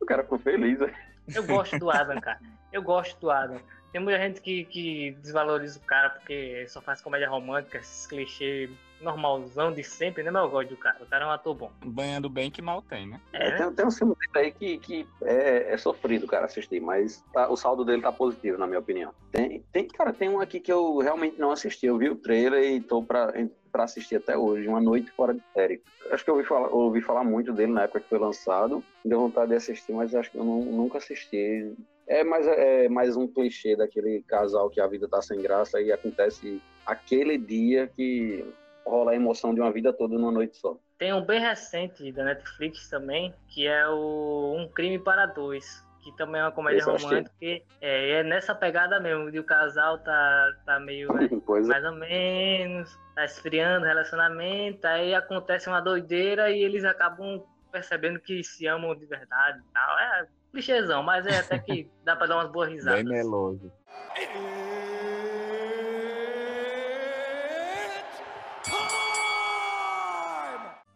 o 0.00 0.06
cara 0.06 0.22
ficou 0.22 0.38
feliz, 0.38 0.78
né? 0.80 0.92
Eu 1.34 1.44
gosto 1.46 1.78
do 1.78 1.90
Adam, 1.90 2.20
cara. 2.20 2.40
Eu 2.72 2.82
gosto 2.82 3.18
do 3.20 3.30
Adam. 3.30 3.58
Tem 3.92 4.00
muita 4.00 4.18
gente 4.18 4.40
que, 4.40 4.64
que 4.64 5.12
desvaloriza 5.22 5.78
o 5.78 5.82
cara 5.82 6.10
porque 6.10 6.66
só 6.68 6.80
faz 6.80 7.00
comédia 7.00 7.28
romântica, 7.28 7.78
esses 7.78 8.06
clichês 8.06 8.70
normalzão 9.00 9.72
de 9.72 9.82
sempre, 9.82 10.22
né? 10.22 10.30
Mas 10.30 10.42
eu 10.42 10.50
gosto 10.50 10.68
do 10.70 10.76
cara. 10.76 10.98
O 11.00 11.06
cara 11.06 11.24
é 11.24 11.28
um 11.28 11.30
ator 11.30 11.54
bom. 11.54 11.70
Banhando 11.84 12.28
bem 12.28 12.50
que 12.50 12.62
mal 12.62 12.82
tem, 12.82 13.06
né? 13.06 13.20
É, 13.32 13.50
tem, 13.52 13.72
tem 13.72 13.86
um 13.86 13.90
filme 13.90 14.14
aí 14.34 14.50
que, 14.52 14.78
que 14.78 15.06
é, 15.22 15.72
é 15.72 15.76
sofrido, 15.76 16.26
cara, 16.26 16.46
assistir, 16.46 16.80
mas 16.80 17.24
tá, 17.32 17.48
o 17.50 17.56
saldo 17.56 17.84
dele 17.84 18.02
tá 18.02 18.12
positivo, 18.12 18.58
na 18.58 18.66
minha 18.66 18.78
opinião. 18.80 19.12
Tem, 19.32 19.64
tem, 19.72 19.86
cara, 19.88 20.12
tem 20.12 20.28
um 20.28 20.40
aqui 20.40 20.60
que 20.60 20.72
eu 20.72 20.98
realmente 20.98 21.38
não 21.38 21.50
assisti. 21.50 21.86
Eu 21.86 21.98
vi 21.98 22.08
o 22.08 22.16
trailer 22.16 22.64
e 22.64 22.80
tô 22.80 23.02
pra, 23.02 23.32
pra 23.70 23.84
assistir 23.84 24.16
até 24.16 24.36
hoje, 24.36 24.68
Uma 24.68 24.80
Noite 24.80 25.10
Fora 25.12 25.34
de 25.34 25.42
Série. 25.54 25.82
Acho 26.10 26.24
que 26.24 26.30
eu 26.30 26.34
ouvi 26.34 26.46
falar, 26.46 26.68
ouvi 26.68 27.00
falar 27.00 27.24
muito 27.24 27.52
dele 27.52 27.72
na 27.72 27.82
época 27.82 28.00
que 28.00 28.08
foi 28.08 28.18
lançado. 28.18 28.82
Deu 29.04 29.20
vontade 29.20 29.50
de 29.50 29.56
assistir, 29.56 29.92
mas 29.92 30.14
acho 30.14 30.30
que 30.30 30.38
eu 30.38 30.44
não, 30.44 30.62
nunca 30.64 30.98
assisti. 30.98 31.72
É 32.06 32.24
mais, 32.24 32.46
é 32.46 32.88
mais 32.88 33.16
um 33.16 33.28
clichê 33.28 33.76
daquele 33.76 34.22
casal 34.22 34.70
que 34.70 34.80
a 34.80 34.86
vida 34.86 35.06
tá 35.06 35.20
sem 35.20 35.42
graça 35.42 35.80
e 35.80 35.92
acontece 35.92 36.60
aquele 36.86 37.36
dia 37.36 37.86
que 37.86 38.44
rola 38.88 39.12
a 39.12 39.14
emoção 39.14 39.54
de 39.54 39.60
uma 39.60 39.70
vida 39.70 39.92
toda 39.92 40.14
numa 40.14 40.32
noite 40.32 40.56
só. 40.56 40.76
Tem 40.98 41.12
um 41.12 41.24
bem 41.24 41.40
recente 41.40 42.10
da 42.12 42.24
Netflix 42.24 42.88
também, 42.88 43.32
que 43.48 43.66
é 43.66 43.88
o 43.88 44.56
Um 44.58 44.68
Crime 44.68 44.98
para 44.98 45.26
Dois, 45.26 45.84
que 46.02 46.16
também 46.16 46.40
é 46.40 46.44
uma 46.44 46.52
comédia 46.52 46.84
romântica. 46.84 47.30
que 47.38 47.62
É, 47.80 48.10
é 48.20 48.22
nessa 48.22 48.54
pegada 48.54 48.98
mesmo, 48.98 49.30
de 49.30 49.38
o 49.38 49.44
casal 49.44 49.98
tá, 49.98 50.52
tá 50.64 50.80
meio 50.80 51.12
né, 51.12 51.28
Pois 51.46 51.66
é. 51.66 51.72
mais 51.72 51.84
ou 51.84 51.92
menos, 51.92 52.98
tá 53.14 53.24
esfriando 53.24 53.84
o 53.84 53.88
relacionamento, 53.88 54.86
aí 54.86 55.14
acontece 55.14 55.68
uma 55.68 55.80
doideira 55.80 56.50
e 56.50 56.62
eles 56.62 56.84
acabam 56.84 57.42
percebendo 57.70 58.18
que 58.18 58.42
se 58.42 58.66
amam 58.66 58.94
de 58.94 59.06
verdade 59.06 59.58
e 59.58 59.72
tal. 59.72 59.98
É 59.98 60.26
clichêzão, 60.50 61.02
mas 61.02 61.26
é 61.26 61.38
até 61.38 61.58
que 61.58 61.90
dá 62.02 62.16
pra 62.16 62.26
dar 62.26 62.36
umas 62.36 62.50
boas 62.50 62.70
risadas. 62.70 63.04
Bem 63.04 63.12
meloso. 63.12 63.70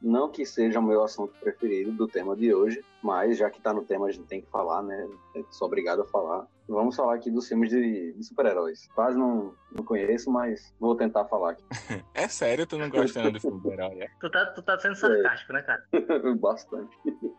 Não 0.02 0.28
que 0.28 0.44
seja 0.44 0.80
o 0.80 0.82
meu 0.82 1.04
assunto 1.04 1.32
preferido 1.38 1.92
do 1.92 2.08
tema 2.08 2.34
de 2.34 2.52
hoje, 2.52 2.84
mas 3.00 3.38
já 3.38 3.48
que 3.48 3.60
tá 3.60 3.72
no 3.72 3.84
tema 3.84 4.06
a 4.06 4.10
gente 4.10 4.26
tem 4.26 4.40
que 4.40 4.50
falar, 4.50 4.82
né? 4.82 5.08
Eu 5.34 5.46
sou 5.50 5.68
obrigado 5.68 6.02
a 6.02 6.04
falar. 6.06 6.46
Vamos 6.68 6.96
falar 6.96 7.14
aqui 7.14 7.30
dos 7.30 7.46
filmes 7.46 7.70
de, 7.70 8.12
de 8.12 8.24
super-heróis. 8.24 8.88
Quase 8.94 9.16
não, 9.16 9.54
não 9.70 9.84
conheço, 9.84 10.30
mas 10.30 10.74
vou 10.80 10.96
tentar 10.96 11.24
falar 11.26 11.52
aqui. 11.52 11.64
É 12.14 12.28
sério, 12.28 12.66
tu 12.66 12.78
não 12.78 12.90
gostando 12.90 13.32
do 13.32 13.40
filme 13.40 13.60
do 13.60 13.72
herói? 13.72 14.02
é? 14.02 14.08
Tu 14.20 14.30
tá, 14.30 14.46
tu 14.46 14.62
tá 14.62 14.78
sendo 14.78 14.96
sarcástico, 14.96 15.52
né, 15.52 15.62
cara? 15.62 15.84
Bastante. 16.40 16.96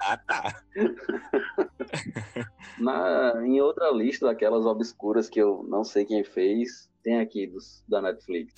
Ah, 0.00 0.16
tá. 0.16 0.62
Na, 2.78 3.46
em 3.46 3.60
outra 3.60 3.90
lista 3.90 4.26
daquelas 4.26 4.64
obscuras 4.64 5.28
que 5.28 5.40
eu 5.40 5.64
não 5.68 5.84
sei 5.84 6.04
quem 6.04 6.24
fez, 6.24 6.90
tem 7.02 7.20
aqui 7.20 7.46
dos, 7.46 7.84
da 7.88 8.00
Netflix. 8.00 8.52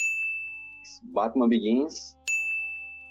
Batman 1.13 1.49
Begins, 1.49 2.17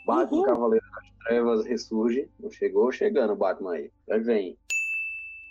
Batman 0.05 0.37
Uhul. 0.37 0.45
Cavaleiro 0.45 0.85
das 0.95 1.17
Trevas 1.25 1.65
Ressurge. 1.65 2.29
Chegou 2.51 2.91
chegando 2.91 3.35
Batman 3.35 3.73
aí. 3.73 3.91
Aí 4.09 4.19
vem 4.19 4.57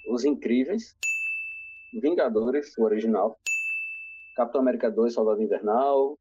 Os 0.07 0.25
Incríveis, 0.25 0.95
Vingadores, 1.93 2.77
o 2.79 2.85
original, 2.85 3.39
Capitão 4.35 4.61
América 4.61 4.91
2, 4.91 5.13
Soldado 5.13 5.43
Invernal, 5.43 6.19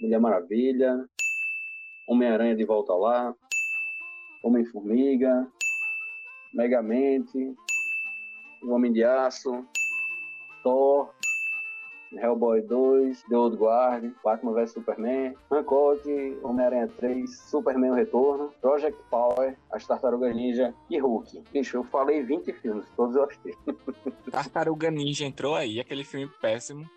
Mulher 0.00 0.18
Maravilha, 0.18 1.06
Homem-Aranha 2.06 2.56
de 2.56 2.64
Volta 2.64 2.94
lá, 2.94 3.34
Homem-Formiga, 4.42 5.46
Megamente, 6.52 7.54
O 8.62 8.70
Homem 8.70 8.92
de 8.92 9.04
Aço, 9.04 9.64
Thor, 10.62 11.14
Hellboy 12.16 12.62
2, 12.62 13.24
The 13.28 13.36
Old 13.36 13.56
Guard, 13.56 14.12
Batman 14.24 14.54
vs 14.54 14.72
Superman, 14.72 15.34
Hancock, 15.50 16.02
Homem-Aranha 16.42 16.88
3, 16.98 17.38
Superman 17.50 17.92
O 17.92 17.94
Retorno, 17.94 18.52
Project 18.60 18.98
Power, 19.10 19.56
As 19.72 19.86
Tartarugas 19.86 20.34
Ninja 20.34 20.74
e 20.88 20.98
Hulk. 20.98 21.42
Bicho, 21.52 21.76
eu 21.76 21.84
falei 21.84 22.22
20 22.22 22.52
filmes, 22.54 22.84
todos 22.96 23.16
eu 23.16 23.24
assisti. 23.24 23.56
Tartaruga 24.30 24.90
Ninja 24.90 25.24
entrou 25.24 25.54
aí, 25.54 25.80
aquele 25.80 26.04
filme 26.04 26.28
péssimo. 26.40 26.88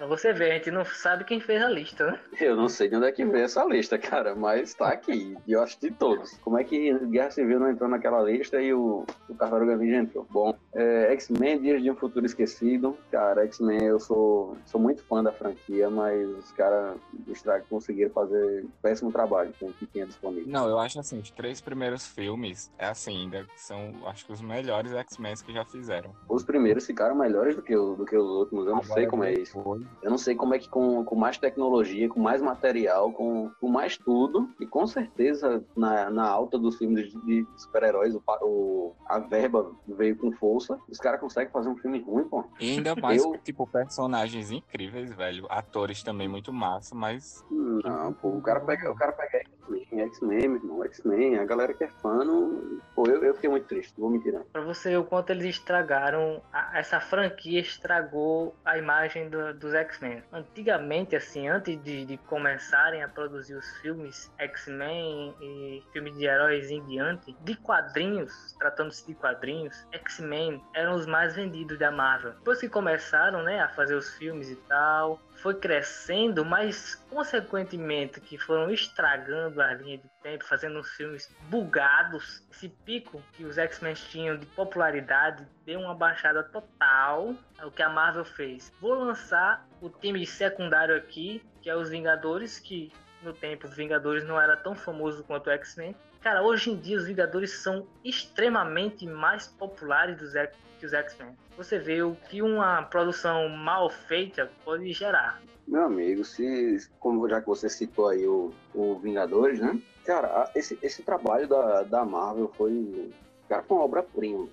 Pra 0.00 0.06
você 0.06 0.32
ver, 0.32 0.52
a 0.52 0.54
gente 0.54 0.70
não 0.70 0.82
sabe 0.82 1.24
quem 1.24 1.40
fez 1.40 1.62
a 1.62 1.68
lista, 1.68 2.06
né? 2.06 2.18
Eu 2.40 2.56
não 2.56 2.70
sei 2.70 2.88
de 2.88 2.96
onde 2.96 3.04
é 3.04 3.12
que 3.12 3.22
veio 3.22 3.44
essa 3.44 3.62
lista, 3.66 3.98
cara, 3.98 4.34
mas 4.34 4.72
tá 4.72 4.88
aqui. 4.88 5.36
E 5.46 5.52
eu 5.52 5.62
assisti 5.62 5.90
todos. 5.90 6.38
Como 6.38 6.58
é 6.58 6.64
que 6.64 6.98
Guerra 7.08 7.30
Civil 7.30 7.60
não 7.60 7.70
entrou 7.70 7.86
naquela 7.86 8.22
lista 8.22 8.62
e 8.62 8.72
o, 8.72 9.04
o 9.28 9.34
Tartaruga 9.34 9.76
Ninja 9.76 9.96
entrou? 9.96 10.26
Bom, 10.30 10.56
é, 10.74 11.12
X-Men, 11.12 11.60
Dias 11.60 11.82
de 11.82 11.90
um 11.90 11.94
Futuro 11.94 12.24
Esquecido. 12.24 12.96
Cara, 13.10 13.44
X-Men, 13.44 13.84
eu 13.84 14.00
sou, 14.00 14.56
sou 14.64 14.80
muito 14.80 15.04
fã 15.04 15.22
da 15.22 15.32
franquia, 15.32 15.90
mas 15.90 16.26
os 16.30 16.50
caras 16.52 16.96
estra- 17.28 17.60
conseguiram 17.62 18.10
fazer 18.12 18.64
um 18.64 18.70
péssimo 18.82 19.12
trabalho 19.12 19.52
com 19.58 19.66
o 19.66 19.72
que 19.72 19.86
tinha 19.86 20.06
disponível. 20.06 20.50
Não, 20.50 20.68
eu 20.68 20.78
acho 20.78 20.98
assim, 21.00 21.18
os 21.18 21.30
três 21.30 21.60
primeiros 21.60 22.06
filmes, 22.06 22.70
é 22.78 22.86
assim, 22.86 23.22
ainda 23.22 23.46
são, 23.56 23.92
acho 24.06 24.26
que 24.26 24.32
os 24.32 24.40
melhores 24.40 24.92
X-Men 24.92 25.34
que 25.44 25.52
já 25.52 25.64
fizeram. 25.64 26.12
Os 26.28 26.42
primeiros 26.44 26.84
ficaram 26.86 27.14
melhores 27.14 27.54
do 27.56 27.62
que, 27.62 27.74
o- 27.76 27.94
do 27.94 28.04
que 28.04 28.16
os 28.16 28.28
últimos, 28.28 28.66
eu 28.66 28.74
não 28.74 28.82
sei 28.82 28.92
Agora, 29.04 29.10
como 29.10 29.24
é 29.24 29.32
isso. 29.34 29.56
depois- 29.56 29.82
Eu 30.02 30.10
não 30.10 30.18
sei 30.18 30.34
como 30.34 30.54
é 30.54 30.58
que 30.58 30.68
com, 30.68 31.04
com 31.04 31.14
mais 31.14 31.38
tecnologia, 31.38 32.08
com 32.08 32.20
mais 32.20 32.40
material, 32.42 33.12
com, 33.12 33.50
com 33.60 33.68
mais 33.68 33.96
tudo, 33.98 34.48
e 34.60 34.66
com 34.66 34.86
certeza 34.86 35.64
na, 35.76 36.10
na 36.10 36.26
alta 36.28 36.58
dos 36.58 36.76
filmes 36.76 37.10
de, 37.10 37.20
de 37.44 37.46
super-heróis, 37.56 38.14
o, 38.14 38.22
o- 38.42 38.94
a 39.06 39.18
verba 39.18 39.70
veio 39.86 40.16
com 40.16 40.32
força, 40.32 40.78
os 40.88 40.98
caras 40.98 41.20
conseguem 41.20 41.52
fazer 41.52 41.68
um 41.68 41.76
filme 41.76 42.00
ruim, 42.00 42.24
pô. 42.28 42.44
E 42.60 42.70
ainda 42.72 42.94
mais, 42.96 43.22
Eu- 43.24 43.38
tipo, 43.44 43.66
personagens 43.66 44.50
incríveis, 44.50 45.12
velho. 45.14 45.46
Atores 45.50 46.02
também 46.02 46.28
muito 46.28 46.52
massa, 46.52 46.94
mas 46.94 47.09
Não, 47.50 48.12
pô, 48.14 48.28
o 48.36 48.42
cara 48.42 48.60
pega, 48.60 48.90
o 48.90 48.94
cara 48.94 49.12
pega 49.12 49.38
X-Men, 49.38 50.00
X-Men, 50.02 50.48
meu 50.48 50.56
irmão, 50.56 50.84
X-Men, 50.84 51.38
a 51.38 51.44
galera 51.44 51.72
que 51.74 51.84
é 51.84 51.88
fã, 51.88 52.24
não... 52.24 52.80
pô, 52.94 53.06
eu, 53.08 53.22
eu 53.24 53.34
fiquei 53.34 53.48
muito 53.50 53.66
triste, 53.66 53.92
não 53.98 54.08
vou 54.08 54.16
mentir 54.16 54.32
não. 54.32 54.44
Pra 54.52 54.62
você 54.62 54.90
ver 54.90 54.96
o 54.98 55.04
quanto 55.04 55.30
eles 55.30 55.44
estragaram, 55.44 56.42
a- 56.52 56.78
essa 56.78 57.00
franquia 57.00 57.60
estragou 57.60 58.54
a 58.64 58.78
imagem 58.78 59.28
do- 59.28 59.54
dos 59.54 59.74
X-Men. 59.74 60.22
Antigamente, 60.32 61.14
assim, 61.16 61.48
antes 61.48 61.80
de, 61.82 62.04
de 62.04 62.16
começarem 62.18 63.02
a 63.02 63.08
produzir 63.08 63.54
os 63.54 63.66
filmes 63.78 64.30
X-Men 64.38 65.34
e 65.40 65.82
filmes 65.92 66.16
de 66.16 66.24
heróis 66.26 66.70
em 66.70 66.84
diante, 66.86 67.36
de 67.40 67.56
quadrinhos, 67.56 68.32
tratando-se 68.58 69.06
de 69.06 69.14
quadrinhos, 69.14 69.86
X-Men 69.92 70.62
eram 70.74 70.94
os 70.96 71.06
mais 71.06 71.34
vendidos 71.34 71.78
da 71.78 71.90
Marvel. 71.90 72.32
Depois 72.32 72.60
que 72.60 72.68
começaram, 72.68 73.42
né, 73.42 73.60
a 73.60 73.68
fazer 73.68 73.94
os 73.94 74.10
filmes 74.16 74.50
e 74.50 74.56
tal, 74.56 75.20
foi 75.42 75.54
crescendo, 75.54 76.44
mas 76.44 76.99
consequentemente 77.10 78.20
que 78.20 78.38
foram 78.38 78.70
estragando 78.70 79.60
a 79.60 79.74
linha 79.74 79.98
de 79.98 80.08
tempo, 80.22 80.44
fazendo 80.44 80.78
os 80.78 80.88
filmes 80.92 81.28
bugados. 81.50 82.46
Esse 82.50 82.68
pico 82.68 83.22
que 83.32 83.44
os 83.44 83.58
X-Men 83.58 83.94
tinham 83.94 84.38
de 84.38 84.46
popularidade 84.46 85.46
deu 85.66 85.80
uma 85.80 85.94
baixada 85.94 86.42
total. 86.44 87.34
É 87.58 87.66
o 87.66 87.70
que 87.70 87.82
a 87.82 87.88
Marvel 87.88 88.24
fez. 88.24 88.72
Vou 88.80 88.94
lançar 88.94 89.68
o 89.80 89.90
time 89.90 90.24
secundário 90.24 90.96
aqui, 90.96 91.42
que 91.60 91.68
é 91.68 91.76
os 91.76 91.90
Vingadores, 91.90 92.58
que 92.58 92.92
no 93.22 93.32
tempo 93.32 93.66
os 93.66 93.74
Vingadores 93.74 94.24
não 94.24 94.40
era 94.40 94.56
tão 94.56 94.74
famoso 94.74 95.24
quanto 95.24 95.48
o 95.48 95.50
X-Men. 95.50 95.94
Cara, 96.22 96.42
hoje 96.42 96.70
em 96.70 96.76
dia 96.76 96.96
os 96.96 97.06
Vingadores 97.06 97.50
são 97.62 97.86
extremamente 98.04 99.06
mais 99.06 99.48
populares 99.48 100.16
dos 100.16 100.32
que 100.78 100.86
os 100.86 100.92
X-Men. 100.92 101.36
Você 101.56 101.78
vê 101.78 102.02
o 102.02 102.14
que 102.14 102.40
uma 102.40 102.82
produção 102.84 103.48
mal 103.48 103.90
feita 103.90 104.50
pode 104.64 104.92
gerar. 104.92 105.40
Meu 105.70 105.84
amigo, 105.84 106.24
se, 106.24 106.78
como 106.98 107.28
já 107.28 107.40
que 107.40 107.46
você 107.46 107.68
citou 107.68 108.08
aí 108.08 108.26
o, 108.26 108.50
o 108.74 108.98
Vingadores, 108.98 109.60
né? 109.60 109.80
Cara, 110.04 110.50
esse, 110.56 110.76
esse 110.82 111.00
trabalho 111.04 111.46
da, 111.46 111.84
da 111.84 112.04
Marvel 112.04 112.50
foi, 112.56 113.08
cara, 113.48 113.62
foi 113.62 113.76
uma 113.76 113.84
obra-prima. 113.84 114.48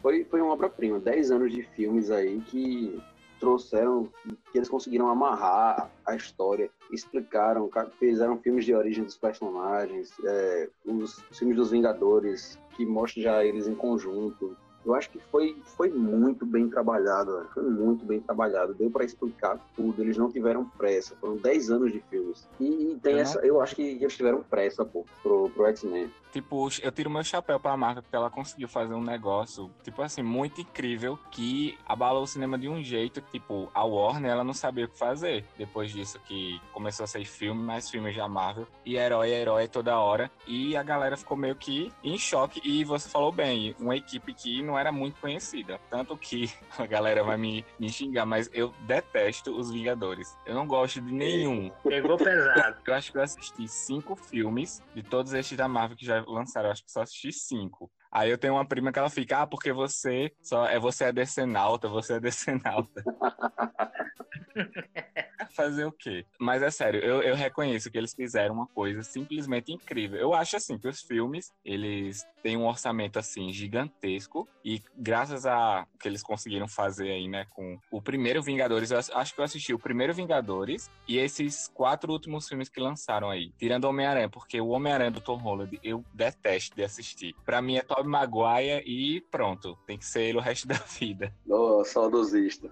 Foi, 0.00 0.24
foi 0.24 0.40
uma 0.40 0.54
obra-prima. 0.54 0.98
Dez 0.98 1.30
anos 1.30 1.52
de 1.52 1.62
filmes 1.62 2.10
aí 2.10 2.40
que 2.40 2.98
trouxeram, 3.38 4.08
que 4.50 4.56
eles 4.56 4.68
conseguiram 4.68 5.10
amarrar 5.10 5.90
a 6.06 6.16
história, 6.16 6.70
explicaram, 6.90 7.68
ca- 7.68 7.90
fizeram 7.98 8.38
filmes 8.38 8.64
de 8.64 8.72
origem 8.74 9.04
dos 9.04 9.16
personagens, 9.18 10.14
é, 10.24 10.70
os 10.86 11.20
filmes 11.32 11.56
dos 11.58 11.70
Vingadores, 11.70 12.58
que 12.76 12.86
mostram 12.86 13.22
já 13.24 13.44
eles 13.44 13.66
em 13.68 13.74
conjunto. 13.74 14.56
Eu 14.84 14.94
acho 14.94 15.10
que 15.10 15.18
foi, 15.30 15.56
foi 15.76 15.88
muito 15.90 16.44
bem 16.44 16.68
trabalhado, 16.68 17.32
velho. 17.36 17.48
foi 17.54 17.62
muito 17.62 18.04
bem 18.04 18.20
trabalhado. 18.20 18.74
Deu 18.74 18.90
pra 18.90 19.04
explicar 19.04 19.58
tudo, 19.76 20.02
eles 20.02 20.16
não 20.16 20.28
tiveram 20.30 20.64
pressa. 20.76 21.14
Foram 21.20 21.36
10 21.36 21.70
anos 21.70 21.92
de 21.92 22.00
filmes. 22.10 22.48
E 22.58 22.98
tem 23.02 23.12
Eu 23.12 23.16
não- 23.16 23.22
essa, 23.22 23.46
eu 23.46 23.60
acho 23.60 23.76
que 23.76 23.82
eles 23.82 24.16
tiveram 24.16 24.42
pressa, 24.42 24.84
pô, 24.84 25.04
pro, 25.22 25.48
pro 25.50 25.66
X-Men. 25.66 26.10
Tipo, 26.32 26.68
eu 26.82 26.90
tiro 26.90 27.08
meu 27.10 27.22
chapéu 27.22 27.60
pra 27.60 27.76
Marvel 27.76 28.02
porque 28.02 28.16
ela 28.16 28.30
conseguiu 28.30 28.66
fazer 28.66 28.94
um 28.94 29.02
negócio, 29.02 29.70
tipo 29.84 30.02
assim, 30.02 30.22
muito 30.22 30.60
incrível 30.60 31.18
que 31.30 31.78
abalou 31.86 32.24
o 32.24 32.26
cinema 32.26 32.58
de 32.58 32.68
um 32.68 32.82
jeito 32.82 33.22
que, 33.22 33.38
tipo, 33.38 33.70
a 33.72 33.84
Warner, 33.84 34.32
ela 34.32 34.44
não 34.44 34.54
sabia 34.54 34.86
o 34.86 34.88
que 34.88 34.98
fazer. 34.98 35.44
Depois 35.56 35.92
disso 35.92 36.18
que 36.26 36.60
começou 36.72 37.04
a 37.04 37.06
sair 37.06 37.24
filme, 37.24 37.62
mais 37.62 37.88
filmes 37.88 38.16
da 38.16 38.28
Marvel, 38.28 38.66
e 38.84 38.96
herói, 38.96 39.30
herói 39.30 39.68
toda 39.68 39.98
hora, 39.98 40.30
e 40.46 40.76
a 40.76 40.82
galera 40.82 41.16
ficou 41.16 41.36
meio 41.36 41.54
que 41.54 41.92
em 42.02 42.18
choque. 42.18 42.60
E 42.64 42.82
você 42.84 43.08
falou 43.08 43.30
bem, 43.30 43.76
uma 43.78 43.96
equipe 43.96 44.32
que 44.34 44.62
não 44.62 44.72
não 44.72 44.78
era 44.78 44.90
muito 44.90 45.20
conhecida. 45.20 45.78
Tanto 45.90 46.16
que 46.16 46.50
a 46.78 46.86
galera 46.86 47.22
vai 47.22 47.36
me, 47.36 47.64
me 47.78 47.90
xingar, 47.90 48.24
mas 48.24 48.48
eu 48.52 48.72
detesto 48.86 49.54
os 49.54 49.70
Vingadores. 49.70 50.36
Eu 50.46 50.54
não 50.54 50.66
gosto 50.66 51.00
de 51.00 51.12
nenhum. 51.12 51.70
Pegou 51.82 52.16
pesado. 52.16 52.78
Eu 52.86 52.94
acho 52.94 53.12
que 53.12 53.18
eu 53.18 53.22
assisti 53.22 53.68
cinco 53.68 54.16
filmes 54.16 54.82
de 54.94 55.02
todos 55.02 55.32
estes 55.34 55.56
da 55.56 55.68
Marvel 55.68 55.96
que 55.96 56.06
já 56.06 56.21
lançaram. 56.26 56.70
Acho 56.70 56.84
que 56.84 56.92
só 56.92 57.02
assisti 57.02 57.32
cinco. 57.32 57.90
Aí 58.10 58.30
eu 58.30 58.38
tenho 58.38 58.54
uma 58.54 58.66
prima 58.66 58.92
que 58.92 58.98
ela 58.98 59.10
fica, 59.10 59.42
ah, 59.42 59.46
porque 59.46 59.72
você 59.72 60.32
só 60.42 60.66
é 60.66 60.78
você 60.78 61.04
é 61.04 61.12
decenalta, 61.12 61.88
você 61.88 62.14
é 62.14 62.20
decenalta. 62.20 63.02
Fazer 65.50 65.84
o 65.84 65.92
quê? 65.92 66.24
Mas 66.38 66.62
é 66.62 66.70
sério, 66.70 67.00
eu, 67.00 67.22
eu 67.22 67.34
reconheço 67.34 67.90
que 67.90 67.98
eles 67.98 68.14
fizeram 68.14 68.54
uma 68.54 68.66
coisa 68.66 69.02
simplesmente 69.02 69.72
incrível. 69.72 70.18
Eu 70.18 70.34
acho 70.34 70.56
assim 70.56 70.78
que 70.78 70.88
os 70.88 71.00
filmes, 71.02 71.52
eles 71.64 72.26
têm 72.42 72.56
um 72.56 72.66
orçamento 72.66 73.18
assim 73.18 73.52
gigantesco 73.52 74.48
e 74.64 74.82
graças 74.96 75.46
a 75.46 75.86
que 76.00 76.08
eles 76.08 76.22
conseguiram 76.22 76.66
fazer 76.66 77.10
aí, 77.10 77.28
né, 77.28 77.46
com 77.50 77.78
o 77.90 78.02
primeiro 78.02 78.42
Vingadores, 78.42 78.90
eu 78.90 78.98
acho 79.14 79.34
que 79.34 79.40
eu 79.40 79.44
assisti 79.44 79.72
o 79.72 79.78
primeiro 79.78 80.12
Vingadores 80.12 80.90
e 81.06 81.18
esses 81.18 81.68
quatro 81.68 82.12
últimos 82.12 82.48
filmes 82.48 82.68
que 82.68 82.80
lançaram 82.80 83.30
aí, 83.30 83.52
tirando 83.58 83.84
Homem-Aranha, 83.84 84.28
porque 84.28 84.60
o 84.60 84.68
Homem-Aranha 84.68 85.10
do 85.10 85.20
Tom 85.20 85.36
Holland 85.36 85.78
eu 85.82 86.04
detesto 86.12 86.74
de 86.74 86.82
assistir. 86.82 87.34
Para 87.44 87.62
mim 87.62 87.76
é 87.76 87.82
Tobey 87.82 88.06
Maguire 88.06 88.82
e 88.84 89.20
pronto, 89.30 89.78
tem 89.86 89.96
que 89.96 90.04
ser 90.04 90.22
ele 90.22 90.38
o 90.38 90.40
resto 90.40 90.66
da 90.68 90.74
vida. 90.74 91.32
Oh, 91.48 91.84
saudosista. 91.84 92.70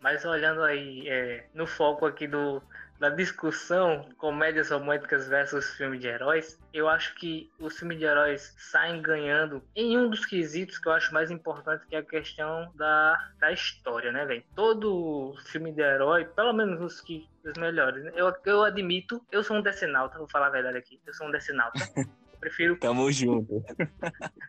Mas 0.00 0.24
olhando 0.24 0.62
aí 0.62 1.08
é, 1.08 1.46
no 1.54 1.66
foco 1.74 2.06
aqui 2.06 2.26
do, 2.26 2.62
da 2.98 3.10
discussão 3.10 4.08
comédias 4.16 4.70
românticas 4.70 5.28
versus 5.28 5.74
filme 5.74 5.98
de 5.98 6.06
heróis, 6.06 6.58
eu 6.72 6.88
acho 6.88 7.14
que 7.16 7.50
os 7.58 7.76
filmes 7.78 7.98
de 7.98 8.04
heróis 8.04 8.54
saem 8.56 9.02
ganhando 9.02 9.62
em 9.74 9.98
um 9.98 10.08
dos 10.08 10.24
quesitos 10.24 10.78
que 10.78 10.88
eu 10.88 10.92
acho 10.92 11.12
mais 11.12 11.30
importante, 11.30 11.86
que 11.86 11.96
é 11.96 11.98
a 11.98 12.04
questão 12.04 12.70
da, 12.74 13.18
da 13.38 13.52
história, 13.52 14.12
né, 14.12 14.24
velho? 14.24 14.44
Todo 14.54 15.34
filme 15.46 15.72
de 15.72 15.82
herói, 15.82 16.24
pelo 16.24 16.52
menos 16.52 16.80
os 16.80 17.00
que 17.00 17.28
os 17.44 17.58
melhores, 17.58 18.02
né? 18.04 18.12
eu, 18.14 18.32
eu 18.46 18.62
admito, 18.62 19.20
eu 19.30 19.42
sou 19.42 19.56
um 19.56 19.62
decenalta, 19.62 20.18
vou 20.18 20.28
falar 20.28 20.46
a 20.46 20.50
verdade 20.50 20.78
aqui, 20.78 20.98
eu 21.06 21.12
sou 21.12 21.26
um 21.26 21.30
decenalta. 21.30 21.78
Eu 22.34 22.40
prefiro. 22.50 22.76
Tamo 22.76 23.10
junto. 23.10 23.64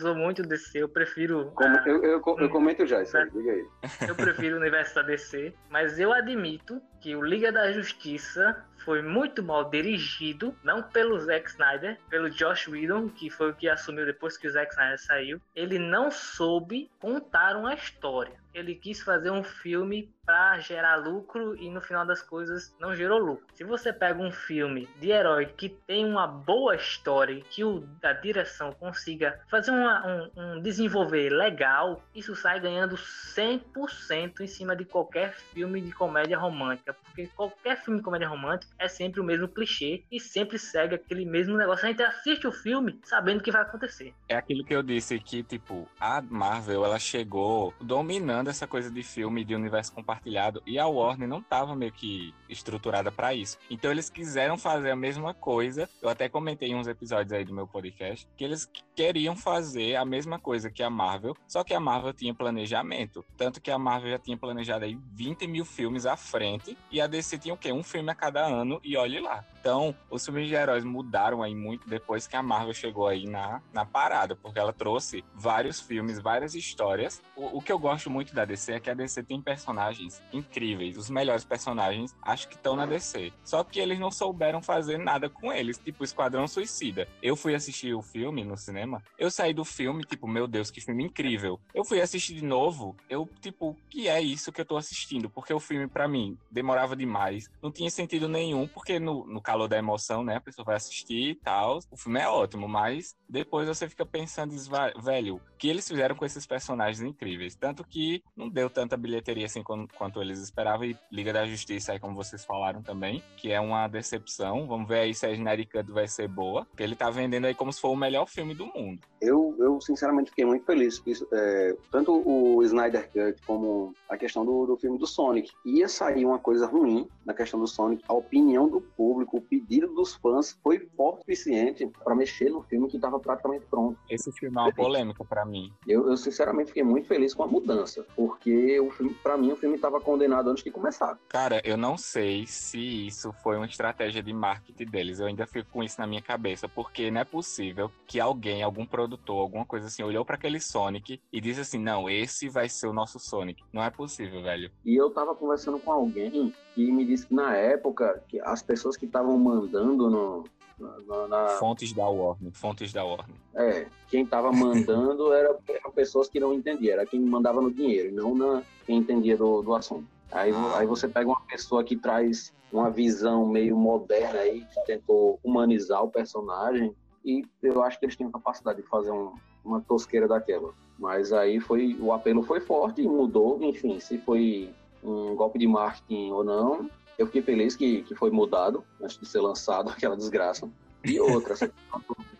eu 0.00 0.06
sou 0.06 0.14
muito 0.14 0.42
DC, 0.42 0.82
eu 0.82 0.88
prefiro. 0.88 1.52
Como, 1.54 1.76
a... 1.76 1.86
eu, 1.86 2.02
eu, 2.02 2.22
eu, 2.38 2.50
comento 2.50 2.86
já 2.86 3.02
isso 3.02 3.16
aí, 3.16 3.30
diga 3.30 3.52
aí. 3.52 3.66
Eu 4.08 4.14
prefiro 4.14 4.56
o 4.56 4.60
universo 4.60 4.94
da 4.94 5.02
DC, 5.02 5.54
mas 5.68 5.98
eu 5.98 6.12
admito 6.12 6.80
que 7.00 7.14
o 7.14 7.22
Liga 7.22 7.52
da 7.52 7.70
Justiça 7.72 8.64
foi 8.84 9.02
muito 9.02 9.42
mal 9.42 9.68
dirigido, 9.68 10.54
não 10.62 10.82
pelo 10.82 11.18
Zack 11.18 11.50
Snyder, 11.50 11.98
pelo 12.08 12.30
Josh 12.30 12.68
Whedon, 12.68 13.08
que 13.08 13.30
foi 13.30 13.50
o 13.50 13.54
que 13.54 13.68
assumiu 13.68 14.06
depois 14.06 14.36
que 14.36 14.46
o 14.46 14.50
Zack 14.50 14.72
Snyder 14.72 14.98
saiu. 14.98 15.40
Ele 15.54 15.78
não 15.78 16.10
soube 16.10 16.90
contar 16.98 17.56
uma 17.56 17.74
história. 17.74 18.40
Ele 18.52 18.74
quis 18.74 19.00
fazer 19.00 19.30
um 19.30 19.44
filme 19.44 20.12
para 20.30 20.60
gerar 20.60 20.94
lucro 20.94 21.56
e 21.56 21.68
no 21.68 21.80
final 21.80 22.06
das 22.06 22.22
coisas 22.22 22.72
não 22.78 22.94
gerou 22.94 23.18
lucro. 23.18 23.44
Se 23.52 23.64
você 23.64 23.92
pega 23.92 24.22
um 24.22 24.30
filme 24.30 24.88
de 25.00 25.10
herói 25.10 25.46
que 25.46 25.68
tem 25.68 26.06
uma 26.06 26.24
boa 26.24 26.76
história 26.76 27.42
que 27.50 27.64
o, 27.64 27.82
a 28.00 28.12
direção 28.12 28.70
consiga 28.70 29.40
fazer 29.48 29.72
uma, 29.72 30.06
um, 30.06 30.30
um 30.36 30.62
desenvolver 30.62 31.30
legal, 31.30 32.00
isso 32.14 32.36
sai 32.36 32.60
ganhando 32.60 32.94
100% 32.94 34.38
em 34.40 34.46
cima 34.46 34.76
de 34.76 34.84
qualquer 34.84 35.34
filme 35.34 35.80
de 35.80 35.90
comédia 35.90 36.38
romântica, 36.38 36.94
porque 36.94 37.26
qualquer 37.34 37.82
filme 37.82 37.98
de 37.98 38.04
comédia 38.04 38.28
romântica 38.28 38.72
é 38.78 38.86
sempre 38.86 39.20
o 39.20 39.24
mesmo 39.24 39.48
clichê 39.48 40.04
e 40.12 40.20
sempre 40.20 40.60
segue 40.60 40.94
aquele 40.94 41.24
mesmo 41.24 41.56
negócio. 41.56 41.86
A 41.86 41.88
gente 41.88 42.04
assiste 42.04 42.46
o 42.46 42.52
filme 42.52 43.00
sabendo 43.02 43.40
o 43.40 43.42
que 43.42 43.50
vai 43.50 43.62
acontecer. 43.62 44.14
É 44.28 44.36
aquilo 44.36 44.64
que 44.64 44.76
eu 44.76 44.82
disse 44.84 45.18
que, 45.18 45.42
tipo, 45.42 45.88
a 45.98 46.22
Marvel, 46.22 46.84
ela 46.84 47.00
chegou 47.00 47.74
dominando 47.80 48.46
essa 48.46 48.64
coisa 48.64 48.92
de 48.92 49.02
filme 49.02 49.44
de 49.44 49.56
universo 49.56 49.92
compartilhado 49.92 50.19
e 50.24 50.78
a 50.78 50.86
Warner 50.86 51.28
não 51.28 51.42
tava 51.42 51.74
meio 51.74 51.92
que 51.92 52.34
estruturada 52.48 53.10
para 53.10 53.34
isso. 53.34 53.58
Então 53.70 53.90
eles 53.90 54.08
quiseram 54.08 54.56
fazer 54.56 54.90
a 54.90 54.96
mesma 54.96 55.34
coisa. 55.34 55.88
Eu 56.00 56.08
até 56.08 56.28
comentei 56.28 56.70
em 56.70 56.74
uns 56.74 56.86
episódios 56.86 57.32
aí 57.32 57.44
do 57.44 57.54
meu 57.54 57.66
podcast 57.66 58.28
que 58.36 58.44
eles 58.44 58.70
queriam 58.94 59.36
fazer 59.36 59.96
a 59.96 60.04
mesma 60.04 60.38
coisa 60.38 60.70
que 60.70 60.82
a 60.82 60.90
Marvel, 60.90 61.36
só 61.46 61.64
que 61.64 61.74
a 61.74 61.80
Marvel 61.80 62.12
tinha 62.12 62.34
planejamento. 62.34 63.24
Tanto 63.36 63.60
que 63.60 63.70
a 63.70 63.78
Marvel 63.78 64.10
já 64.10 64.18
tinha 64.18 64.36
planejado 64.36 64.84
aí 64.84 64.98
20 65.12 65.46
mil 65.46 65.64
filmes 65.64 66.06
à 66.06 66.16
frente 66.16 66.76
e 66.90 67.00
a 67.00 67.06
DC 67.06 67.38
tinha 67.38 67.54
o 67.54 67.58
quê? 67.58 67.72
Um 67.72 67.82
filme 67.82 68.10
a 68.10 68.14
cada 68.14 68.46
ano 68.46 68.60
ano 68.60 68.80
e 68.84 68.96
olhe 68.96 69.20
lá. 69.20 69.44
Então, 69.60 69.94
os 70.08 70.24
filmes 70.24 70.48
de 70.48 70.54
heróis 70.54 70.84
mudaram 70.84 71.42
aí 71.42 71.54
muito 71.54 71.86
depois 71.86 72.26
que 72.26 72.34
a 72.34 72.42
Marvel 72.42 72.72
chegou 72.72 73.06
aí 73.06 73.26
na, 73.26 73.60
na 73.74 73.84
parada, 73.84 74.34
porque 74.34 74.58
ela 74.58 74.72
trouxe 74.72 75.22
vários 75.34 75.80
filmes, 75.80 76.18
várias 76.18 76.54
histórias. 76.54 77.20
O, 77.36 77.58
o 77.58 77.62
que 77.62 77.70
eu 77.70 77.78
gosto 77.78 78.08
muito 78.08 78.34
da 78.34 78.44
DC 78.44 78.72
é 78.72 78.80
que 78.80 78.88
a 78.88 78.94
DC 78.94 79.22
tem 79.22 79.40
personagens 79.40 80.09
incríveis, 80.32 80.96
os 80.96 81.10
melhores 81.10 81.44
personagens 81.44 82.14
acho 82.22 82.48
que 82.48 82.56
estão 82.56 82.76
na 82.76 82.86
DC. 82.86 83.32
Só 83.44 83.62
que 83.62 83.80
eles 83.80 83.98
não 83.98 84.10
souberam 84.10 84.62
fazer 84.62 84.98
nada 84.98 85.28
com 85.28 85.52
eles, 85.52 85.78
tipo 85.78 86.04
Esquadrão 86.04 86.46
Suicida. 86.46 87.08
Eu 87.22 87.36
fui 87.36 87.54
assistir 87.54 87.94
o 87.94 88.02
filme 88.02 88.44
no 88.44 88.56
cinema, 88.56 89.02
eu 89.18 89.30
saí 89.30 89.52
do 89.52 89.64
filme, 89.64 90.04
tipo, 90.04 90.26
meu 90.26 90.46
Deus, 90.46 90.70
que 90.70 90.80
filme 90.80 91.04
incrível. 91.04 91.60
Eu 91.74 91.84
fui 91.84 92.00
assistir 92.00 92.34
de 92.34 92.44
novo, 92.44 92.96
eu, 93.08 93.28
tipo, 93.40 93.76
que 93.88 94.08
é 94.08 94.20
isso 94.20 94.52
que 94.52 94.60
eu 94.60 94.64
tô 94.64 94.76
assistindo? 94.76 95.28
Porque 95.28 95.52
o 95.52 95.60
filme, 95.60 95.86
para 95.86 96.08
mim, 96.08 96.38
demorava 96.50 96.96
demais, 96.96 97.48
não 97.62 97.70
tinha 97.70 97.90
sentido 97.90 98.28
nenhum, 98.28 98.66
porque 98.66 98.98
no, 98.98 99.26
no 99.26 99.40
calor 99.40 99.68
da 99.68 99.78
emoção, 99.78 100.22
né? 100.24 100.36
A 100.36 100.40
pessoa 100.40 100.64
vai 100.64 100.76
assistir 100.76 101.30
e 101.30 101.34
tal. 101.34 101.80
O 101.90 101.96
filme 101.96 102.20
é 102.20 102.28
ótimo, 102.28 102.68
mas 102.68 103.16
depois 103.28 103.68
você 103.68 103.88
fica 103.88 104.04
pensando, 104.04 104.54
velho, 105.02 105.36
o 105.36 105.40
que 105.58 105.68
eles 105.68 105.86
fizeram 105.86 106.16
com 106.16 106.24
esses 106.24 106.46
personagens 106.46 107.00
incríveis? 107.00 107.54
Tanto 107.54 107.84
que 107.84 108.22
não 108.36 108.48
deu 108.48 108.68
tanta 108.70 108.96
bilheteria 108.96 109.46
assim 109.46 109.62
quanto 110.00 110.22
eles 110.22 110.38
esperavam. 110.40 110.86
E 110.86 110.96
Liga 111.12 111.30
da 111.30 111.46
Justiça, 111.46 111.92
aí, 111.92 112.00
como 112.00 112.14
vocês 112.14 112.42
falaram 112.42 112.80
também, 112.80 113.22
que 113.36 113.52
é 113.52 113.60
uma 113.60 113.86
decepção. 113.86 114.66
Vamos 114.66 114.88
ver 114.88 115.00
aí 115.00 115.14
se 115.14 115.26
a 115.26 115.34
Generic 115.34 115.70
Cut 115.70 115.92
vai 115.92 116.08
ser 116.08 116.26
boa. 116.26 116.64
Porque 116.64 116.82
ele 116.82 116.96
tá 116.96 117.10
vendendo 117.10 117.44
aí 117.44 117.54
como 117.54 117.70
se 117.70 117.78
for 117.78 117.90
o 117.90 117.96
melhor 117.96 118.26
filme 118.26 118.54
do 118.54 118.64
mundo. 118.64 119.00
Eu, 119.20 119.54
eu 119.58 119.78
sinceramente, 119.82 120.30
fiquei 120.30 120.46
muito 120.46 120.64
feliz. 120.64 120.98
Que, 120.98 121.12
é, 121.32 121.76
tanto 121.92 122.12
o 122.26 122.62
Snyder 122.62 123.10
Cut 123.12 123.42
como 123.46 123.92
a 124.08 124.16
questão 124.16 124.42
do, 124.42 124.64
do 124.64 124.76
filme 124.78 124.98
do 124.98 125.06
Sonic. 125.06 125.50
Ia 125.66 125.86
sair 125.86 126.24
uma 126.24 126.38
coisa 126.38 126.66
ruim 126.66 127.06
na 127.26 127.34
questão 127.34 127.60
do 127.60 127.66
Sonic. 127.66 128.02
A 128.08 128.14
opinião 128.14 128.68
do 128.68 128.80
público, 128.80 129.36
o 129.36 129.42
pedido 129.42 129.88
dos 129.88 130.14
fãs 130.14 130.58
foi 130.62 130.78
forte 130.96 131.18
o 131.18 131.20
suficiente 131.20 131.86
para 132.02 132.14
mexer 132.14 132.48
no 132.48 132.62
filme 132.62 132.88
que 132.88 132.96
estava 132.96 133.20
praticamente 133.20 133.66
pronto. 133.66 133.98
Esse 134.08 134.32
filme 134.32 134.56
é 134.56 134.60
uma 134.60 134.72
polêmica 134.72 135.24
para 135.24 135.44
mim. 135.44 135.70
Eu, 135.86 136.08
eu, 136.08 136.16
sinceramente 136.16 136.68
fiquei 136.68 136.82
muito 136.82 137.06
feliz 137.06 137.34
com 137.34 137.42
a 137.42 137.46
mudança, 137.46 138.06
porque 138.16 138.78
o 138.80 138.90
filme, 138.90 139.14
para 139.22 139.36
mim, 139.36 139.52
o 139.52 139.56
filme 139.56 139.76
estava 139.90 140.00
condenado 140.00 140.48
antes 140.48 140.62
de 140.62 140.70
começar. 140.70 141.18
Cara, 141.28 141.60
eu 141.64 141.76
não 141.76 141.96
sei 141.96 142.46
se 142.46 143.06
isso 143.06 143.32
foi 143.42 143.56
uma 143.56 143.66
estratégia 143.66 144.22
de 144.22 144.32
marketing 144.32 144.86
deles. 144.86 145.18
Eu 145.18 145.26
ainda 145.26 145.46
fico 145.46 145.70
com 145.70 145.82
isso 145.82 146.00
na 146.00 146.06
minha 146.06 146.22
cabeça, 146.22 146.68
porque 146.68 147.10
não 147.10 147.20
é 147.20 147.24
possível 147.24 147.90
que 148.06 148.20
alguém, 148.20 148.62
algum 148.62 148.86
produtor, 148.86 149.40
alguma 149.40 149.66
coisa 149.66 149.88
assim, 149.88 150.02
olhou 150.02 150.24
para 150.24 150.36
aquele 150.36 150.60
Sonic 150.60 151.20
e 151.32 151.40
disse 151.40 151.60
assim: 151.60 151.78
"Não, 151.78 152.08
esse 152.08 152.48
vai 152.48 152.68
ser 152.68 152.86
o 152.86 152.92
nosso 152.92 153.18
Sonic". 153.18 153.62
Não 153.72 153.82
é 153.82 153.90
possível, 153.90 154.42
velho. 154.42 154.70
E 154.84 154.94
eu 154.94 155.10
tava 155.10 155.34
conversando 155.34 155.78
com 155.78 155.92
alguém 155.92 156.52
que 156.74 156.90
me 156.92 157.04
disse 157.04 157.26
que 157.26 157.34
na 157.34 157.56
época 157.56 158.22
que 158.28 158.40
as 158.40 158.62
pessoas 158.62 158.96
que 158.96 159.06
estavam 159.06 159.36
mandando 159.38 160.08
no, 160.08 160.44
na, 160.80 161.28
na, 161.28 161.48
Fontes 161.58 161.92
da 161.92 162.08
Warner. 162.08 162.52
Fontes 162.52 162.92
da 162.92 163.04
Warner. 163.04 163.36
É, 163.54 163.86
quem 164.08 164.24
estava 164.24 164.50
mandando 164.52 165.32
era, 165.34 165.56
eram 165.68 165.90
pessoas 165.90 166.28
que 166.28 166.40
não 166.40 166.52
entendiam, 166.52 166.94
era 166.94 167.06
quem 167.06 167.20
mandava 167.20 167.60
no 167.60 167.70
dinheiro, 167.70 168.14
não 168.14 168.34
na, 168.34 168.62
quem 168.86 168.98
entendia 168.98 169.36
do, 169.36 169.62
do 169.62 169.74
assunto. 169.74 170.06
Aí, 170.32 170.52
ah. 170.52 170.78
aí 170.78 170.86
você 170.86 171.08
pega 171.08 171.28
uma 171.28 171.40
pessoa 171.42 171.84
que 171.84 171.96
traz 171.96 172.52
uma 172.72 172.90
visão 172.90 173.46
meio 173.46 173.76
moderna 173.76 174.40
aí, 174.40 174.64
que 174.72 174.84
tentou 174.86 175.38
humanizar 175.42 176.02
o 176.02 176.10
personagem, 176.10 176.94
e 177.24 177.44
eu 177.62 177.82
acho 177.82 177.98
que 177.98 178.06
eles 178.06 178.16
têm 178.16 178.30
capacidade 178.30 178.80
de 178.80 178.88
fazer 178.88 179.10
um, 179.10 179.34
uma 179.64 179.80
tosqueira 179.80 180.26
daquela. 180.26 180.72
Mas 180.98 181.32
aí 181.32 181.60
foi 181.60 181.96
o 182.00 182.12
apelo 182.12 182.42
foi 182.42 182.60
forte 182.60 183.02
e 183.02 183.08
mudou, 183.08 183.58
enfim, 183.62 183.98
se 183.98 184.18
foi 184.18 184.72
um 185.02 185.34
golpe 185.34 185.58
de 185.58 185.66
marketing 185.66 186.30
ou 186.30 186.44
não, 186.44 186.90
eu 187.20 187.26
fiquei 187.26 187.42
feliz 187.42 187.76
que, 187.76 188.02
que 188.02 188.14
foi 188.14 188.30
mudado 188.30 188.82
antes 188.98 189.18
de 189.18 189.26
ser 189.26 189.40
lançado 189.40 189.90
aquela 189.92 190.16
desgraça. 190.16 190.68
E 191.04 191.20
outra, 191.20 191.54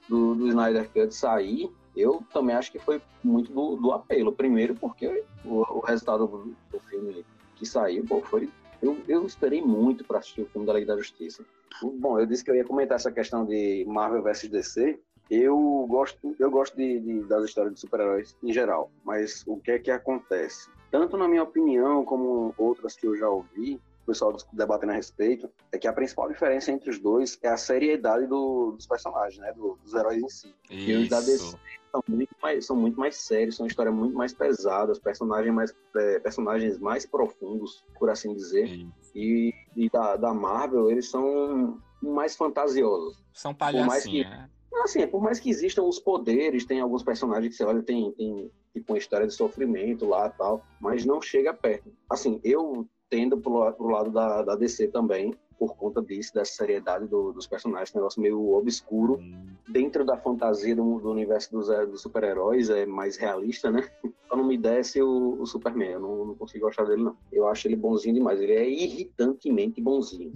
do, 0.08 0.34
do 0.34 0.48
Snyder 0.48 0.88
Cut 0.90 1.14
sair, 1.14 1.70
eu 1.94 2.24
também 2.32 2.56
acho 2.56 2.72
que 2.72 2.78
foi 2.78 3.00
muito 3.22 3.52
do, 3.52 3.76
do 3.76 3.92
apelo. 3.92 4.32
Primeiro, 4.32 4.74
porque 4.74 5.22
o, 5.44 5.60
o 5.60 5.80
resultado 5.80 6.26
do, 6.26 6.56
do, 6.72 6.80
filme 6.88 7.24
que 7.56 7.66
saiu, 7.66 8.04
pô, 8.06 8.22
foi. 8.22 8.48
Eu, 8.82 8.96
eu 9.06 9.26
esperei 9.26 9.60
muito 9.60 10.02
para 10.04 10.18
assistir 10.18 10.42
o 10.42 10.46
filme 10.46 10.66
da 10.66 10.72
Liga 10.72 10.94
da 10.94 10.98
Justiça. 10.98 11.44
Bom, 11.82 12.18
eu 12.18 12.24
disse 12.24 12.42
que 12.42 12.50
eu 12.50 12.56
ia 12.56 12.64
comentar 12.64 12.96
essa 12.96 13.12
questão 13.12 13.44
de 13.44 13.84
Marvel 13.86 14.22
vs 14.22 14.48
DC. 14.48 14.98
Eu 15.30 15.86
gosto, 15.88 16.34
eu 16.38 16.50
gosto 16.50 16.74
de, 16.76 16.98
de 17.00 17.22
das 17.24 17.44
histórias 17.44 17.74
de 17.74 17.80
super-heróis 17.80 18.36
em 18.42 18.52
geral, 18.52 18.90
mas 19.04 19.44
o 19.46 19.58
que 19.58 19.70
é 19.72 19.78
que 19.78 19.90
acontece? 19.90 20.68
Tanto 20.90 21.16
na 21.16 21.28
minha 21.28 21.44
opinião 21.44 22.04
como 22.04 22.52
outras 22.58 22.96
que 22.96 23.06
eu 23.06 23.16
já 23.16 23.28
ouvi, 23.28 23.80
o 24.02 24.06
pessoal 24.06 24.36
debatendo 24.52 24.92
a 24.92 24.96
respeito, 24.96 25.48
é 25.72 25.78
que 25.78 25.86
a 25.86 25.92
principal 25.92 26.28
diferença 26.28 26.72
entre 26.72 26.90
os 26.90 26.98
dois 26.98 27.38
é 27.42 27.48
a 27.48 27.56
seriedade 27.56 28.26
do, 28.26 28.72
dos 28.72 28.86
personagens, 28.86 29.38
né? 29.38 29.52
Do, 29.52 29.78
dos 29.82 29.94
heróis 29.94 30.22
em 30.22 30.28
si. 30.28 30.54
Isso. 30.70 30.90
E 30.90 30.96
os 30.96 31.08
da 31.08 31.20
DC 31.20 31.56
são 31.90 32.02
muito 32.08 32.36
mais, 32.42 32.66
são 32.66 32.76
muito 32.76 32.98
mais 32.98 33.16
sérios, 33.16 33.56
são 33.56 33.66
histórias 33.66 33.94
muito 33.94 34.16
mais 34.16 34.32
pesadas, 34.32 34.98
personagens 34.98 35.54
mais, 35.54 35.74
é, 35.96 36.18
personagens 36.20 36.78
mais 36.78 37.06
profundos, 37.06 37.84
por 37.98 38.10
assim 38.10 38.34
dizer. 38.34 38.66
Isso. 38.66 38.90
E, 39.14 39.52
e 39.76 39.90
da, 39.90 40.16
da 40.16 40.32
Marvel, 40.32 40.90
eles 40.90 41.10
são 41.10 41.78
mais 42.00 42.36
fantasiosos. 42.36 43.22
São 43.34 43.52
mais 43.52 44.04
que- 44.04 44.24
palhacinhos, 44.24 44.30
né? 44.30 44.50
Assim, 44.82 45.06
por 45.06 45.20
mais 45.20 45.38
que 45.38 45.50
existam 45.50 45.82
os 45.82 45.98
poderes, 45.98 46.64
tem 46.64 46.80
alguns 46.80 47.02
personagens 47.02 47.50
que 47.52 47.56
você 47.56 47.64
olha, 47.64 47.82
tem, 47.82 48.12
tem 48.12 48.50
tipo 48.72 48.92
uma 48.92 48.98
história 48.98 49.26
de 49.26 49.34
sofrimento 49.34 50.06
lá 50.06 50.28
e 50.28 50.38
tal, 50.38 50.64
mas 50.80 51.04
não 51.04 51.20
chega 51.20 51.52
perto. 51.52 51.92
Assim, 52.08 52.40
eu 52.42 52.88
tendo 53.10 53.38
pro, 53.38 53.72
pro 53.72 53.88
lado 53.88 54.10
da, 54.10 54.42
da 54.42 54.56
DC 54.56 54.88
também, 54.88 55.34
por 55.58 55.76
conta 55.76 56.00
disso, 56.00 56.32
dessa 56.32 56.54
seriedade 56.54 57.06
do- 57.06 57.32
dos 57.32 57.46
personagens, 57.46 57.92
negócio 57.92 58.22
meio 58.22 58.52
obscuro. 58.54 59.18
Hum, 59.18 59.50
Dentro 59.68 60.04
da 60.04 60.16
fantasia 60.16 60.74
do, 60.74 60.98
do 61.00 61.10
universo 61.10 61.50
dos, 61.52 61.68
eh, 61.68 61.86
dos 61.86 62.00
super-heróis, 62.02 62.70
é 62.70 62.86
mais 62.86 63.16
realista, 63.16 63.70
né? 63.70 63.86
Só 64.26 64.36
não 64.36 64.44
me 64.44 64.56
desce 64.56 65.02
o, 65.02 65.40
o 65.40 65.46
Superman, 65.46 65.90
eu 65.90 66.00
não, 66.00 66.24
não 66.26 66.34
consigo 66.34 66.64
gostar 66.64 66.84
dele, 66.84 67.02
não. 67.02 67.16
Eu 67.30 67.46
acho 67.46 67.68
ele 67.68 67.76
bonzinho 67.76 68.14
demais, 68.14 68.40
ele 68.40 68.54
é 68.54 68.68
irritantemente 68.68 69.80
bonzinho. 69.80 70.32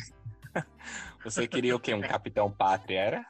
Você 1.24 1.48
queria 1.48 1.74
o 1.74 1.80
quê? 1.80 1.94
Um 1.94 2.00
Capitão 2.00 2.50
Pátria, 2.50 2.98
era? 3.00 3.26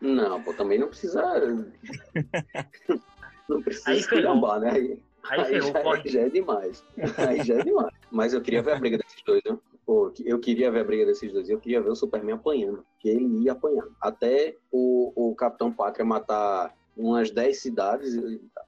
Não, 0.00 0.42
pô, 0.42 0.54
também 0.54 0.78
não 0.78 0.88
precisa. 0.88 1.22
não 3.48 3.62
precisa 3.62 3.90
Aí 3.90 3.98
esculhambar, 3.98 4.60
né? 4.60 4.98
Aí, 5.28 5.40
Aí, 5.40 5.46
ferrou, 5.46 5.72
já, 5.72 5.80
pode. 5.80 6.08
já 6.08 6.20
é 6.20 6.28
demais. 6.28 6.84
Aí 7.16 7.42
já 7.44 7.54
é 7.54 7.62
demais. 7.62 7.94
Mas 8.10 8.32
eu 8.32 8.40
queria 8.40 8.62
ver 8.62 8.72
a 8.72 8.78
briga 8.78 8.98
desses 8.98 9.22
dois, 9.24 9.42
né? 9.44 9.58
Pô, 9.84 10.12
eu 10.24 10.38
queria 10.40 10.70
ver 10.70 10.80
a 10.80 10.84
briga 10.84 11.06
desses 11.06 11.32
dois. 11.32 11.48
Eu 11.48 11.60
queria 11.60 11.80
ver 11.80 11.90
o 11.90 11.96
Superman 11.96 12.34
apanhando. 12.34 12.84
Que 12.98 13.08
ele 13.08 13.24
ia 13.44 13.52
apanhar. 13.52 13.86
Até 14.00 14.56
o, 14.70 15.12
o 15.30 15.34
Capitão 15.34 15.72
Pátria 15.72 16.04
matar 16.04 16.74
umas 16.96 17.30
10 17.30 17.60
cidades, 17.60 18.16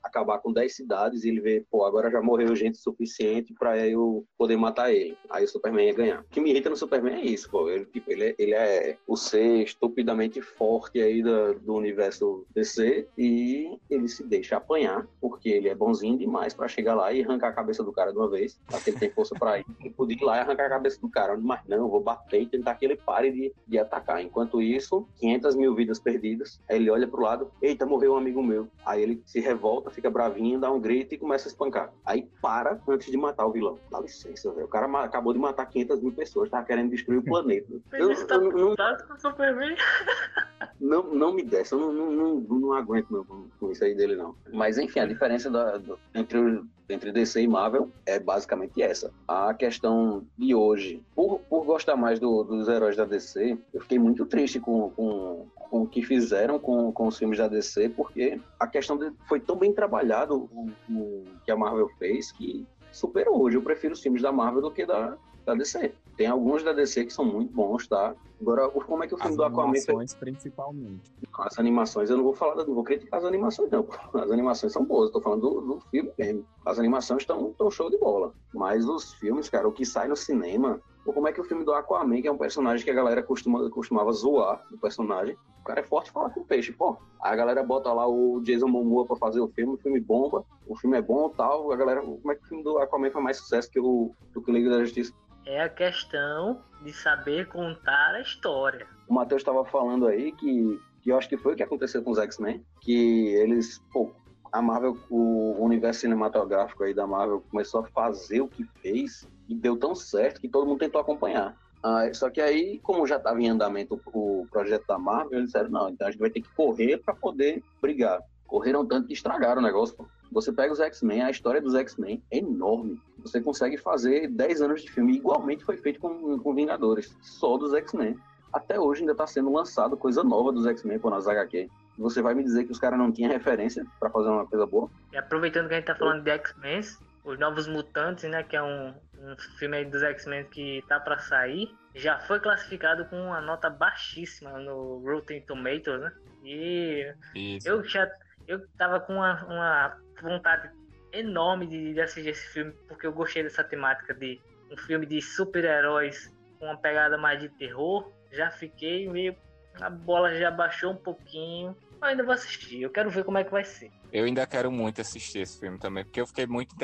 acabar 0.02 0.38
com 0.38 0.52
10 0.52 0.74
cidades 0.74 1.24
e 1.24 1.28
ele 1.28 1.40
ver, 1.40 1.66
pô, 1.70 1.84
agora 1.84 2.10
já 2.10 2.20
morreu 2.20 2.54
gente 2.54 2.78
suficiente 2.78 3.54
pra 3.54 3.78
eu 3.86 4.24
poder 4.36 4.56
matar 4.56 4.92
ele. 4.92 5.16
Aí 5.30 5.44
o 5.44 5.48
Superman 5.48 5.86
ia 5.86 5.94
ganhar. 5.94 6.20
O 6.20 6.24
que 6.24 6.40
me 6.40 6.50
irrita 6.50 6.70
no 6.70 6.76
Superman 6.76 7.20
é 7.20 7.24
isso, 7.24 7.50
pô. 7.50 7.68
Ele, 7.70 7.86
tipo, 7.86 8.10
ele, 8.10 8.24
é, 8.24 8.34
ele 8.38 8.54
é 8.54 8.98
o 9.06 9.16
ser 9.16 9.62
estupidamente 9.62 10.40
forte 10.42 11.00
aí 11.00 11.22
do, 11.22 11.58
do 11.60 11.74
universo 11.74 12.46
DC 12.54 13.08
e 13.16 13.78
ele 13.90 14.08
se 14.08 14.24
deixa 14.24 14.56
apanhar 14.56 15.06
porque 15.20 15.48
ele 15.48 15.68
é 15.68 15.74
bonzinho 15.74 16.18
demais 16.18 16.54
pra 16.54 16.68
chegar 16.68 16.94
lá 16.94 17.12
e 17.12 17.22
arrancar 17.22 17.48
a 17.48 17.52
cabeça 17.52 17.82
do 17.82 17.92
cara 17.92 18.12
de 18.12 18.18
uma 18.18 18.28
vez. 18.28 18.60
Que 18.84 18.90
ele 18.90 18.98
tem 18.98 19.10
força 19.10 19.34
pra 19.38 19.58
ir. 19.58 19.66
Ele 19.80 19.90
podia 19.90 20.16
ir 20.16 20.24
lá 20.24 20.36
e 20.36 20.40
arrancar 20.40 20.66
a 20.66 20.70
cabeça 20.70 21.00
do 21.00 21.08
cara. 21.08 21.36
Mas 21.36 21.60
não, 21.66 21.78
eu 21.78 21.88
vou 21.88 22.00
bater 22.00 22.42
e 22.42 22.46
tentar 22.46 22.74
que 22.74 22.84
ele 22.84 22.96
pare 22.96 23.30
de, 23.30 23.52
de 23.66 23.78
atacar. 23.78 24.22
Enquanto 24.22 24.62
isso, 24.62 25.06
500 25.16 25.56
mil 25.56 25.74
vidas 25.74 25.98
perdidas. 25.98 26.60
Aí 26.68 26.76
ele 26.76 26.90
olha 26.90 27.06
pro 27.06 27.22
lado, 27.22 27.50
eita, 27.60 27.86
morreu 27.86 28.14
um 28.14 28.17
amigo 28.18 28.42
meu. 28.42 28.68
Aí 28.84 29.02
ele 29.02 29.22
se 29.24 29.40
revolta, 29.40 29.90
fica 29.90 30.10
bravinho, 30.10 30.60
dá 30.60 30.70
um 30.70 30.80
grito 30.80 31.14
e 31.14 31.18
começa 31.18 31.48
a 31.48 31.50
espancar. 31.50 31.92
Aí 32.04 32.28
para 32.42 32.78
antes 32.88 33.10
de 33.10 33.16
matar 33.16 33.46
o 33.46 33.52
vilão. 33.52 33.78
Dá 33.90 34.00
licença, 34.00 34.52
velho. 34.52 34.66
O 34.66 34.68
cara 34.68 34.86
acabou 35.02 35.32
de 35.32 35.38
matar 35.38 35.66
500 35.66 36.00
mil 36.00 36.12
pessoas, 36.12 36.50
tava 36.50 36.66
querendo 36.66 36.90
destruir 36.90 37.18
o 37.18 37.22
planeta. 37.24 37.72
Eu, 37.92 38.10
eu 38.10 38.76
com 39.06 39.14
o 39.14 39.20
Superman. 39.20 39.76
não, 40.80 41.02
não 41.14 41.32
me 41.32 41.42
desce, 41.42 41.72
eu 41.72 41.78
não, 41.78 41.92
não, 41.92 42.10
não, 42.12 42.34
não 42.58 42.72
aguento 42.72 43.10
não, 43.10 43.24
com, 43.58 43.70
isso 43.72 43.84
aí 43.84 43.94
dele, 43.94 44.16
não. 44.16 44.34
Mas 44.52 44.78
enfim, 44.78 45.00
a 45.00 45.06
diferença 45.06 45.50
do- 45.50 45.98
entre, 46.14 46.62
entre 46.88 47.12
DC 47.12 47.42
e 47.42 47.48
Marvel 47.48 47.90
é 48.06 48.18
basicamente 48.18 48.80
essa. 48.80 49.12
A 49.26 49.52
questão 49.54 50.24
de 50.36 50.54
hoje, 50.54 51.02
por, 51.14 51.40
por 51.40 51.64
gostar 51.64 51.96
mais 51.96 52.18
do- 52.18 52.44
dos 52.44 52.68
heróis 52.68 52.96
da 52.96 53.04
DC, 53.04 53.58
eu 53.74 53.80
fiquei 53.80 53.98
muito 53.98 54.24
triste 54.26 54.60
com, 54.60 54.90
com, 54.90 55.46
com 55.54 55.82
o 55.82 55.86
que 55.86 56.02
fizeram 56.02 56.58
com, 56.58 56.92
com 56.92 57.06
os 57.08 57.18
filmes 57.18 57.38
da 57.38 57.48
DC, 57.48 57.90
porque 57.90 58.40
a 58.58 58.66
questão 58.66 58.96
de, 58.96 59.12
foi 59.28 59.40
tão 59.40 59.56
bem 59.56 59.72
trabalhado 59.72 60.48
o, 60.52 60.70
o 60.90 61.24
que 61.44 61.50
a 61.50 61.56
Marvel 61.56 61.88
fez 61.98 62.32
que 62.32 62.66
superou 62.92 63.42
hoje. 63.42 63.56
Eu 63.56 63.62
prefiro 63.62 63.94
os 63.94 64.00
filmes 64.00 64.22
da 64.22 64.32
Marvel 64.32 64.62
do 64.62 64.70
que 64.70 64.86
da, 64.86 65.16
da 65.44 65.54
DC. 65.54 65.92
Tem 66.18 66.26
alguns 66.26 66.64
da 66.64 66.72
DC 66.72 67.04
que 67.04 67.12
são 67.12 67.24
muito 67.24 67.52
bons, 67.54 67.86
tá? 67.86 68.12
Agora, 68.40 68.66
o- 68.66 68.84
como 68.84 69.04
é 69.04 69.06
que 69.06 69.14
o 69.14 69.16
filme 69.16 69.30
As 69.30 69.36
do 69.36 69.44
Aquaman 69.44 69.72
foi 69.72 69.94
animações, 69.94 70.14
principalmente. 70.14 71.12
as 71.38 71.58
animações, 71.60 72.10
eu 72.10 72.16
não 72.16 72.24
vou 72.24 72.34
falar, 72.34 72.56
não 72.66 72.74
vou 72.74 72.82
criticar 72.82 73.20
as 73.20 73.24
animações, 73.24 73.70
não. 73.70 73.86
As 74.14 74.30
animações 74.30 74.72
são 74.72 74.84
boas, 74.84 75.06
eu 75.06 75.12
tô 75.12 75.20
falando 75.20 75.42
do, 75.48 75.60
do 75.60 75.80
filme 75.92 76.12
mesmo. 76.18 76.44
As 76.66 76.76
animações 76.78 77.22
estão 77.22 77.54
tão 77.56 77.70
show 77.70 77.88
de 77.88 77.96
bola. 77.98 78.34
Mas 78.52 78.84
os 78.88 79.12
filmes, 79.14 79.48
cara, 79.48 79.68
o 79.68 79.72
que 79.72 79.86
sai 79.86 80.08
no 80.08 80.16
cinema, 80.16 80.80
pô, 81.04 81.12
como 81.12 81.28
é 81.28 81.32
que 81.32 81.40
o 81.40 81.44
filme 81.44 81.64
do 81.64 81.72
Aquaman, 81.72 82.20
que 82.20 82.26
é 82.26 82.32
um 82.32 82.36
personagem 82.38 82.84
que 82.84 82.90
a 82.90 82.94
galera 82.94 83.22
costuma, 83.22 83.70
costumava 83.70 84.10
zoar, 84.12 84.64
o 84.72 84.76
personagem, 84.78 85.36
o 85.60 85.64
cara 85.64 85.80
é 85.80 85.84
forte 85.84 86.10
fala 86.10 86.30
com 86.30 86.42
peixe, 86.42 86.72
pô. 86.72 86.96
Aí 87.22 87.32
a 87.32 87.36
galera 87.36 87.62
bota 87.62 87.92
lá 87.92 88.08
o 88.08 88.40
Jason 88.40 88.66
Momoa 88.66 89.06
pra 89.06 89.14
fazer 89.16 89.38
o 89.40 89.46
filme, 89.48 89.74
o 89.74 89.78
filme 89.78 90.00
bomba, 90.00 90.44
o 90.66 90.76
filme 90.76 90.96
é 90.98 91.02
bom 91.02 91.28
tal, 91.28 91.70
a 91.70 91.76
galera, 91.76 92.00
como 92.02 92.32
é 92.32 92.34
que 92.34 92.42
o 92.44 92.48
filme 92.48 92.64
do 92.64 92.76
Aquaman 92.78 93.10
foi 93.12 93.22
mais 93.22 93.36
sucesso 93.36 93.70
que 93.70 93.78
o, 93.78 94.10
do 94.34 94.42
que 94.42 94.50
o 94.50 94.54
Liga 94.54 94.70
da 94.70 94.80
Justiça? 94.80 95.12
É 95.48 95.62
a 95.62 95.68
questão 95.70 96.60
de 96.82 96.92
saber 96.92 97.48
contar 97.48 98.14
a 98.14 98.20
história. 98.20 98.86
O 99.08 99.14
Matheus 99.14 99.40
estava 99.40 99.64
falando 99.64 100.06
aí 100.06 100.30
que, 100.32 100.78
que 101.00 101.10
eu 101.10 101.16
acho 101.16 101.26
que 101.26 101.38
foi 101.38 101.54
o 101.54 101.56
que 101.56 101.62
aconteceu 101.62 102.02
com 102.02 102.10
os 102.10 102.18
X-Men, 102.18 102.62
que 102.82 103.28
eles, 103.28 103.82
pô, 103.90 104.12
a 104.52 104.60
Marvel, 104.60 104.98
o 105.08 105.56
universo 105.58 106.00
cinematográfico 106.00 106.84
aí 106.84 106.92
da 106.92 107.06
Marvel 107.06 107.42
começou 107.50 107.80
a 107.80 107.84
fazer 107.84 108.42
o 108.42 108.48
que 108.48 108.62
fez 108.82 109.26
e 109.48 109.54
deu 109.54 109.74
tão 109.78 109.94
certo 109.94 110.38
que 110.38 110.50
todo 110.50 110.66
mundo 110.66 110.80
tentou 110.80 111.00
acompanhar. 111.00 111.56
Ah, 111.82 112.02
só 112.12 112.28
que 112.28 112.42
aí, 112.42 112.78
como 112.80 113.06
já 113.06 113.16
estava 113.16 113.40
em 113.40 113.48
andamento 113.48 113.98
o 114.12 114.46
projeto 114.50 114.86
da 114.86 114.98
Marvel, 114.98 115.38
eles 115.38 115.46
disseram, 115.46 115.70
não, 115.70 115.88
então 115.88 116.08
a 116.08 116.10
gente 116.10 116.20
vai 116.20 116.28
ter 116.28 116.42
que 116.42 116.54
correr 116.54 116.98
para 116.98 117.14
poder 117.14 117.64
brigar. 117.80 118.20
Correram 118.46 118.84
tanto 118.84 119.06
que 119.06 119.14
estragaram 119.14 119.62
o 119.62 119.64
negócio, 119.64 119.96
pô. 119.96 120.06
Você 120.30 120.52
pega 120.52 120.74
os 120.74 120.80
X-Men, 120.80 121.22
a 121.22 121.30
história 121.30 121.62
dos 121.62 121.74
X-Men 121.74 122.22
é 122.30 122.36
enorme. 122.36 123.00
Você 123.30 123.40
consegue 123.40 123.76
fazer 123.76 124.28
10 124.28 124.62
anos 124.62 124.82
de 124.82 124.90
filme. 124.90 125.16
Igualmente 125.16 125.64
foi 125.64 125.76
feito 125.76 126.00
com, 126.00 126.38
com 126.38 126.54
Vingadores, 126.54 127.16
só 127.20 127.56
dos 127.56 127.74
X-Men. 127.74 128.16
Até 128.52 128.80
hoje 128.80 129.00
ainda 129.00 129.12
está 129.12 129.26
sendo 129.26 129.52
lançado 129.52 129.96
coisa 129.96 130.24
nova 130.24 130.52
dos 130.52 130.66
X-Men 130.66 130.98
pô, 130.98 131.10
nas 131.10 131.28
HQ. 131.28 131.68
Você 131.98 132.22
vai 132.22 132.34
me 132.34 132.42
dizer 132.42 132.64
que 132.64 132.72
os 132.72 132.78
caras 132.78 132.98
não 132.98 133.12
tinham 133.12 133.30
referência 133.30 133.84
para 133.98 134.08
fazer 134.08 134.28
uma 134.28 134.46
coisa 134.46 134.64
boa? 134.64 134.90
E 135.12 135.16
aproveitando 135.16 135.68
que 135.68 135.74
a 135.74 135.76
gente 135.76 135.86
tá 135.86 135.94
falando 135.94 136.22
de 136.22 136.30
X-Men, 136.30 136.80
os 137.24 137.38
Novos 137.38 137.66
Mutantes, 137.66 138.30
né, 138.30 138.42
que 138.42 138.56
é 138.56 138.62
um, 138.62 138.94
um 139.18 139.36
filme 139.58 139.76
aí 139.76 139.84
dos 139.84 140.02
X-Men 140.02 140.44
que 140.44 140.82
tá 140.88 140.98
para 140.98 141.18
sair, 141.18 141.68
já 141.94 142.18
foi 142.20 142.40
classificado 142.40 143.04
com 143.06 143.20
uma 143.20 143.40
nota 143.40 143.68
baixíssima 143.68 144.58
no 144.58 145.02
Rotten 145.04 145.42
Tomatoes, 145.42 146.00
né? 146.00 146.12
E 146.44 147.14
Isso. 147.34 147.68
eu 147.68 147.84
já 147.84 148.08
eu 148.46 148.66
tava 148.78 149.00
com 149.00 149.14
uma, 149.14 149.44
uma 149.44 149.98
vontade 150.22 150.70
enorme 151.12 151.66
de, 151.66 151.94
de 151.94 152.00
assistir 152.00 152.30
esse 152.30 152.46
filme, 152.48 152.72
porque 152.86 153.06
eu 153.06 153.12
gostei 153.12 153.42
dessa 153.42 153.64
temática 153.64 154.14
de 154.14 154.40
um 154.70 154.76
filme 154.76 155.06
de 155.06 155.20
super-heróis 155.22 156.32
com 156.58 156.66
uma 156.66 156.76
pegada 156.76 157.16
mais 157.16 157.40
de 157.40 157.48
terror. 157.50 158.10
Já 158.32 158.50
fiquei 158.50 159.08
meio. 159.08 159.34
A 159.80 159.88
bola 159.88 160.34
já 160.34 160.50
baixou 160.50 160.92
um 160.92 160.96
pouquinho. 160.96 161.76
Eu 162.00 162.08
ainda 162.08 162.22
vou 162.22 162.32
assistir, 162.32 162.82
eu 162.82 162.90
quero 162.90 163.10
ver 163.10 163.24
como 163.24 163.38
é 163.38 163.44
que 163.44 163.50
vai 163.50 163.64
ser. 163.64 163.90
Eu 164.12 164.24
ainda 164.24 164.46
quero 164.46 164.70
muito 164.70 165.00
assistir 165.00 165.40
esse 165.40 165.58
filme 165.58 165.78
também, 165.78 166.04
porque 166.04 166.20
eu 166.20 166.26
fiquei 166.26 166.46
muito, 166.46 166.74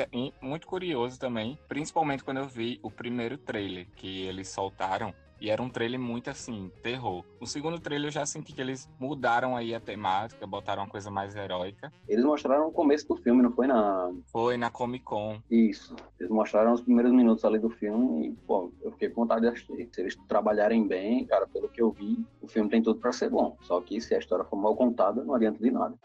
muito 0.41 0.67
curioso 0.67 1.17
também, 1.17 1.57
principalmente 1.67 2.23
quando 2.23 2.37
eu 2.37 2.47
vi 2.47 2.79
o 2.83 2.91
primeiro 2.91 3.37
trailer 3.37 3.87
que 3.95 4.27
eles 4.27 4.49
soltaram. 4.49 5.13
E 5.39 5.49
era 5.49 5.61
um 5.61 5.69
trailer 5.69 5.99
muito 5.99 6.29
assim, 6.29 6.71
terror. 6.81 7.23
O 7.39 7.45
segundo 7.45 7.79
trailer 7.79 8.07
eu 8.07 8.11
já 8.11 8.25
senti 8.25 8.53
que 8.53 8.61
eles 8.61 8.89
mudaram 8.99 9.55
aí 9.55 9.75
a 9.75 9.79
temática, 9.79 10.47
botaram 10.47 10.83
uma 10.83 10.89
coisa 10.89 11.11
mais 11.11 11.35
heróica. 11.35 11.91
Eles 12.07 12.23
mostraram 12.23 12.67
o 12.67 12.71
começo 12.71 13.07
do 13.07 13.17
filme, 13.17 13.43
não 13.43 13.51
foi 13.51 13.67
na. 13.67 14.11
Foi 14.31 14.57
na 14.57 14.69
Comic 14.69 15.03
Con. 15.03 15.39
Isso. 15.49 15.95
Eles 16.19 16.31
mostraram 16.31 16.73
os 16.73 16.81
primeiros 16.81 17.11
minutos 17.11 17.43
ali 17.43 17.59
do 17.59 17.69
filme 17.69 18.29
e, 18.29 18.31
pô, 18.47 18.71
eu 18.81 18.91
fiquei 18.91 19.09
com 19.09 19.21
vontade 19.21 19.41
de 19.41 19.47
assistir. 19.47 19.89
Se 19.91 20.01
eles 20.01 20.15
trabalharem 20.27 20.87
bem, 20.87 21.25
cara, 21.25 21.47
pelo 21.47 21.69
que 21.69 21.81
eu 21.81 21.91
vi, 21.91 22.25
o 22.41 22.47
filme 22.47 22.69
tem 22.69 22.81
tudo 22.81 22.99
para 22.99 23.11
ser 23.11 23.29
bom. 23.29 23.57
Só 23.61 23.81
que 23.81 23.99
se 23.99 24.15
a 24.15 24.19
história 24.19 24.45
for 24.45 24.55
mal 24.55 24.75
contada, 24.75 25.23
não 25.23 25.35
adianta 25.35 25.59
de 25.61 25.71
nada. 25.71 25.95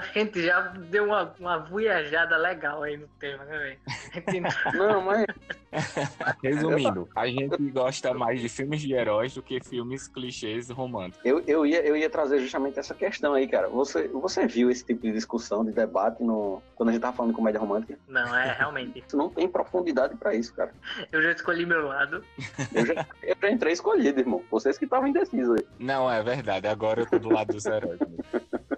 Que 0.00 0.18
a 0.18 0.22
gente 0.22 0.42
já 0.42 0.60
deu 0.60 1.04
uma, 1.04 1.34
uma 1.38 1.58
viajada 1.58 2.36
legal 2.36 2.82
aí 2.82 2.96
no 2.96 3.08
tema, 3.18 3.44
né, 3.44 3.58
velho? 3.58 4.44
Não, 4.74 5.02
mas 5.02 5.26
Resumindo, 6.42 7.08
a 7.14 7.26
gente 7.26 7.70
gosta 7.70 8.14
mais 8.14 8.40
de 8.40 8.48
filmes 8.48 8.80
de 8.80 8.92
heróis 8.92 9.34
do 9.34 9.42
que 9.42 9.60
filmes 9.60 10.06
clichês 10.08 10.70
românticos. 10.70 11.24
eu, 11.24 11.42
eu, 11.46 11.66
ia, 11.66 11.80
eu 11.84 11.96
ia 11.96 12.08
trazer 12.08 12.38
justamente 12.40 12.78
essa 12.78 12.94
questão 12.94 13.34
aí, 13.34 13.46
cara. 13.46 13.68
Você, 13.68 14.08
você 14.08 14.46
viu 14.46 14.70
esse 14.70 14.84
tipo 14.84 15.02
de 15.02 15.12
discussão, 15.12 15.64
de 15.64 15.72
debate 15.72 16.22
no, 16.22 16.62
quando 16.74 16.90
a 16.90 16.92
gente 16.92 17.02
tava 17.02 17.16
falando 17.16 17.32
de 17.32 17.36
comédia 17.36 17.60
romântica? 17.60 17.98
Não, 18.08 18.36
é 18.36 18.52
realmente. 18.52 19.02
Isso 19.06 19.16
não 19.16 19.28
tem 19.28 19.48
profundidade 19.48 20.16
para 20.16 20.34
isso, 20.34 20.54
cara. 20.54 20.72
Eu 21.10 21.22
já 21.22 21.32
escolhi 21.32 21.66
meu 21.66 21.86
lado. 21.86 22.24
Eu 22.72 22.86
já, 22.86 23.06
eu 23.22 23.36
já 23.40 23.50
entrei 23.50 23.72
escolhido, 23.72 24.20
irmão. 24.20 24.42
Vocês 24.50 24.78
que 24.78 24.84
estavam 24.84 25.08
indecisos 25.08 25.56
aí. 25.56 25.66
Não, 25.78 26.10
é 26.10 26.22
verdade. 26.22 26.66
Agora 26.66 27.00
eu 27.00 27.06
tô 27.06 27.18
do 27.18 27.30
lado 27.30 27.52
dos 27.52 27.66
heróis. 27.66 27.98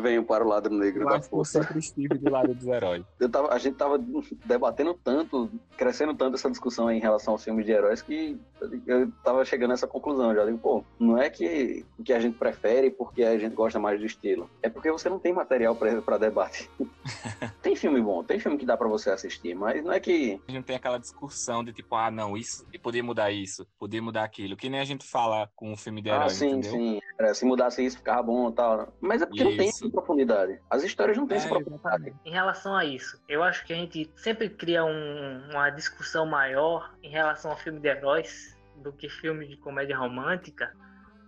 Venho 0.00 0.24
para 0.24 0.44
o 0.44 0.48
lado 0.48 0.70
negro 0.70 1.02
Eu 1.02 1.08
da 1.08 1.18
que 1.18 1.26
eu 1.26 1.30
força. 1.30 1.62
sempre 1.62 1.78
estive 1.78 2.18
do 2.18 2.30
lado 2.30 2.54
dos 2.54 2.66
heróis. 2.66 3.04
Eu 3.18 3.28
tava, 3.28 3.52
a 3.52 3.58
gente 3.58 3.76
tava 3.76 3.98
debatendo 4.44 4.94
tanto, 4.94 5.50
crescendo 5.76 6.14
tanto 6.14 6.36
essa 6.36 6.50
discussão 6.50 6.90
em 6.90 7.00
relação 7.00 7.34
aos 7.34 7.44
filmes 7.44 7.66
de 7.66 7.72
heróis 7.72 8.00
que 8.00 8.38
eu 8.86 9.10
tava 9.22 9.44
chegando 9.44 9.72
a 9.72 9.74
essa 9.74 9.86
conclusão. 9.86 10.34
Já 10.34 10.44
digo, 10.44 10.58
pô, 10.58 10.84
não 10.98 11.18
é 11.18 11.28
que 11.30 11.84
o 11.98 12.02
que 12.02 12.12
a 12.12 12.20
gente 12.20 12.36
prefere 12.36 12.90
porque 12.90 13.22
a 13.22 13.38
gente 13.38 13.54
gosta 13.54 13.78
mais 13.78 13.98
do 13.98 14.06
estilo. 14.06 14.48
É 14.62 14.68
porque 14.68 14.90
você 14.90 15.08
não 15.08 15.18
tem 15.18 15.32
material 15.32 15.76
pra 15.76 16.18
debate. 16.18 16.70
tem 17.62 17.76
filme 17.76 18.00
bom, 18.00 18.22
tem 18.22 18.38
filme 18.38 18.58
que 18.58 18.66
dá 18.66 18.76
pra 18.76 18.88
você 18.88 19.10
assistir, 19.10 19.54
mas 19.54 19.82
não 19.84 19.92
é 19.92 20.00
que. 20.00 20.40
A 20.48 20.52
gente 20.52 20.64
tem 20.64 20.76
aquela 20.76 20.98
discussão 20.98 21.62
de 21.62 21.72
tipo, 21.72 21.94
ah, 21.94 22.10
não, 22.10 22.36
isso, 22.36 22.64
podia 22.82 23.02
mudar 23.02 23.30
isso, 23.30 23.66
podia 23.78 24.02
mudar 24.02 24.24
aquilo. 24.24 24.56
Que 24.56 24.68
nem 24.68 24.80
a 24.80 24.84
gente 24.84 25.06
fala 25.06 25.50
com 25.54 25.72
um 25.72 25.76
filme 25.76 26.02
de 26.02 26.08
herói, 26.08 26.26
ah, 26.26 26.28
sim, 26.28 26.50
entendeu? 26.50 26.70
sim. 26.70 27.00
É, 27.18 27.34
se 27.34 27.44
mudasse 27.44 27.84
isso, 27.84 27.98
ficava 27.98 28.22
bom 28.22 28.48
e 28.48 28.52
tal. 28.52 28.92
Mas 29.00 29.22
é 29.22 29.26
porque 29.26 29.44
não 29.44 29.56
tem 29.56 29.72
Essa 29.88 29.96
profundidade. 29.96 30.60
As 30.70 30.82
histórias 30.82 31.16
não 31.16 31.26
têm 31.26 31.36
É, 31.36 31.40
essa 31.40 31.48
profundidade. 31.48 32.14
Em 32.24 32.30
relação 32.30 32.76
a 32.76 32.84
isso, 32.84 33.20
eu 33.28 33.42
acho 33.42 33.64
que 33.64 33.72
a 33.72 33.76
gente 33.76 34.10
sempre 34.16 34.48
cria 34.48 34.84
um- 34.84 35.50
uma 35.50 35.70
discussão 35.70 36.26
maior 36.26 36.94
em 37.02 37.10
relação 37.10 37.50
ao 37.50 37.56
filme 37.56 37.80
de 37.80 37.88
heróis 37.88 38.56
do 38.76 38.92
que 38.92 39.08
filme 39.08 39.46
de 39.46 39.56
comédia 39.56 39.96
romântica, 39.96 40.72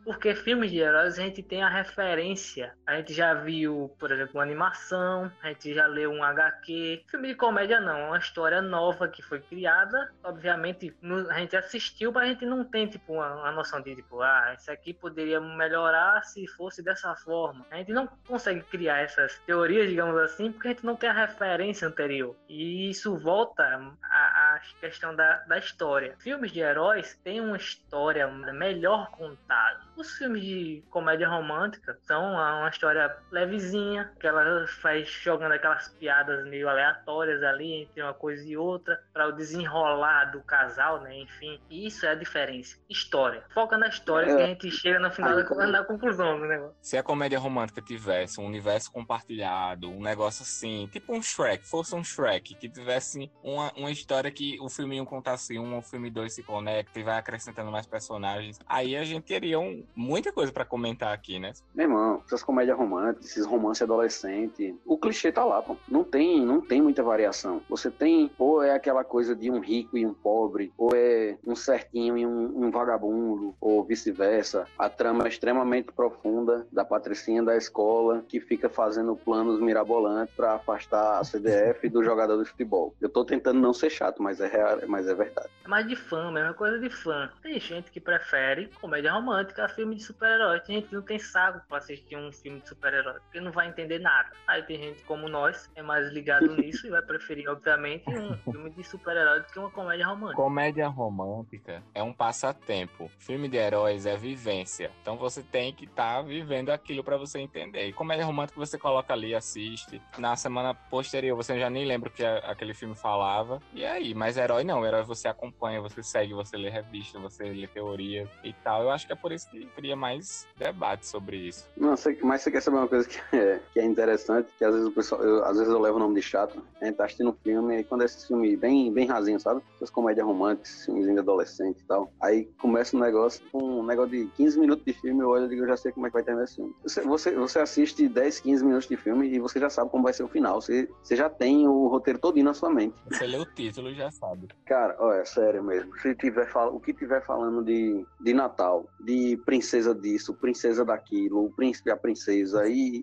porque 0.04 0.34
filmes 0.34 0.70
de 0.70 0.78
heróis 0.78 1.18
a 1.18 1.22
gente 1.22 1.42
tem 1.42 1.62
a 1.62 1.68
referência. 1.68 2.74
A 2.86 2.96
gente 2.96 3.12
já 3.12 3.34
viu, 3.34 3.94
por 3.98 4.10
exemplo, 4.10 4.34
uma 4.34 4.42
animação, 4.42 5.30
a 5.42 5.48
gente 5.48 5.74
já 5.74 5.86
leu 5.86 6.10
um 6.10 6.22
HQ. 6.22 7.04
Filme 7.06 7.28
de 7.28 7.34
comédia 7.34 7.80
não, 7.80 7.98
é 7.98 8.06
uma 8.06 8.18
história 8.18 8.60
nova 8.62 9.08
que 9.08 9.22
foi 9.22 9.40
criada. 9.40 10.12
Obviamente, 10.24 10.94
a 11.30 11.38
gente 11.38 11.56
assistiu, 11.56 12.12
mas 12.12 12.24
a 12.24 12.26
gente 12.32 12.46
não 12.46 12.64
tem 12.64 12.86
tipo 12.86 13.14
uma, 13.14 13.34
uma 13.34 13.52
noção 13.52 13.80
de 13.80 13.94
tipo, 13.94 14.20
ah, 14.20 14.54
isso 14.58 14.70
aqui 14.70 14.92
poderia 14.92 15.40
melhorar 15.40 16.22
se 16.24 16.46
fosse 16.48 16.82
dessa 16.82 17.14
forma. 17.16 17.66
A 17.70 17.76
gente 17.76 17.92
não 17.92 18.06
consegue 18.26 18.62
criar 18.62 18.98
essas 18.98 19.38
teorias, 19.40 19.88
digamos 19.88 20.16
assim, 20.20 20.52
porque 20.52 20.68
a 20.68 20.70
gente 20.70 20.84
não 20.84 20.96
tem 20.96 21.10
a 21.10 21.12
referência 21.12 21.86
anterior. 21.86 22.36
E 22.48 22.90
isso 22.90 23.16
volta 23.16 23.62
à, 24.02 24.54
à 24.54 24.60
questão 24.80 25.14
da, 25.14 25.38
da 25.44 25.58
história. 25.58 26.14
Filmes 26.18 26.52
de 26.52 26.60
heróis 26.60 27.18
têm 27.22 27.40
uma 27.40 27.56
história 27.56 28.26
melhor 28.28 29.10
contada. 29.10 29.89
Os 30.00 30.16
filmes 30.16 30.42
de 30.42 30.82
comédia 30.88 31.28
romântica 31.28 31.94
são 32.06 32.32
uma 32.32 32.66
história 32.70 33.14
levezinha, 33.30 34.10
que 34.18 34.26
ela 34.26 34.66
faz 34.80 35.06
jogando 35.10 35.52
aquelas 35.52 35.90
piadas 35.90 36.46
meio 36.48 36.70
aleatórias 36.70 37.42
ali 37.42 37.82
entre 37.82 38.00
uma 38.02 38.14
coisa 38.14 38.42
e 38.48 38.56
outra, 38.56 38.98
para 39.12 39.28
o 39.28 39.32
desenrolar 39.32 40.32
do 40.32 40.40
casal, 40.40 41.02
né? 41.02 41.14
Enfim, 41.18 41.60
e 41.68 41.86
isso 41.86 42.06
é 42.06 42.10
a 42.12 42.14
diferença. 42.14 42.78
História. 42.88 43.44
Foca 43.52 43.76
na 43.76 43.88
história 43.88 44.30
É. 44.32 44.36
que 44.36 44.42
a 44.42 44.46
gente 44.46 44.70
chega 44.70 44.98
no 44.98 45.10
final 45.10 45.32
Ah, 45.38 45.42
da, 45.42 45.66
na 45.66 45.84
conclusão 45.84 46.38
do 46.38 46.46
negócio. 46.46 46.74
Se 46.80 46.96
a 46.96 47.02
comédia 47.02 47.38
romântica 47.38 47.82
tivesse 47.82 48.40
um 48.40 48.46
universo 48.46 48.90
compartilhado, 48.90 49.90
um 49.90 50.00
negócio 50.00 50.42
assim, 50.44 50.88
tipo 50.90 51.12
um 51.14 51.20
Shrek, 51.22 51.66
fosse 51.68 51.94
um 51.94 52.02
Shrek, 52.02 52.54
que 52.54 52.70
tivesse 52.70 53.30
uma, 53.42 53.70
uma 53.76 53.90
história 53.90 54.30
que 54.30 54.56
o 54.62 54.70
filme 54.70 54.98
1 54.98 55.04
contasse 55.04 55.58
um, 55.58 55.76
o 55.76 55.82
filme 55.82 56.08
2 56.10 56.32
se 56.34 56.42
conecta 56.42 56.98
e 56.98 57.02
vai 57.02 57.18
acrescentando 57.18 57.70
mais 57.70 57.86
personagens, 57.86 58.58
aí 58.66 58.96
a 58.96 59.04
gente 59.04 59.24
teria 59.26 59.58
um- 59.60 59.84
muita 59.94 60.32
coisa 60.32 60.52
pra 60.52 60.64
comentar 60.64 61.12
aqui, 61.12 61.38
né? 61.38 61.52
Meu 61.74 61.86
irmão, 61.86 62.22
essas 62.26 62.42
comédias 62.42 62.76
românticas, 62.76 63.26
esses 63.26 63.46
romances 63.46 63.82
adolescentes, 63.82 64.74
o 64.84 64.98
clichê 64.98 65.32
tá 65.32 65.44
lá, 65.44 65.62
pô. 65.62 65.76
Não 65.88 66.04
tem, 66.04 66.44
não 66.44 66.60
tem 66.60 66.80
muita 66.80 67.02
variação. 67.02 67.62
Você 67.68 67.90
tem, 67.90 68.30
ou 68.38 68.62
é 68.62 68.74
aquela 68.74 69.04
coisa 69.04 69.34
de 69.34 69.50
um 69.50 69.60
rico 69.60 69.96
e 69.96 70.06
um 70.06 70.14
pobre, 70.14 70.72
ou 70.76 70.90
é 70.94 71.36
um 71.46 71.54
certinho 71.54 72.16
e 72.16 72.26
um, 72.26 72.64
um 72.66 72.70
vagabundo, 72.70 73.54
ou 73.60 73.84
vice-versa. 73.84 74.66
A 74.78 74.88
trama 74.88 75.24
é 75.24 75.28
extremamente 75.28 75.92
profunda 75.92 76.66
da 76.72 76.84
patricinha 76.84 77.42
da 77.42 77.56
escola 77.56 78.24
que 78.28 78.40
fica 78.40 78.68
fazendo 78.68 79.16
planos 79.16 79.60
mirabolantes 79.60 80.34
pra 80.34 80.54
afastar 80.54 81.20
a 81.20 81.24
CDF 81.24 81.88
do 81.88 82.02
jogador 82.02 82.42
de 82.42 82.48
futebol. 82.48 82.94
Eu 83.00 83.08
tô 83.08 83.24
tentando 83.24 83.60
não 83.60 83.72
ser 83.72 83.90
chato, 83.90 84.22
mas 84.22 84.40
é 84.40 84.46
real, 84.46 84.78
mas 84.86 85.06
é 85.08 85.14
verdade. 85.14 85.48
É 85.64 85.68
mais 85.68 85.86
de 85.86 85.96
fã, 85.96 86.30
mesma 86.30 86.54
coisa 86.54 86.78
de 86.78 86.90
fã. 86.90 87.30
Tem 87.42 87.58
gente 87.60 87.90
que 87.90 88.00
prefere 88.00 88.68
comédia 88.80 89.12
romântica 89.12 89.64
a 89.64 89.68
filme 89.80 89.96
de 89.96 90.02
super-herói. 90.02 90.60
Tem 90.60 90.76
gente 90.76 90.88
que 90.88 90.94
não 90.94 91.02
tem 91.02 91.18
saco 91.18 91.62
pra 91.66 91.78
assistir 91.78 92.14
um 92.14 92.30
filme 92.30 92.60
de 92.60 92.68
super-herói, 92.68 93.18
porque 93.20 93.40
não 93.40 93.50
vai 93.50 93.68
entender 93.68 93.98
nada. 93.98 94.30
Aí 94.46 94.62
tem 94.62 94.76
gente 94.76 95.02
como 95.04 95.26
nós, 95.26 95.70
é 95.74 95.82
mais 95.82 96.08
ligado 96.12 96.48
nisso 96.56 96.86
e 96.86 96.90
vai 96.90 97.00
preferir, 97.00 97.48
obviamente, 97.48 98.04
um 98.10 98.36
filme 98.52 98.70
de 98.70 98.84
super-herói 98.84 99.40
do 99.40 99.46
que 99.46 99.58
uma 99.58 99.70
comédia 99.70 100.06
romântica. 100.06 100.42
Comédia 100.42 100.88
romântica 100.88 101.82
é 101.94 102.02
um 102.02 102.12
passatempo. 102.12 103.10
Filme 103.18 103.48
de 103.48 103.56
heróis 103.56 104.04
é 104.04 104.16
vivência. 104.16 104.90
Então 105.00 105.16
você 105.16 105.42
tem 105.42 105.72
que 105.72 105.86
estar 105.86 106.22
vivendo 106.22 106.68
aquilo 106.70 107.02
pra 107.02 107.16
você 107.16 107.38
entender. 107.38 107.86
E 107.86 107.92
comédia 107.92 108.26
romântica 108.26 108.60
você 108.60 108.78
coloca 108.78 109.14
ali, 109.14 109.34
assiste. 109.34 110.02
Na 110.18 110.36
semana 110.36 110.74
posterior 110.74 111.36
você 111.36 111.58
já 111.58 111.70
nem 111.70 111.86
lembra 111.86 112.10
o 112.10 112.12
que 112.12 112.24
aquele 112.24 112.74
filme 112.74 112.94
falava. 112.94 113.62
E 113.72 113.84
aí, 113.84 114.12
mas 114.12 114.36
herói 114.36 114.62
não. 114.62 114.84
Herói 114.84 115.04
você 115.04 115.26
acompanha, 115.26 115.80
você 115.80 116.02
segue, 116.02 116.34
você 116.34 116.58
lê 116.58 116.68
revista, 116.68 117.18
você 117.18 117.44
lê 117.44 117.66
teoria 117.66 118.28
e 118.44 118.52
tal. 118.52 118.82
Eu 118.82 118.90
acho 118.90 119.06
que 119.06 119.12
é 119.12 119.16
por 119.16 119.32
isso 119.32 119.48
que 119.50 119.59
cria 119.66 119.96
mais 119.96 120.46
debate 120.56 121.06
sobre 121.06 121.36
isso. 121.36 121.66
Não, 121.76 121.94
mas 122.22 122.42
você 122.42 122.50
quer 122.50 122.60
saber 122.60 122.76
uma 122.78 122.88
coisa 122.88 123.08
que 123.08 123.18
é, 123.36 123.60
que 123.72 123.80
é 123.80 123.84
interessante, 123.84 124.48
que 124.58 124.64
às 124.64 124.72
vezes 124.74 124.88
o 124.88 124.92
pessoal, 124.92 125.22
eu- 125.22 125.44
às 125.44 125.56
vezes 125.56 125.72
eu 125.72 125.78
levo 125.80 125.96
o 125.96 126.00
nome 126.00 126.14
de 126.16 126.22
chato, 126.22 126.62
a 126.80 126.84
gente 126.84 126.96
tá 126.96 127.04
assistindo 127.04 127.30
um 127.30 127.36
filme, 127.44 127.80
e 127.80 127.84
quando 127.84 128.02
é 128.02 128.04
esse 128.06 128.26
filme 128.26 128.56
bem, 128.56 128.92
bem 128.92 129.06
rasinho, 129.06 129.38
sabe? 129.40 129.62
Essas 129.76 129.90
comédias 129.90 130.26
românticas, 130.26 130.84
filmes 130.84 131.06
de 131.06 131.18
adolescente 131.18 131.78
e 131.80 131.84
tal. 131.86 132.12
Aí 132.20 132.44
começa 132.60 132.96
um 132.96 133.00
negócio, 133.00 133.42
um 133.54 133.82
negócio 133.84 134.10
de 134.10 134.26
15 134.36 134.58
minutos 134.58 134.84
de 134.84 134.92
filme, 134.92 135.20
eu 135.20 135.28
olho 135.28 135.46
e 135.46 135.48
digo, 135.48 135.62
eu 135.62 135.68
já 135.68 135.76
sei 135.76 135.92
como 135.92 136.06
é 136.06 136.10
que 136.10 136.14
vai 136.14 136.22
terminar 136.22 136.44
esse 136.44 136.56
filme. 136.56 136.74
Você, 136.82 137.00
você, 137.02 137.30
você 137.32 137.58
assiste 137.58 138.08
10, 138.08 138.40
15 138.40 138.64
minutos 138.64 138.88
de 138.88 138.96
filme 138.96 139.28
e 139.28 139.38
você 139.38 139.58
já 139.60 139.70
sabe 139.70 139.90
como 139.90 140.04
vai 140.04 140.12
ser 140.12 140.22
o 140.22 140.28
final. 140.28 140.60
Você, 140.60 140.88
você 141.02 141.16
já 141.16 141.28
tem 141.28 141.66
o 141.68 141.86
roteiro 141.88 142.18
todinho 142.18 142.44
na 142.44 142.54
sua 142.54 142.70
mente. 142.70 142.94
Você 143.10 143.26
lê 143.26 143.36
o 143.38 143.44
título 143.46 143.90
e 143.90 143.94
já 143.94 144.10
sabe. 144.10 144.48
Cara, 144.66 144.96
olha, 144.98 145.24
sério 145.24 145.62
mesmo. 145.62 145.96
Se 146.00 146.14
tiver 146.14 146.48
o 146.56 146.80
que 146.80 146.92
tiver 146.92 147.24
falando 147.24 147.64
de, 147.64 148.04
de 148.20 148.32
Natal, 148.34 148.86
de 149.00 149.36
princesa 149.50 149.92
disso, 149.92 150.32
princesa 150.32 150.84
daquilo, 150.84 151.44
o 151.44 151.50
príncipe 151.50 151.90
a 151.90 151.96
princesa, 151.96 152.68
e, 152.68 153.02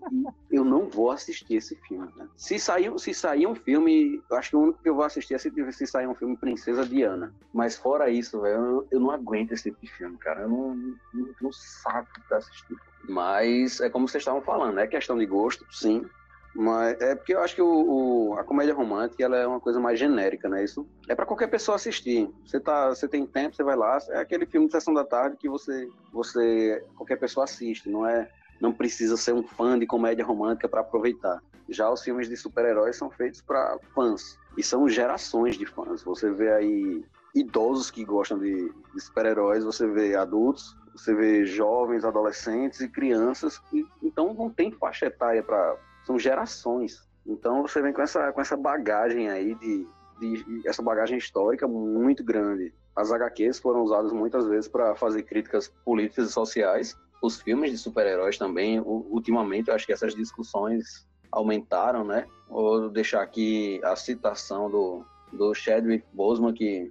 eu 0.50 0.64
não 0.64 0.88
vou 0.88 1.10
assistir 1.10 1.56
esse 1.56 1.76
filme. 1.86 2.08
Né? 2.16 2.26
Se 2.38 2.58
sair, 2.58 2.90
se 2.98 3.12
sair 3.12 3.46
um 3.46 3.54
filme, 3.54 4.22
acho 4.32 4.50
que 4.50 4.56
o 4.56 4.60
único 4.60 4.82
que 4.82 4.88
eu 4.88 4.94
vou 4.94 5.04
assistir 5.04 5.34
é 5.34 5.38
se, 5.38 5.52
se 5.72 5.86
sair 5.86 6.06
um 6.06 6.14
filme 6.14 6.38
Princesa 6.38 6.86
Diana. 6.86 7.34
Mas 7.52 7.76
fora 7.76 8.08
isso, 8.08 8.46
eu, 8.46 8.88
eu 8.90 8.98
não 8.98 9.10
aguento 9.10 9.52
esse 9.52 9.64
tipo 9.64 9.78
de 9.82 9.92
filme, 9.92 10.16
cara. 10.16 10.40
Eu 10.40 10.48
não, 10.48 10.74
não, 11.12 11.34
não 11.42 11.52
saco 11.52 12.08
pra 12.26 12.38
assistir. 12.38 12.78
Mas 13.06 13.78
é 13.82 13.90
como 13.90 14.08
vocês 14.08 14.22
estavam 14.22 14.40
falando, 14.40 14.78
é 14.78 14.86
questão 14.86 15.18
de 15.18 15.26
gosto, 15.26 15.66
sim. 15.70 16.06
Mas 16.60 17.00
é 17.00 17.14
porque 17.14 17.32
eu 17.32 17.40
acho 17.40 17.54
que 17.54 17.62
o, 17.62 17.68
o- 17.68 18.34
a 18.36 18.42
comédia 18.42 18.74
romântica 18.74 19.22
ela 19.22 19.36
é 19.36 19.46
uma 19.46 19.60
coisa 19.60 19.78
mais 19.78 19.96
genérica, 19.96 20.48
né? 20.48 20.64
Isso 20.64 20.84
é 21.08 21.14
para 21.14 21.24
qualquer 21.24 21.46
pessoa 21.46 21.76
assistir. 21.76 22.28
Você 22.44 22.58
tá, 22.58 22.88
você 22.88 23.06
tem 23.06 23.24
tempo, 23.24 23.54
você 23.54 23.62
vai 23.62 23.76
lá. 23.76 23.96
É 24.10 24.18
aquele 24.18 24.44
filme 24.44 24.66
de 24.66 24.72
sessão 24.72 24.92
da 24.92 25.04
tarde 25.04 25.36
que 25.36 25.48
você, 25.48 25.88
você 26.12 26.84
qualquer 26.96 27.14
pessoa 27.16 27.44
assiste. 27.44 27.88
Não 27.88 28.04
é, 28.04 28.28
não 28.60 28.72
precisa 28.72 29.16
ser 29.16 29.32
um 29.34 29.46
fã 29.46 29.78
de 29.78 29.86
comédia 29.86 30.24
romântica 30.24 30.68
para 30.68 30.80
aproveitar. 30.80 31.40
Já 31.68 31.88
os 31.92 32.02
filmes 32.02 32.28
de 32.28 32.36
super-heróis 32.36 32.96
são 32.96 33.08
feitos 33.08 33.40
para 33.40 33.78
fãs 33.94 34.20
e 34.56 34.62
são 34.62 34.88
gerações 34.88 35.56
de 35.56 35.64
fãs. 35.64 36.02
Você 36.02 36.28
vê 36.32 36.52
aí 36.52 37.04
idosos 37.36 37.88
que 37.88 38.04
gostam 38.04 38.36
de, 38.36 38.68
de 38.94 39.00
super-heróis, 39.00 39.62
você 39.62 39.86
vê 39.86 40.16
adultos, 40.16 40.74
você 40.92 41.14
vê 41.14 41.44
jovens, 41.44 42.04
adolescentes 42.04 42.80
e 42.80 42.88
crianças. 42.88 43.60
Então 44.02 44.34
não 44.34 44.50
tem 44.50 44.72
faixa 44.72 45.06
etária 45.06 45.42
para 45.42 45.76
são 46.08 46.18
gerações. 46.18 47.06
Então 47.26 47.60
você 47.60 47.82
vem 47.82 47.92
com 47.92 48.00
essa, 48.00 48.32
com 48.32 48.40
essa 48.40 48.56
bagagem 48.56 49.28
aí 49.28 49.54
de, 49.56 49.86
de 50.18 50.62
essa 50.66 50.82
bagagem 50.82 51.18
histórica 51.18 51.68
muito 51.68 52.24
grande. 52.24 52.72
As 52.96 53.12
HQs 53.12 53.58
foram 53.58 53.82
usadas 53.82 54.10
muitas 54.12 54.46
vezes 54.46 54.68
para 54.68 54.96
fazer 54.96 55.22
críticas 55.24 55.68
políticas 55.84 56.30
e 56.30 56.32
sociais. 56.32 56.96
Os 57.22 57.40
filmes 57.40 57.70
de 57.70 57.78
super-heróis 57.78 58.38
também, 58.38 58.80
ultimamente, 58.80 59.68
eu 59.68 59.74
acho 59.74 59.86
que 59.86 59.92
essas 59.92 60.14
discussões 60.14 61.06
aumentaram, 61.30 62.04
né? 62.04 62.26
Vou 62.48 62.88
deixar 62.88 63.22
aqui 63.22 63.80
a 63.84 63.94
citação 63.94 64.70
do, 64.70 65.04
do 65.32 65.52
Chadwick 65.54 66.06
Boseman, 66.12 66.54
que 66.54 66.90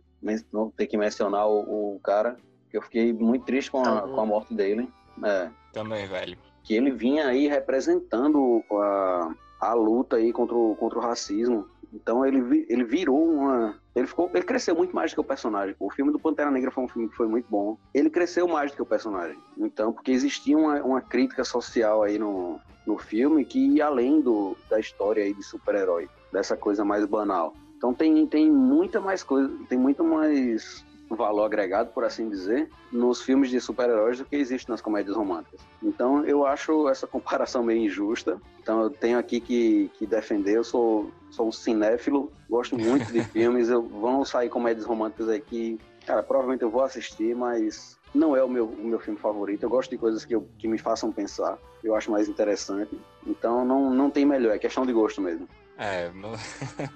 não 0.53 0.69
tem 0.69 0.85
que 0.85 0.97
mencionar 0.97 1.47
o, 1.47 1.95
o 1.95 1.99
cara, 2.01 2.37
que 2.69 2.77
eu 2.77 2.81
fiquei 2.81 3.11
muito 3.11 3.45
triste 3.45 3.71
com 3.71 3.79
a, 3.79 3.83
Tá 3.83 4.01
com 4.01 4.21
a 4.21 4.25
morte 4.25 4.53
dele. 4.53 4.87
É, 5.23 5.49
Também, 5.73 6.05
velho. 6.05 6.37
Que 6.67 6.75
ele 6.75 6.91
vinha 6.91 7.25
aí 7.25 7.47
representando 7.47 8.61
a, 8.73 9.33
a 9.61 9.73
luta 9.73 10.17
aí 10.17 10.33
contra 10.33 10.53
o, 10.53 10.75
contra 10.75 10.99
o 10.99 11.01
racismo. 11.01 11.65
Então 11.93 12.25
ele, 12.25 12.65
ele 12.67 12.83
virou 12.83 13.25
uma. 13.25 13.79
Ele 13.95 14.05
ficou. 14.05 14.29
Ele 14.33 14.43
cresceu 14.43 14.75
muito 14.75 14.93
mais 14.93 15.11
do 15.11 15.15
que 15.15 15.21
o 15.21 15.23
personagem. 15.23 15.73
O 15.79 15.89
filme 15.89 16.11
do 16.11 16.19
Pantera 16.19 16.51
Negra 16.51 16.69
foi 16.69 16.83
um 16.83 16.87
filme 16.89 17.07
que 17.07 17.15
foi 17.15 17.27
muito 17.27 17.47
bom. 17.49 17.77
Ele 17.93 18.09
cresceu 18.09 18.45
mais 18.49 18.69
do 18.71 18.75
que 18.75 18.81
o 18.81 18.85
personagem. 18.85 19.39
Então, 19.57 19.93
porque 19.93 20.11
existia 20.11 20.57
uma, 20.57 20.83
uma 20.83 21.01
crítica 21.01 21.45
social 21.45 22.03
aí 22.03 22.19
no, 22.19 22.59
no 22.85 22.97
filme 22.97 23.45
que 23.45 23.59
ia 23.59 23.85
além 23.85 24.19
do, 24.19 24.57
da 24.69 24.77
história 24.77 25.23
aí 25.23 25.33
de 25.33 25.43
super-herói, 25.43 26.09
dessa 26.33 26.57
coisa 26.57 26.83
mais 26.83 27.05
banal. 27.05 27.55
Então 27.77 27.93
tem, 27.93 28.27
tem 28.27 28.51
muita 28.51 28.99
mais 28.99 29.23
coisa, 29.23 29.49
tem 29.69 29.77
muito 29.77 30.03
mais 30.03 30.83
valor 31.15 31.45
agregado, 31.45 31.91
por 31.91 32.03
assim 32.03 32.29
dizer, 32.29 32.69
nos 32.91 33.21
filmes 33.21 33.49
de 33.49 33.59
super-heróis 33.59 34.17
do 34.17 34.25
que 34.25 34.35
existe 34.35 34.69
nas 34.69 34.81
comédias 34.81 35.15
românticas. 35.15 35.61
Então 35.81 36.25
eu 36.25 36.45
acho 36.45 36.89
essa 36.89 37.05
comparação 37.07 37.63
meio 37.63 37.85
injusta. 37.85 38.39
Então 38.59 38.81
eu 38.81 38.89
tenho 38.89 39.17
aqui 39.17 39.39
que, 39.39 39.89
que 39.97 40.05
defender, 40.05 40.57
eu 40.57 40.63
sou, 40.63 41.11
sou 41.31 41.47
um 41.47 41.51
cinéfilo, 41.51 42.31
gosto 42.49 42.77
muito 42.77 43.11
de 43.11 43.23
filmes, 43.31 43.69
eu, 43.69 43.81
vão 43.81 44.25
sair 44.25 44.49
comédias 44.49 44.85
românticas 44.85 45.29
aqui. 45.29 45.79
Cara, 46.05 46.23
provavelmente 46.23 46.63
eu 46.63 46.69
vou 46.69 46.83
assistir, 46.83 47.35
mas 47.35 47.97
não 48.13 48.35
é 48.35 48.43
o 48.43 48.49
meu, 48.49 48.65
o 48.65 48.85
meu 48.85 48.99
filme 48.99 49.19
favorito. 49.19 49.63
Eu 49.63 49.69
gosto 49.69 49.89
de 49.89 49.97
coisas 49.97 50.25
que, 50.25 50.33
eu, 50.33 50.47
que 50.57 50.67
me 50.67 50.77
façam 50.77 51.11
pensar. 51.11 51.57
Eu 51.83 51.95
acho 51.95 52.11
mais 52.11 52.27
interessante. 52.27 52.99
Então 53.25 53.65
não, 53.65 53.89
não 53.89 54.09
tem 54.09 54.25
melhor, 54.25 54.55
é 54.55 54.59
questão 54.59 54.85
de 54.85 54.93
gosto 54.93 55.21
mesmo. 55.21 55.47
É, 55.77 56.09
não, 56.11 56.31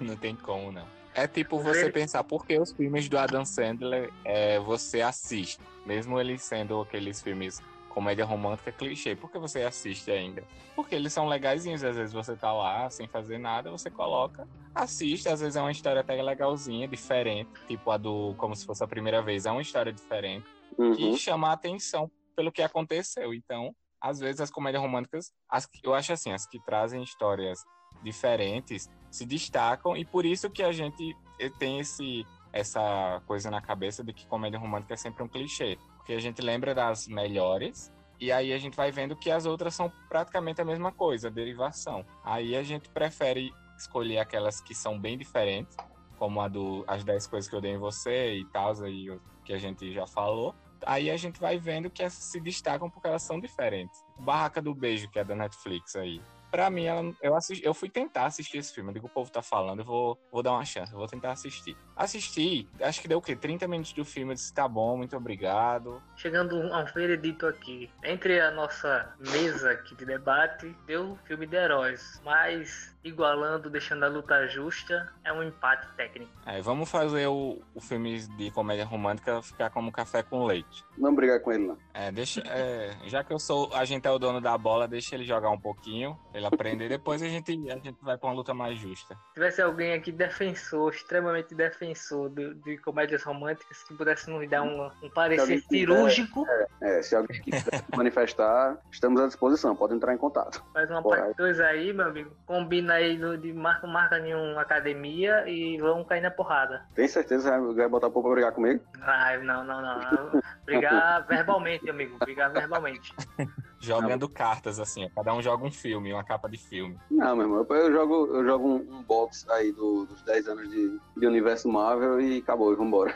não 0.00 0.16
tem 0.16 0.34
como, 0.34 0.72
não. 0.72 1.01
É 1.14 1.26
tipo 1.26 1.58
você 1.58 1.90
pensar 1.90 2.24
por 2.24 2.46
que 2.46 2.58
os 2.58 2.72
filmes 2.72 3.08
do 3.08 3.18
Adam 3.18 3.44
Sandler 3.44 4.10
é, 4.24 4.58
você 4.60 5.02
assiste, 5.02 5.60
mesmo 5.84 6.18
eles 6.18 6.42
sendo 6.42 6.80
aqueles 6.80 7.20
filmes 7.20 7.60
comédia 7.90 8.24
romântica 8.24 8.72
clichê, 8.72 9.14
por 9.14 9.30
que 9.30 9.38
você 9.38 9.62
assiste 9.62 10.10
ainda? 10.10 10.42
Porque 10.74 10.94
eles 10.94 11.12
são 11.12 11.28
legaisinhos, 11.28 11.84
às 11.84 11.96
vezes 11.96 12.12
você 12.12 12.34
tá 12.34 12.50
lá 12.52 12.88
sem 12.88 13.06
fazer 13.06 13.36
nada, 13.36 13.70
você 13.70 13.90
coloca, 13.90 14.48
assiste, 14.74 15.28
às 15.28 15.40
vezes 15.40 15.56
é 15.56 15.60
uma 15.60 15.70
história 15.70 16.00
até 16.00 16.20
legalzinha, 16.20 16.88
diferente, 16.88 17.50
tipo 17.68 17.90
a 17.90 17.98
do 17.98 18.34
Como 18.38 18.56
se 18.56 18.64
fosse 18.64 18.82
a 18.82 18.88
primeira 18.88 19.20
vez, 19.20 19.44
é 19.44 19.50
uma 19.50 19.60
história 19.60 19.92
diferente, 19.92 20.46
uhum. 20.78 20.96
que 20.96 21.16
chama 21.18 21.50
a 21.50 21.52
atenção 21.52 22.10
pelo 22.34 22.50
que 22.50 22.62
aconteceu. 22.62 23.34
Então, 23.34 23.74
às 24.00 24.18
vezes 24.18 24.40
as 24.40 24.50
comédias 24.50 24.82
românticas, 24.82 25.30
as, 25.48 25.68
eu 25.82 25.94
acho 25.94 26.14
assim, 26.14 26.32
as 26.32 26.46
que 26.46 26.58
trazem 26.64 27.02
histórias 27.02 27.62
diferentes 28.02 28.90
se 29.10 29.26
destacam 29.26 29.96
e 29.96 30.04
por 30.04 30.24
isso 30.24 30.50
que 30.50 30.62
a 30.62 30.72
gente 30.72 31.16
tem 31.58 31.80
esse 31.80 32.24
essa 32.52 33.22
coisa 33.26 33.50
na 33.50 33.62
cabeça 33.62 34.04
de 34.04 34.12
que 34.12 34.26
comédia 34.26 34.58
romântica 34.58 34.92
é 34.92 34.96
sempre 34.96 35.22
um 35.22 35.28
clichê, 35.28 35.78
porque 35.96 36.12
a 36.12 36.20
gente 36.20 36.42
lembra 36.42 36.74
das 36.74 37.08
melhores 37.08 37.90
e 38.20 38.30
aí 38.30 38.52
a 38.52 38.58
gente 38.58 38.76
vai 38.76 38.92
vendo 38.92 39.16
que 39.16 39.30
as 39.30 39.46
outras 39.46 39.74
são 39.74 39.90
praticamente 40.08 40.60
a 40.60 40.64
mesma 40.64 40.92
coisa, 40.92 41.28
a 41.28 41.30
derivação. 41.30 42.04
Aí 42.22 42.54
a 42.54 42.62
gente 42.62 42.88
prefere 42.90 43.52
escolher 43.76 44.18
aquelas 44.18 44.60
que 44.60 44.74
são 44.74 44.98
bem 44.98 45.18
diferentes, 45.18 45.76
como 46.18 46.40
a 46.40 46.46
do 46.46 46.84
As 46.86 47.02
10 47.02 47.26
Coisas 47.26 47.50
que 47.50 47.56
eu 47.56 47.60
dei 47.60 47.72
em 47.72 47.78
você 47.78 48.34
e 48.34 48.44
tal, 48.52 48.80
aí 48.82 49.18
que 49.44 49.52
a 49.52 49.58
gente 49.58 49.92
já 49.92 50.06
falou. 50.06 50.54
Aí 50.86 51.10
a 51.10 51.16
gente 51.16 51.40
vai 51.40 51.58
vendo 51.58 51.90
que 51.90 52.02
essas 52.02 52.24
se 52.24 52.40
destacam 52.40 52.88
porque 52.88 53.08
elas 53.08 53.22
são 53.22 53.40
diferentes. 53.40 54.04
Barraca 54.20 54.62
do 54.62 54.74
Beijo, 54.74 55.10
que 55.10 55.18
é 55.18 55.24
da 55.24 55.34
Netflix 55.34 55.96
aí 55.96 56.20
pra 56.52 56.68
mim, 56.68 56.84
ela, 56.84 57.02
eu, 57.22 57.34
assisti, 57.34 57.64
eu 57.64 57.72
fui 57.72 57.88
tentar 57.88 58.26
assistir 58.26 58.58
esse 58.58 58.72
filme. 58.72 58.90
Eu 58.90 58.94
digo, 58.94 59.06
o 59.06 59.10
povo 59.10 59.32
tá 59.32 59.40
falando, 59.40 59.78
eu 59.78 59.84
vou, 59.86 60.18
vou 60.30 60.42
dar 60.42 60.52
uma 60.52 60.64
chance, 60.66 60.92
eu 60.92 60.98
vou 60.98 61.08
tentar 61.08 61.32
assistir. 61.32 61.74
Assisti, 61.96 62.68
acho 62.78 63.00
que 63.00 63.08
deu 63.08 63.18
o 63.18 63.22
quê? 63.22 63.34
30 63.34 63.66
minutos 63.66 63.94
do 63.94 64.04
filme, 64.04 64.32
eu 64.32 64.34
disse, 64.34 64.52
tá 64.52 64.68
bom, 64.68 64.98
muito 64.98 65.16
obrigado. 65.16 66.02
Chegando 66.14 66.60
a 66.72 66.80
um 66.80 66.84
veredito 66.84 67.46
aqui. 67.46 67.90
Entre 68.04 68.38
a 68.38 68.50
nossa 68.50 69.16
mesa 69.18 69.70
aqui 69.70 69.94
de 69.94 70.04
debate, 70.04 70.76
deu 70.86 71.12
o 71.12 71.16
filme 71.24 71.46
de 71.46 71.56
heróis. 71.56 72.20
Mas 72.22 72.94
igualando, 73.02 73.68
deixando 73.68 74.04
a 74.04 74.08
luta 74.08 74.46
justa, 74.46 75.12
é 75.24 75.32
um 75.32 75.42
empate 75.42 75.86
técnico. 75.96 76.30
É, 76.46 76.60
vamos 76.60 76.90
fazer 76.90 77.26
o, 77.26 77.60
o 77.74 77.80
filme 77.80 78.20
de 78.36 78.50
comédia 78.50 78.84
romântica 78.84 79.42
ficar 79.42 79.70
como 79.70 79.90
café 79.90 80.22
com 80.22 80.44
leite. 80.44 80.84
Não 80.96 81.14
brigar 81.14 81.40
com 81.40 81.52
ele, 81.52 81.66
não. 81.66 81.78
É, 81.94 82.10
deixa, 82.10 82.42
é, 82.46 82.90
já 83.04 83.22
que 83.22 83.32
eu 83.32 83.38
sou, 83.38 83.70
a 83.74 83.84
gente 83.84 84.06
é 84.06 84.10
o 84.10 84.18
dono 84.18 84.40
da 84.40 84.56
bola, 84.56 84.88
deixa 84.88 85.14
ele 85.14 85.24
jogar 85.24 85.50
um 85.50 85.58
pouquinho, 85.58 86.18
ele 86.32 86.46
aprender, 86.46 86.88
depois 86.88 87.22
a 87.22 87.28
gente, 87.28 87.52
a 87.70 87.78
gente 87.78 87.96
vai 88.00 88.16
pra 88.16 88.28
uma 88.28 88.34
luta 88.34 88.54
mais 88.54 88.78
justa. 88.78 89.14
Se 89.14 89.34
tivesse 89.34 89.60
alguém 89.60 89.92
aqui 89.92 90.10
defensor, 90.10 90.92
extremamente 90.92 91.54
defensor 91.54 92.30
de, 92.30 92.54
de 92.54 92.78
comédias 92.78 93.22
românticas, 93.22 93.82
que 93.82 93.94
pudesse 93.94 94.30
nos 94.30 94.48
dar 94.48 94.62
um, 94.62 94.90
um 95.02 95.10
parecer 95.10 95.60
cirúrgico. 95.60 96.46
É, 96.80 96.98
é, 96.98 97.02
se 97.02 97.14
alguém 97.14 97.40
quiser 97.42 97.84
manifestar, 97.94 98.78
estamos 98.90 99.20
à 99.20 99.26
disposição, 99.26 99.76
pode 99.76 99.94
entrar 99.94 100.14
em 100.14 100.18
contato. 100.18 100.64
Faz 100.72 100.90
uma 100.90 101.02
parte 101.02 101.36
2 101.36 101.60
aí, 101.60 101.92
meu 101.92 102.06
amigo. 102.06 102.30
Combina 102.46 102.94
aí 102.94 103.18
no, 103.18 103.36
de 103.36 103.52
marca, 103.52 103.86
marca 103.86 104.18
em 104.18 104.34
uma 104.34 104.62
academia 104.62 105.48
e 105.48 105.78
vamos 105.78 106.06
cair 106.06 106.20
na 106.20 106.30
porrada. 106.30 106.84
Tem 106.94 107.06
certeza 107.06 107.50
que 107.50 107.74
vai 107.74 107.88
botar 107.88 108.06
o 108.06 108.10
povo 108.10 108.28
pra 108.28 108.34
brigar 108.34 108.52
comigo? 108.52 108.82
Ai, 109.00 109.42
não, 109.42 109.64
não, 109.64 109.82
não. 109.82 110.42
Brigar 110.64 111.24
verbalmente, 111.28 111.81
amigo. 111.90 112.18
Brigar 112.18 112.52
verbalmente. 112.52 113.14
Jogando 113.80 114.28
não. 114.28 114.32
cartas, 114.32 114.78
assim, 114.78 115.04
ó. 115.04 115.10
cada 115.14 115.34
um 115.34 115.42
joga 115.42 115.64
um 115.64 115.70
filme, 115.70 116.12
uma 116.12 116.24
capa 116.24 116.48
de 116.48 116.56
filme. 116.56 116.98
Não, 117.10 117.36
meu 117.36 117.46
irmão, 117.46 117.66
eu 117.68 117.92
jogo, 117.92 118.26
eu 118.36 118.44
jogo 118.44 118.68
um, 118.68 118.98
um 118.98 119.02
box 119.02 119.48
aí 119.50 119.72
do, 119.72 120.06
dos 120.06 120.22
10 120.22 120.48
anos 120.48 120.70
de, 120.70 121.00
de 121.16 121.26
universo 121.26 121.68
Marvel 121.68 122.20
e 122.20 122.38
acabou, 122.38 122.72
e 122.72 122.76
vambora. 122.76 123.14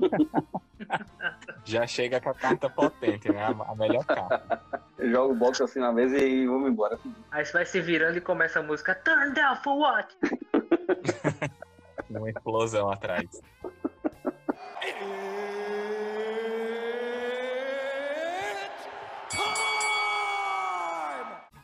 Já 1.64 1.86
chega 1.86 2.20
com 2.20 2.30
a 2.30 2.34
carta 2.34 2.68
potente, 2.68 3.30
né? 3.32 3.42
A, 3.44 3.74
melhor 3.74 4.04
carta. 4.04 4.60
Eu 4.98 5.10
jogo 5.10 5.32
o 5.32 5.36
box 5.36 5.60
assim 5.62 5.80
na 5.80 5.92
mesa 5.92 6.16
e 6.18 6.46
vamos 6.46 6.70
embora. 6.70 6.98
Aí 7.30 7.44
você 7.44 7.52
vai 7.52 7.66
se 7.66 7.80
virando 7.80 8.18
e 8.18 8.20
começa 8.20 8.60
a 8.60 8.62
música 8.62 8.94
Turn 8.94 9.32
down 9.32 9.56
for 9.56 9.76
what? 9.78 10.16
Uma 12.10 12.30
explosão 12.30 12.90
atrás. 12.90 13.26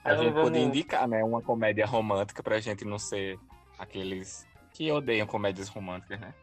A 0.04 0.14
gente 0.16 0.32
vamos... 0.32 0.50
podia 0.50 0.64
indicar, 0.64 1.06
né, 1.06 1.22
uma 1.22 1.40
comédia 1.40 1.86
romântica 1.86 2.42
pra 2.42 2.58
gente 2.58 2.84
não 2.84 2.98
ser 2.98 3.38
aqueles 3.78 4.46
que 4.72 4.90
odeiam 4.90 5.26
comédias 5.26 5.68
românticas, 5.68 6.18
né? 6.20 6.34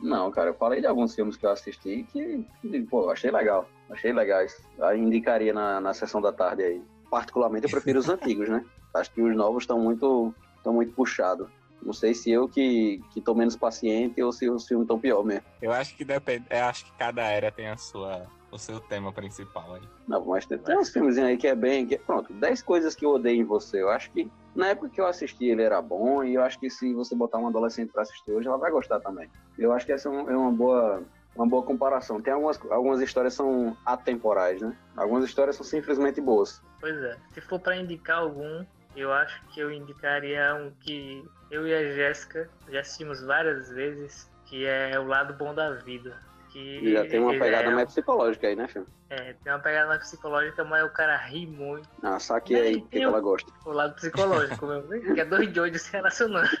Não, 0.00 0.30
cara, 0.30 0.50
eu 0.50 0.54
falei 0.54 0.80
de 0.80 0.86
alguns 0.86 1.14
filmes 1.14 1.36
que 1.36 1.44
eu 1.44 1.50
assisti 1.50 2.06
que, 2.12 2.46
pô, 2.88 3.10
achei 3.10 3.30
legal. 3.30 3.68
Achei 3.90 4.12
legais. 4.12 4.56
Aí 4.80 4.98
indicaria 4.98 5.52
na, 5.52 5.80
na 5.80 5.92
sessão 5.92 6.20
da 6.20 6.32
tarde 6.32 6.62
aí. 6.62 6.82
Particularmente 7.10 7.64
eu 7.64 7.70
prefiro 7.70 7.98
os 7.98 8.08
antigos, 8.08 8.48
né? 8.48 8.64
Acho 8.94 9.10
que 9.10 9.20
os 9.20 9.34
novos 9.34 9.64
estão 9.64 9.80
muito, 9.80 10.32
estão 10.56 10.72
muito 10.72 10.92
puxados. 10.92 11.48
Não 11.82 11.92
sei 11.92 12.14
se 12.14 12.30
eu 12.30 12.48
que, 12.48 13.02
que 13.12 13.20
tô 13.20 13.34
menos 13.34 13.56
paciente 13.56 14.22
ou 14.22 14.32
se 14.32 14.48
os 14.48 14.66
filmes 14.66 14.84
estão 14.84 14.98
pior 14.98 15.24
mesmo. 15.24 15.44
Eu 15.62 15.72
acho 15.72 15.96
que 15.96 16.04
depende. 16.04 16.44
Eu 16.50 16.64
acho 16.64 16.84
que 16.84 16.92
cada 16.92 17.22
era 17.22 17.50
tem 17.50 17.68
a 17.68 17.76
sua, 17.76 18.26
o 18.50 18.58
seu 18.58 18.80
tema 18.80 19.12
principal 19.12 19.74
aí. 19.74 19.82
Não, 20.06 20.24
mas 20.24 20.46
tem, 20.46 20.58
tem 20.58 20.78
uns 20.78 20.90
filmes 20.90 21.18
aí 21.18 21.36
que 21.36 21.46
é 21.46 21.54
bem. 21.54 21.86
Que, 21.86 21.98
pronto, 21.98 22.32
10 22.32 22.62
coisas 22.62 22.94
que 22.94 23.04
eu 23.04 23.10
odeio 23.10 23.40
em 23.40 23.44
você. 23.44 23.82
Eu 23.82 23.90
acho 23.90 24.10
que 24.10 24.30
na 24.54 24.68
época 24.68 24.88
que 24.88 25.00
eu 25.00 25.06
assisti 25.06 25.46
ele 25.46 25.62
era 25.62 25.80
bom 25.82 26.24
e 26.24 26.34
eu 26.34 26.42
acho 26.42 26.58
que 26.58 26.70
se 26.70 26.92
você 26.94 27.14
botar 27.14 27.38
uma 27.38 27.50
adolescente 27.50 27.92
para 27.92 28.02
assistir 28.02 28.32
hoje, 28.32 28.48
ela 28.48 28.58
vai 28.58 28.70
gostar 28.70 29.00
também. 29.00 29.30
Eu 29.58 29.72
acho 29.72 29.86
que 29.86 29.92
essa 29.92 30.08
é, 30.08 30.12
é 30.12 30.36
uma 30.36 30.52
boa 30.52 31.02
uma 31.36 31.46
boa 31.46 31.62
comparação. 31.62 32.20
Tem 32.20 32.32
algumas, 32.32 32.60
algumas 32.70 33.00
histórias 33.00 33.34
são 33.34 33.76
atemporais, 33.86 34.60
né? 34.60 34.76
Algumas 34.96 35.24
histórias 35.24 35.54
são 35.54 35.64
simplesmente 35.64 36.20
boas. 36.20 36.60
Pois 36.80 36.96
é. 36.96 37.16
Se 37.32 37.40
for 37.40 37.60
para 37.60 37.76
indicar 37.76 38.18
algum, 38.18 38.64
eu 38.96 39.12
acho 39.12 39.40
que 39.48 39.60
eu 39.60 39.70
indicaria 39.70 40.54
um 40.56 40.72
que 40.80 41.24
eu 41.50 41.66
e 41.66 41.72
a 41.72 41.94
Jéssica 41.94 42.50
já 42.68 42.80
assistimos 42.80 43.22
várias 43.22 43.70
vezes, 43.70 44.28
que 44.46 44.66
é 44.66 44.98
O 44.98 45.06
Lado 45.06 45.34
Bom 45.34 45.54
da 45.54 45.74
Vida. 45.74 46.20
Que 46.50 46.92
já 46.92 47.06
tem 47.06 47.20
uma 47.20 47.32
pegada 47.32 47.68
é... 47.68 47.74
mais 47.74 47.88
psicológica 47.88 48.46
aí, 48.46 48.56
né, 48.56 48.66
filho? 48.68 48.86
É, 49.10 49.34
tem 49.42 49.52
uma 49.52 49.58
pegada 49.58 49.88
mais 49.88 50.00
psicológica, 50.00 50.64
mas 50.64 50.84
o 50.84 50.90
cara 50.90 51.16
ri 51.16 51.46
muito. 51.46 51.88
Ah, 52.02 52.18
saque 52.18 52.54
aí 52.54 52.80
que, 52.82 52.88
que 52.88 53.02
ela 53.02 53.20
gosta. 53.20 53.50
O 53.64 53.72
lado 53.72 53.94
psicológico 53.94 54.66
mesmo, 54.66 55.14
que 55.14 55.20
é 55.20 55.24
dois 55.24 55.52
doidos 55.52 55.82
se 55.82 55.92
relacionando. 55.92 56.48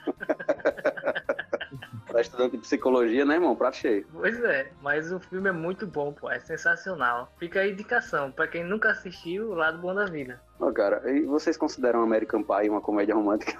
tá 2.10 2.20
estudando 2.20 2.52
de 2.52 2.58
psicologia, 2.58 3.24
né, 3.24 3.34
irmão? 3.34 3.54
Prato 3.54 3.76
cheio. 3.76 4.06
Pois 4.12 4.42
é, 4.42 4.70
mas 4.82 5.12
o 5.12 5.20
filme 5.20 5.48
é 5.48 5.52
muito 5.52 5.86
bom, 5.86 6.12
pô. 6.12 6.30
É 6.30 6.40
sensacional. 6.40 7.32
Fica 7.38 7.60
a 7.60 7.68
indicação, 7.68 8.30
pra 8.30 8.48
quem 8.48 8.64
nunca 8.64 8.90
assistiu, 8.90 9.50
O 9.50 9.54
Lado 9.54 9.78
Bom 9.78 9.94
da 9.94 10.06
Vida. 10.06 10.40
Ô, 10.58 10.72
cara, 10.72 11.10
e 11.10 11.22
vocês 11.22 11.56
consideram 11.56 12.02
American 12.02 12.42
Pie 12.42 12.68
uma 12.68 12.80
comédia 12.80 13.14
romântica? 13.14 13.56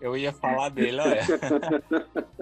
Eu 0.00 0.16
ia 0.16 0.32
falar 0.32 0.68
dele, 0.68 1.00
olha. 1.00 1.22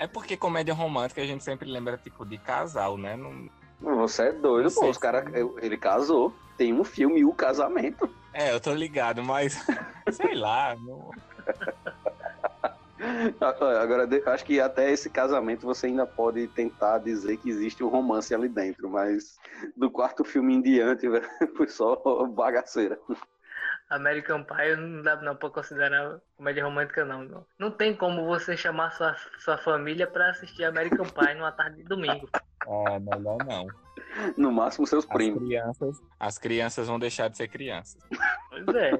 É 0.00 0.06
porque 0.06 0.34
comédia 0.34 0.72
romântica 0.72 1.20
a 1.20 1.26
gente 1.26 1.44
sempre 1.44 1.70
lembra, 1.70 1.98
tipo, 1.98 2.24
de 2.24 2.38
casal, 2.38 2.96
né? 2.96 3.18
Não... 3.18 3.50
Você 3.98 4.28
é 4.28 4.32
doido, 4.32 4.70
pô. 4.72 4.88
Os 4.88 4.96
caras. 4.96 5.30
Ele 5.60 5.76
casou. 5.76 6.34
Tem 6.56 6.72
um 6.72 6.82
filme, 6.82 7.22
O 7.22 7.34
Casamento. 7.34 8.08
É, 8.32 8.50
eu 8.50 8.58
tô 8.58 8.72
ligado, 8.72 9.22
mas. 9.22 9.62
sei 10.10 10.34
lá. 10.34 10.74
Não... 10.74 11.10
Agora, 13.80 14.08
acho 14.32 14.44
que 14.44 14.58
até 14.58 14.90
esse 14.90 15.10
casamento 15.10 15.66
você 15.66 15.86
ainda 15.86 16.06
pode 16.06 16.46
tentar 16.48 16.98
dizer 16.98 17.36
que 17.36 17.50
existe 17.50 17.84
um 17.84 17.88
romance 17.88 18.34
ali 18.34 18.48
dentro, 18.48 18.88
mas 18.88 19.38
do 19.76 19.90
quarto 19.90 20.24
filme 20.24 20.54
em 20.54 20.62
diante, 20.62 21.06
foi 21.56 21.68
só 21.68 21.96
bagaceira. 22.26 22.98
American 23.90 24.44
Pie 24.44 24.76
não 24.76 25.02
dá 25.02 25.16
não 25.16 25.34
pra 25.34 25.50
considerar 25.50 26.20
comédia 26.36 26.64
romântica, 26.64 27.04
não. 27.04 27.24
Não, 27.24 27.46
não 27.58 27.70
tem 27.70 27.94
como 27.94 28.24
você 28.24 28.56
chamar 28.56 28.92
sua, 28.92 29.16
sua 29.38 29.58
família 29.58 30.06
pra 30.06 30.30
assistir 30.30 30.64
American 30.64 31.06
Pie 31.06 31.34
numa 31.34 31.50
tarde 31.50 31.78
de 31.78 31.82
domingo. 31.82 32.28
É, 32.66 32.98
melhor 33.00 33.38
não. 33.44 33.66
No 34.36 34.52
máximo 34.52 34.86
seus 34.86 35.04
as 35.04 35.10
primos. 35.10 35.42
Crianças, 35.42 36.00
as 36.18 36.38
crianças 36.38 36.86
vão 36.86 36.98
deixar 36.98 37.28
de 37.28 37.36
ser 37.36 37.48
crianças. 37.48 38.00
Pois 38.48 38.68
é. 38.76 38.92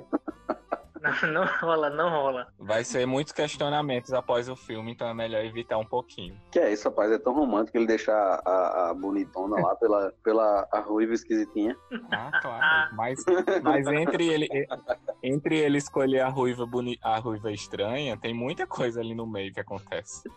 Na, 1.02 1.32
não 1.32 1.46
rola, 1.60 1.90
não 1.90 2.10
rola. 2.10 2.46
Vai 2.58 2.84
ser 2.84 3.06
muitos 3.06 3.32
questionamentos 3.32 4.12
após 4.12 4.48
o 4.48 4.56
filme, 4.56 4.92
então 4.92 5.08
é 5.08 5.14
melhor 5.14 5.42
evitar 5.44 5.78
um 5.78 5.84
pouquinho. 5.84 6.36
Que 6.52 6.58
é 6.58 6.72
isso, 6.72 6.88
rapaz, 6.88 7.10
é 7.10 7.18
tão 7.18 7.32
romântico 7.32 7.78
ele 7.78 7.86
deixar 7.86 8.40
a, 8.44 8.90
a 8.90 8.94
bonitona 8.94 9.56
lá 9.56 9.74
pela, 9.76 10.12
pela 10.22 10.68
a 10.70 10.80
ruiva 10.80 11.14
esquisitinha. 11.14 11.74
Ah, 12.12 12.30
claro. 12.42 12.60
Mas, 13.00 13.24
mas 13.62 13.86
entre, 13.86 14.28
ele, 14.28 14.48
entre 15.22 15.58
ele 15.58 15.78
escolher 15.78 16.20
a 16.20 16.28
ruiva, 16.28 16.66
boni, 16.66 16.98
a 17.02 17.18
ruiva 17.18 17.50
estranha, 17.50 18.16
tem 18.16 18.34
muita 18.34 18.66
coisa 18.66 19.00
ali 19.00 19.14
no 19.14 19.26
meio 19.26 19.52
que 19.52 19.60
acontece. 19.60 20.28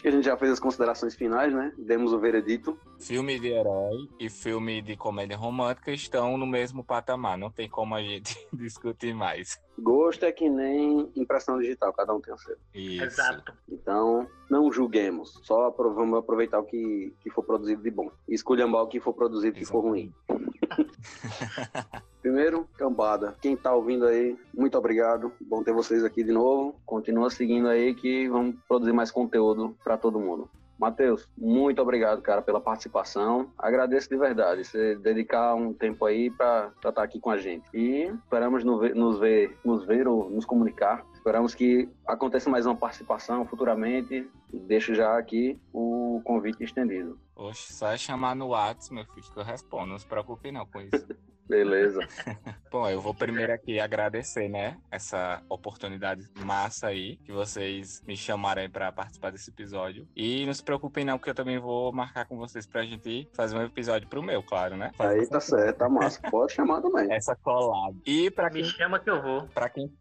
Acho 0.00 0.04
que 0.04 0.08
a 0.08 0.12
gente 0.12 0.24
já 0.24 0.34
fez 0.34 0.52
as 0.52 0.58
considerações 0.58 1.14
finais, 1.14 1.52
né? 1.52 1.74
Demos 1.76 2.14
o 2.14 2.18
veredito. 2.18 2.74
Filme 2.98 3.38
de 3.38 3.48
herói 3.48 4.08
e 4.18 4.30
filme 4.30 4.80
de 4.80 4.96
comédia 4.96 5.36
romântica 5.36 5.92
estão 5.92 6.38
no 6.38 6.46
mesmo 6.46 6.82
patamar. 6.82 7.36
Não 7.36 7.50
tem 7.50 7.68
como 7.68 7.94
a 7.94 8.02
gente 8.02 8.34
discutir 8.50 9.14
mais. 9.14 9.60
Gosto 9.78 10.24
é 10.24 10.32
que 10.32 10.48
nem 10.48 11.12
impressão 11.14 11.58
digital, 11.58 11.92
cada 11.92 12.14
um 12.14 12.20
tem 12.22 12.32
o 12.32 12.38
seu. 12.38 12.56
Isso. 12.72 13.04
Exato. 13.04 13.52
Então, 13.68 14.26
não 14.48 14.72
julguemos. 14.72 15.38
Só 15.42 15.70
vamos 15.70 16.18
aproveitar 16.18 16.60
o 16.60 16.64
que, 16.64 17.12
que 17.20 17.28
for 17.28 17.44
produzido 17.44 17.82
de 17.82 17.90
bom. 17.90 18.10
E 18.26 18.34
esculhambar 18.34 18.84
o 18.84 18.88
que 18.88 19.00
for 19.00 19.12
produzido 19.12 19.58
que 19.58 19.66
for 19.66 19.82
ruim. 19.82 20.10
Primeiro, 22.20 22.68
cambada. 22.76 23.34
Quem 23.40 23.56
tá 23.56 23.74
ouvindo 23.74 24.06
aí, 24.06 24.38
muito 24.54 24.76
obrigado. 24.76 25.32
Bom 25.40 25.62
ter 25.62 25.72
vocês 25.72 26.04
aqui 26.04 26.22
de 26.22 26.32
novo. 26.32 26.76
Continua 26.84 27.30
seguindo 27.30 27.68
aí 27.68 27.94
que 27.94 28.28
vamos 28.28 28.56
produzir 28.68 28.92
mais 28.92 29.10
conteúdo 29.10 29.76
para 29.82 29.96
todo 29.96 30.20
mundo. 30.20 30.48
Matheus, 30.80 31.28
muito 31.36 31.82
obrigado, 31.82 32.22
cara, 32.22 32.40
pela 32.40 32.58
participação. 32.58 33.50
Agradeço 33.58 34.08
de 34.08 34.16
verdade 34.16 34.64
você 34.64 34.96
dedicar 34.96 35.54
um 35.54 35.74
tempo 35.74 36.06
aí 36.06 36.30
para 36.30 36.72
estar 36.76 37.02
aqui 37.02 37.20
com 37.20 37.30
a 37.30 37.36
gente. 37.36 37.68
E 37.74 38.04
esperamos 38.24 38.64
nos 38.64 39.18
ver, 39.18 39.58
nos 39.62 39.84
ver 39.84 40.08
ou 40.08 40.30
nos 40.30 40.46
comunicar. 40.46 41.04
Esperamos 41.12 41.54
que 41.54 41.86
aconteça 42.06 42.48
mais 42.48 42.64
uma 42.64 42.74
participação 42.74 43.44
futuramente. 43.44 44.26
Deixo 44.50 44.94
já 44.94 45.18
aqui 45.18 45.60
o 45.70 46.22
convite 46.24 46.64
estendido. 46.64 47.18
Oxe, 47.36 47.74
só 47.74 47.88
é 47.88 47.98
chamar 47.98 48.34
no 48.34 48.48
WhatsApp, 48.48 48.94
meu 48.94 49.04
filho, 49.04 49.30
que 49.30 49.38
eu 49.38 49.44
respondo. 49.44 49.88
Não 49.88 49.98
se 49.98 50.06
preocupe 50.06 50.50
não 50.50 50.64
com 50.64 50.80
isso. 50.80 51.06
Beleza. 51.50 52.00
Bom, 52.70 52.88
eu 52.88 53.00
vou 53.00 53.12
primeiro 53.12 53.52
aqui 53.52 53.80
agradecer, 53.80 54.48
né, 54.48 54.78
essa 54.88 55.42
oportunidade 55.48 56.30
massa 56.44 56.86
aí, 56.86 57.16
que 57.24 57.32
vocês 57.32 58.00
me 58.06 58.16
chamaram 58.16 58.62
aí 58.62 58.68
pra 58.68 58.92
participar 58.92 59.32
desse 59.32 59.50
episódio. 59.50 60.06
E 60.14 60.46
não 60.46 60.54
se 60.54 60.62
preocupem 60.62 61.04
não, 61.04 61.18
que 61.18 61.28
eu 61.28 61.34
também 61.34 61.58
vou 61.58 61.92
marcar 61.92 62.24
com 62.24 62.36
vocês 62.36 62.68
pra 62.68 62.84
gente 62.84 63.28
fazer 63.34 63.56
um 63.56 63.64
episódio 63.64 64.08
pro 64.08 64.22
meu, 64.22 64.44
claro, 64.44 64.76
né? 64.76 64.92
Aí 64.96 65.26
tá 65.26 65.40
certo, 65.40 65.78
tá 65.78 65.88
massa. 65.88 66.22
Pode 66.30 66.52
chamar 66.52 66.80
também. 66.80 67.10
Essa 67.12 67.34
colada. 67.34 67.96
E 68.06 68.30
pra 68.30 68.48
Me 68.48 68.62
quem 68.62 68.64
chama 68.70 69.00
que 69.00 69.10
eu 69.10 69.20
vou. 69.20 69.48
Pra 69.48 69.68
quem... 69.68 69.92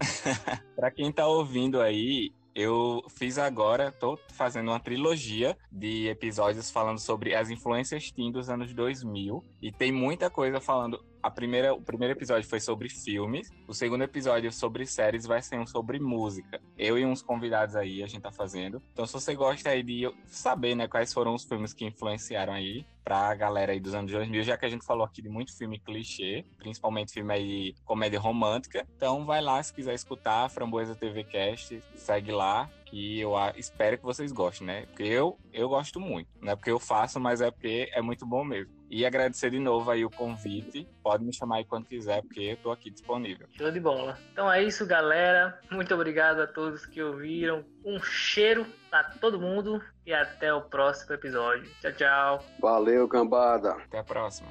pra 0.74 0.90
quem 0.90 1.12
tá 1.12 1.28
ouvindo 1.28 1.80
aí, 1.80 2.32
eu 2.60 3.02
fiz 3.08 3.38
agora, 3.38 3.90
tô 3.90 4.18
fazendo 4.32 4.68
uma 4.68 4.78
trilogia 4.78 5.56
de 5.72 6.08
episódios 6.08 6.70
falando 6.70 6.98
sobre 6.98 7.34
as 7.34 7.48
influências 7.48 8.10
teen 8.10 8.30
dos 8.30 8.50
anos 8.50 8.74
2000. 8.74 9.42
E 9.62 9.72
tem 9.72 9.90
muita 9.90 10.28
coisa 10.28 10.60
falando. 10.60 11.02
A 11.22 11.30
primeira, 11.30 11.74
o 11.74 11.80
primeiro 11.80 12.12
episódio 12.12 12.48
foi 12.48 12.60
sobre 12.60 12.88
filmes, 12.88 13.50
o 13.68 13.74
segundo 13.74 14.02
episódio 14.02 14.50
sobre 14.50 14.86
séries 14.86 15.26
vai 15.26 15.42
ser 15.42 15.58
um 15.58 15.66
sobre 15.66 15.98
música. 16.00 16.60
Eu 16.78 16.98
e 16.98 17.04
uns 17.04 17.22
convidados 17.22 17.76
aí 17.76 18.02
a 18.02 18.06
gente 18.06 18.22
tá 18.22 18.32
fazendo. 18.32 18.82
Então 18.92 19.06
se 19.06 19.12
você 19.12 19.34
gosta 19.34 19.70
aí 19.70 19.82
de 19.82 20.10
saber, 20.26 20.74
né, 20.74 20.88
quais 20.88 21.12
foram 21.12 21.34
os 21.34 21.44
filmes 21.44 21.74
que 21.74 21.84
influenciaram 21.84 22.54
aí 22.54 22.86
pra 23.04 23.34
galera 23.34 23.72
aí 23.72 23.80
dos 23.80 23.94
anos 23.94 24.10
2000, 24.10 24.42
já 24.42 24.56
que 24.56 24.66
a 24.66 24.68
gente 24.68 24.84
falou 24.84 25.04
aqui 25.04 25.22
de 25.22 25.28
muito 25.28 25.56
filme 25.56 25.78
clichê, 25.78 26.44
principalmente 26.58 27.12
filme 27.12 27.32
aí 27.32 27.74
comédia 27.84 28.20
romântica. 28.20 28.86
Então 28.96 29.24
vai 29.24 29.40
lá 29.40 29.62
se 29.62 29.72
quiser 29.72 29.94
escutar 29.94 30.48
Framboesa 30.50 30.94
TV 30.94 31.24
Cast, 31.24 31.82
segue 31.94 32.32
lá 32.32 32.68
que 32.84 33.20
eu 33.20 33.32
espero 33.56 33.98
que 33.98 34.04
vocês 34.04 34.32
gostem, 34.32 34.66
né? 34.66 34.86
Porque 34.86 35.04
eu 35.04 35.38
eu 35.52 35.68
gosto 35.68 36.00
muito, 36.00 36.28
não 36.40 36.52
é 36.52 36.56
porque 36.56 36.70
eu 36.70 36.78
faço, 36.78 37.20
mas 37.20 37.40
é 37.40 37.50
porque 37.50 37.88
é 37.92 38.02
muito 38.02 38.26
bom 38.26 38.44
mesmo. 38.44 38.80
E 38.90 39.06
agradecer 39.06 39.50
de 39.50 39.60
novo 39.60 39.88
aí 39.88 40.04
o 40.04 40.10
convite. 40.10 40.88
Pode 41.00 41.24
me 41.24 41.32
chamar 41.32 41.58
aí 41.58 41.64
quando 41.64 41.86
quiser, 41.86 42.22
porque 42.22 42.40
eu 42.40 42.56
tô 42.56 42.72
aqui 42.72 42.90
disponível. 42.90 43.46
Show 43.52 43.70
de 43.70 43.78
bola. 43.78 44.18
Então 44.32 44.50
é 44.50 44.64
isso, 44.64 44.84
galera. 44.84 45.60
Muito 45.70 45.94
obrigado 45.94 46.40
a 46.40 46.46
todos 46.48 46.84
que 46.84 47.00
ouviram. 47.00 47.64
Um 47.84 48.00
cheiro 48.02 48.66
pra 48.90 49.04
todo 49.04 49.40
mundo 49.40 49.82
e 50.04 50.12
até 50.12 50.52
o 50.52 50.62
próximo 50.62 51.14
episódio. 51.14 51.70
Tchau, 51.80 51.92
tchau. 51.92 52.44
Valeu, 52.60 53.08
cambada. 53.08 53.72
Até 53.72 53.98
a 53.98 54.04
próxima. 54.04 54.48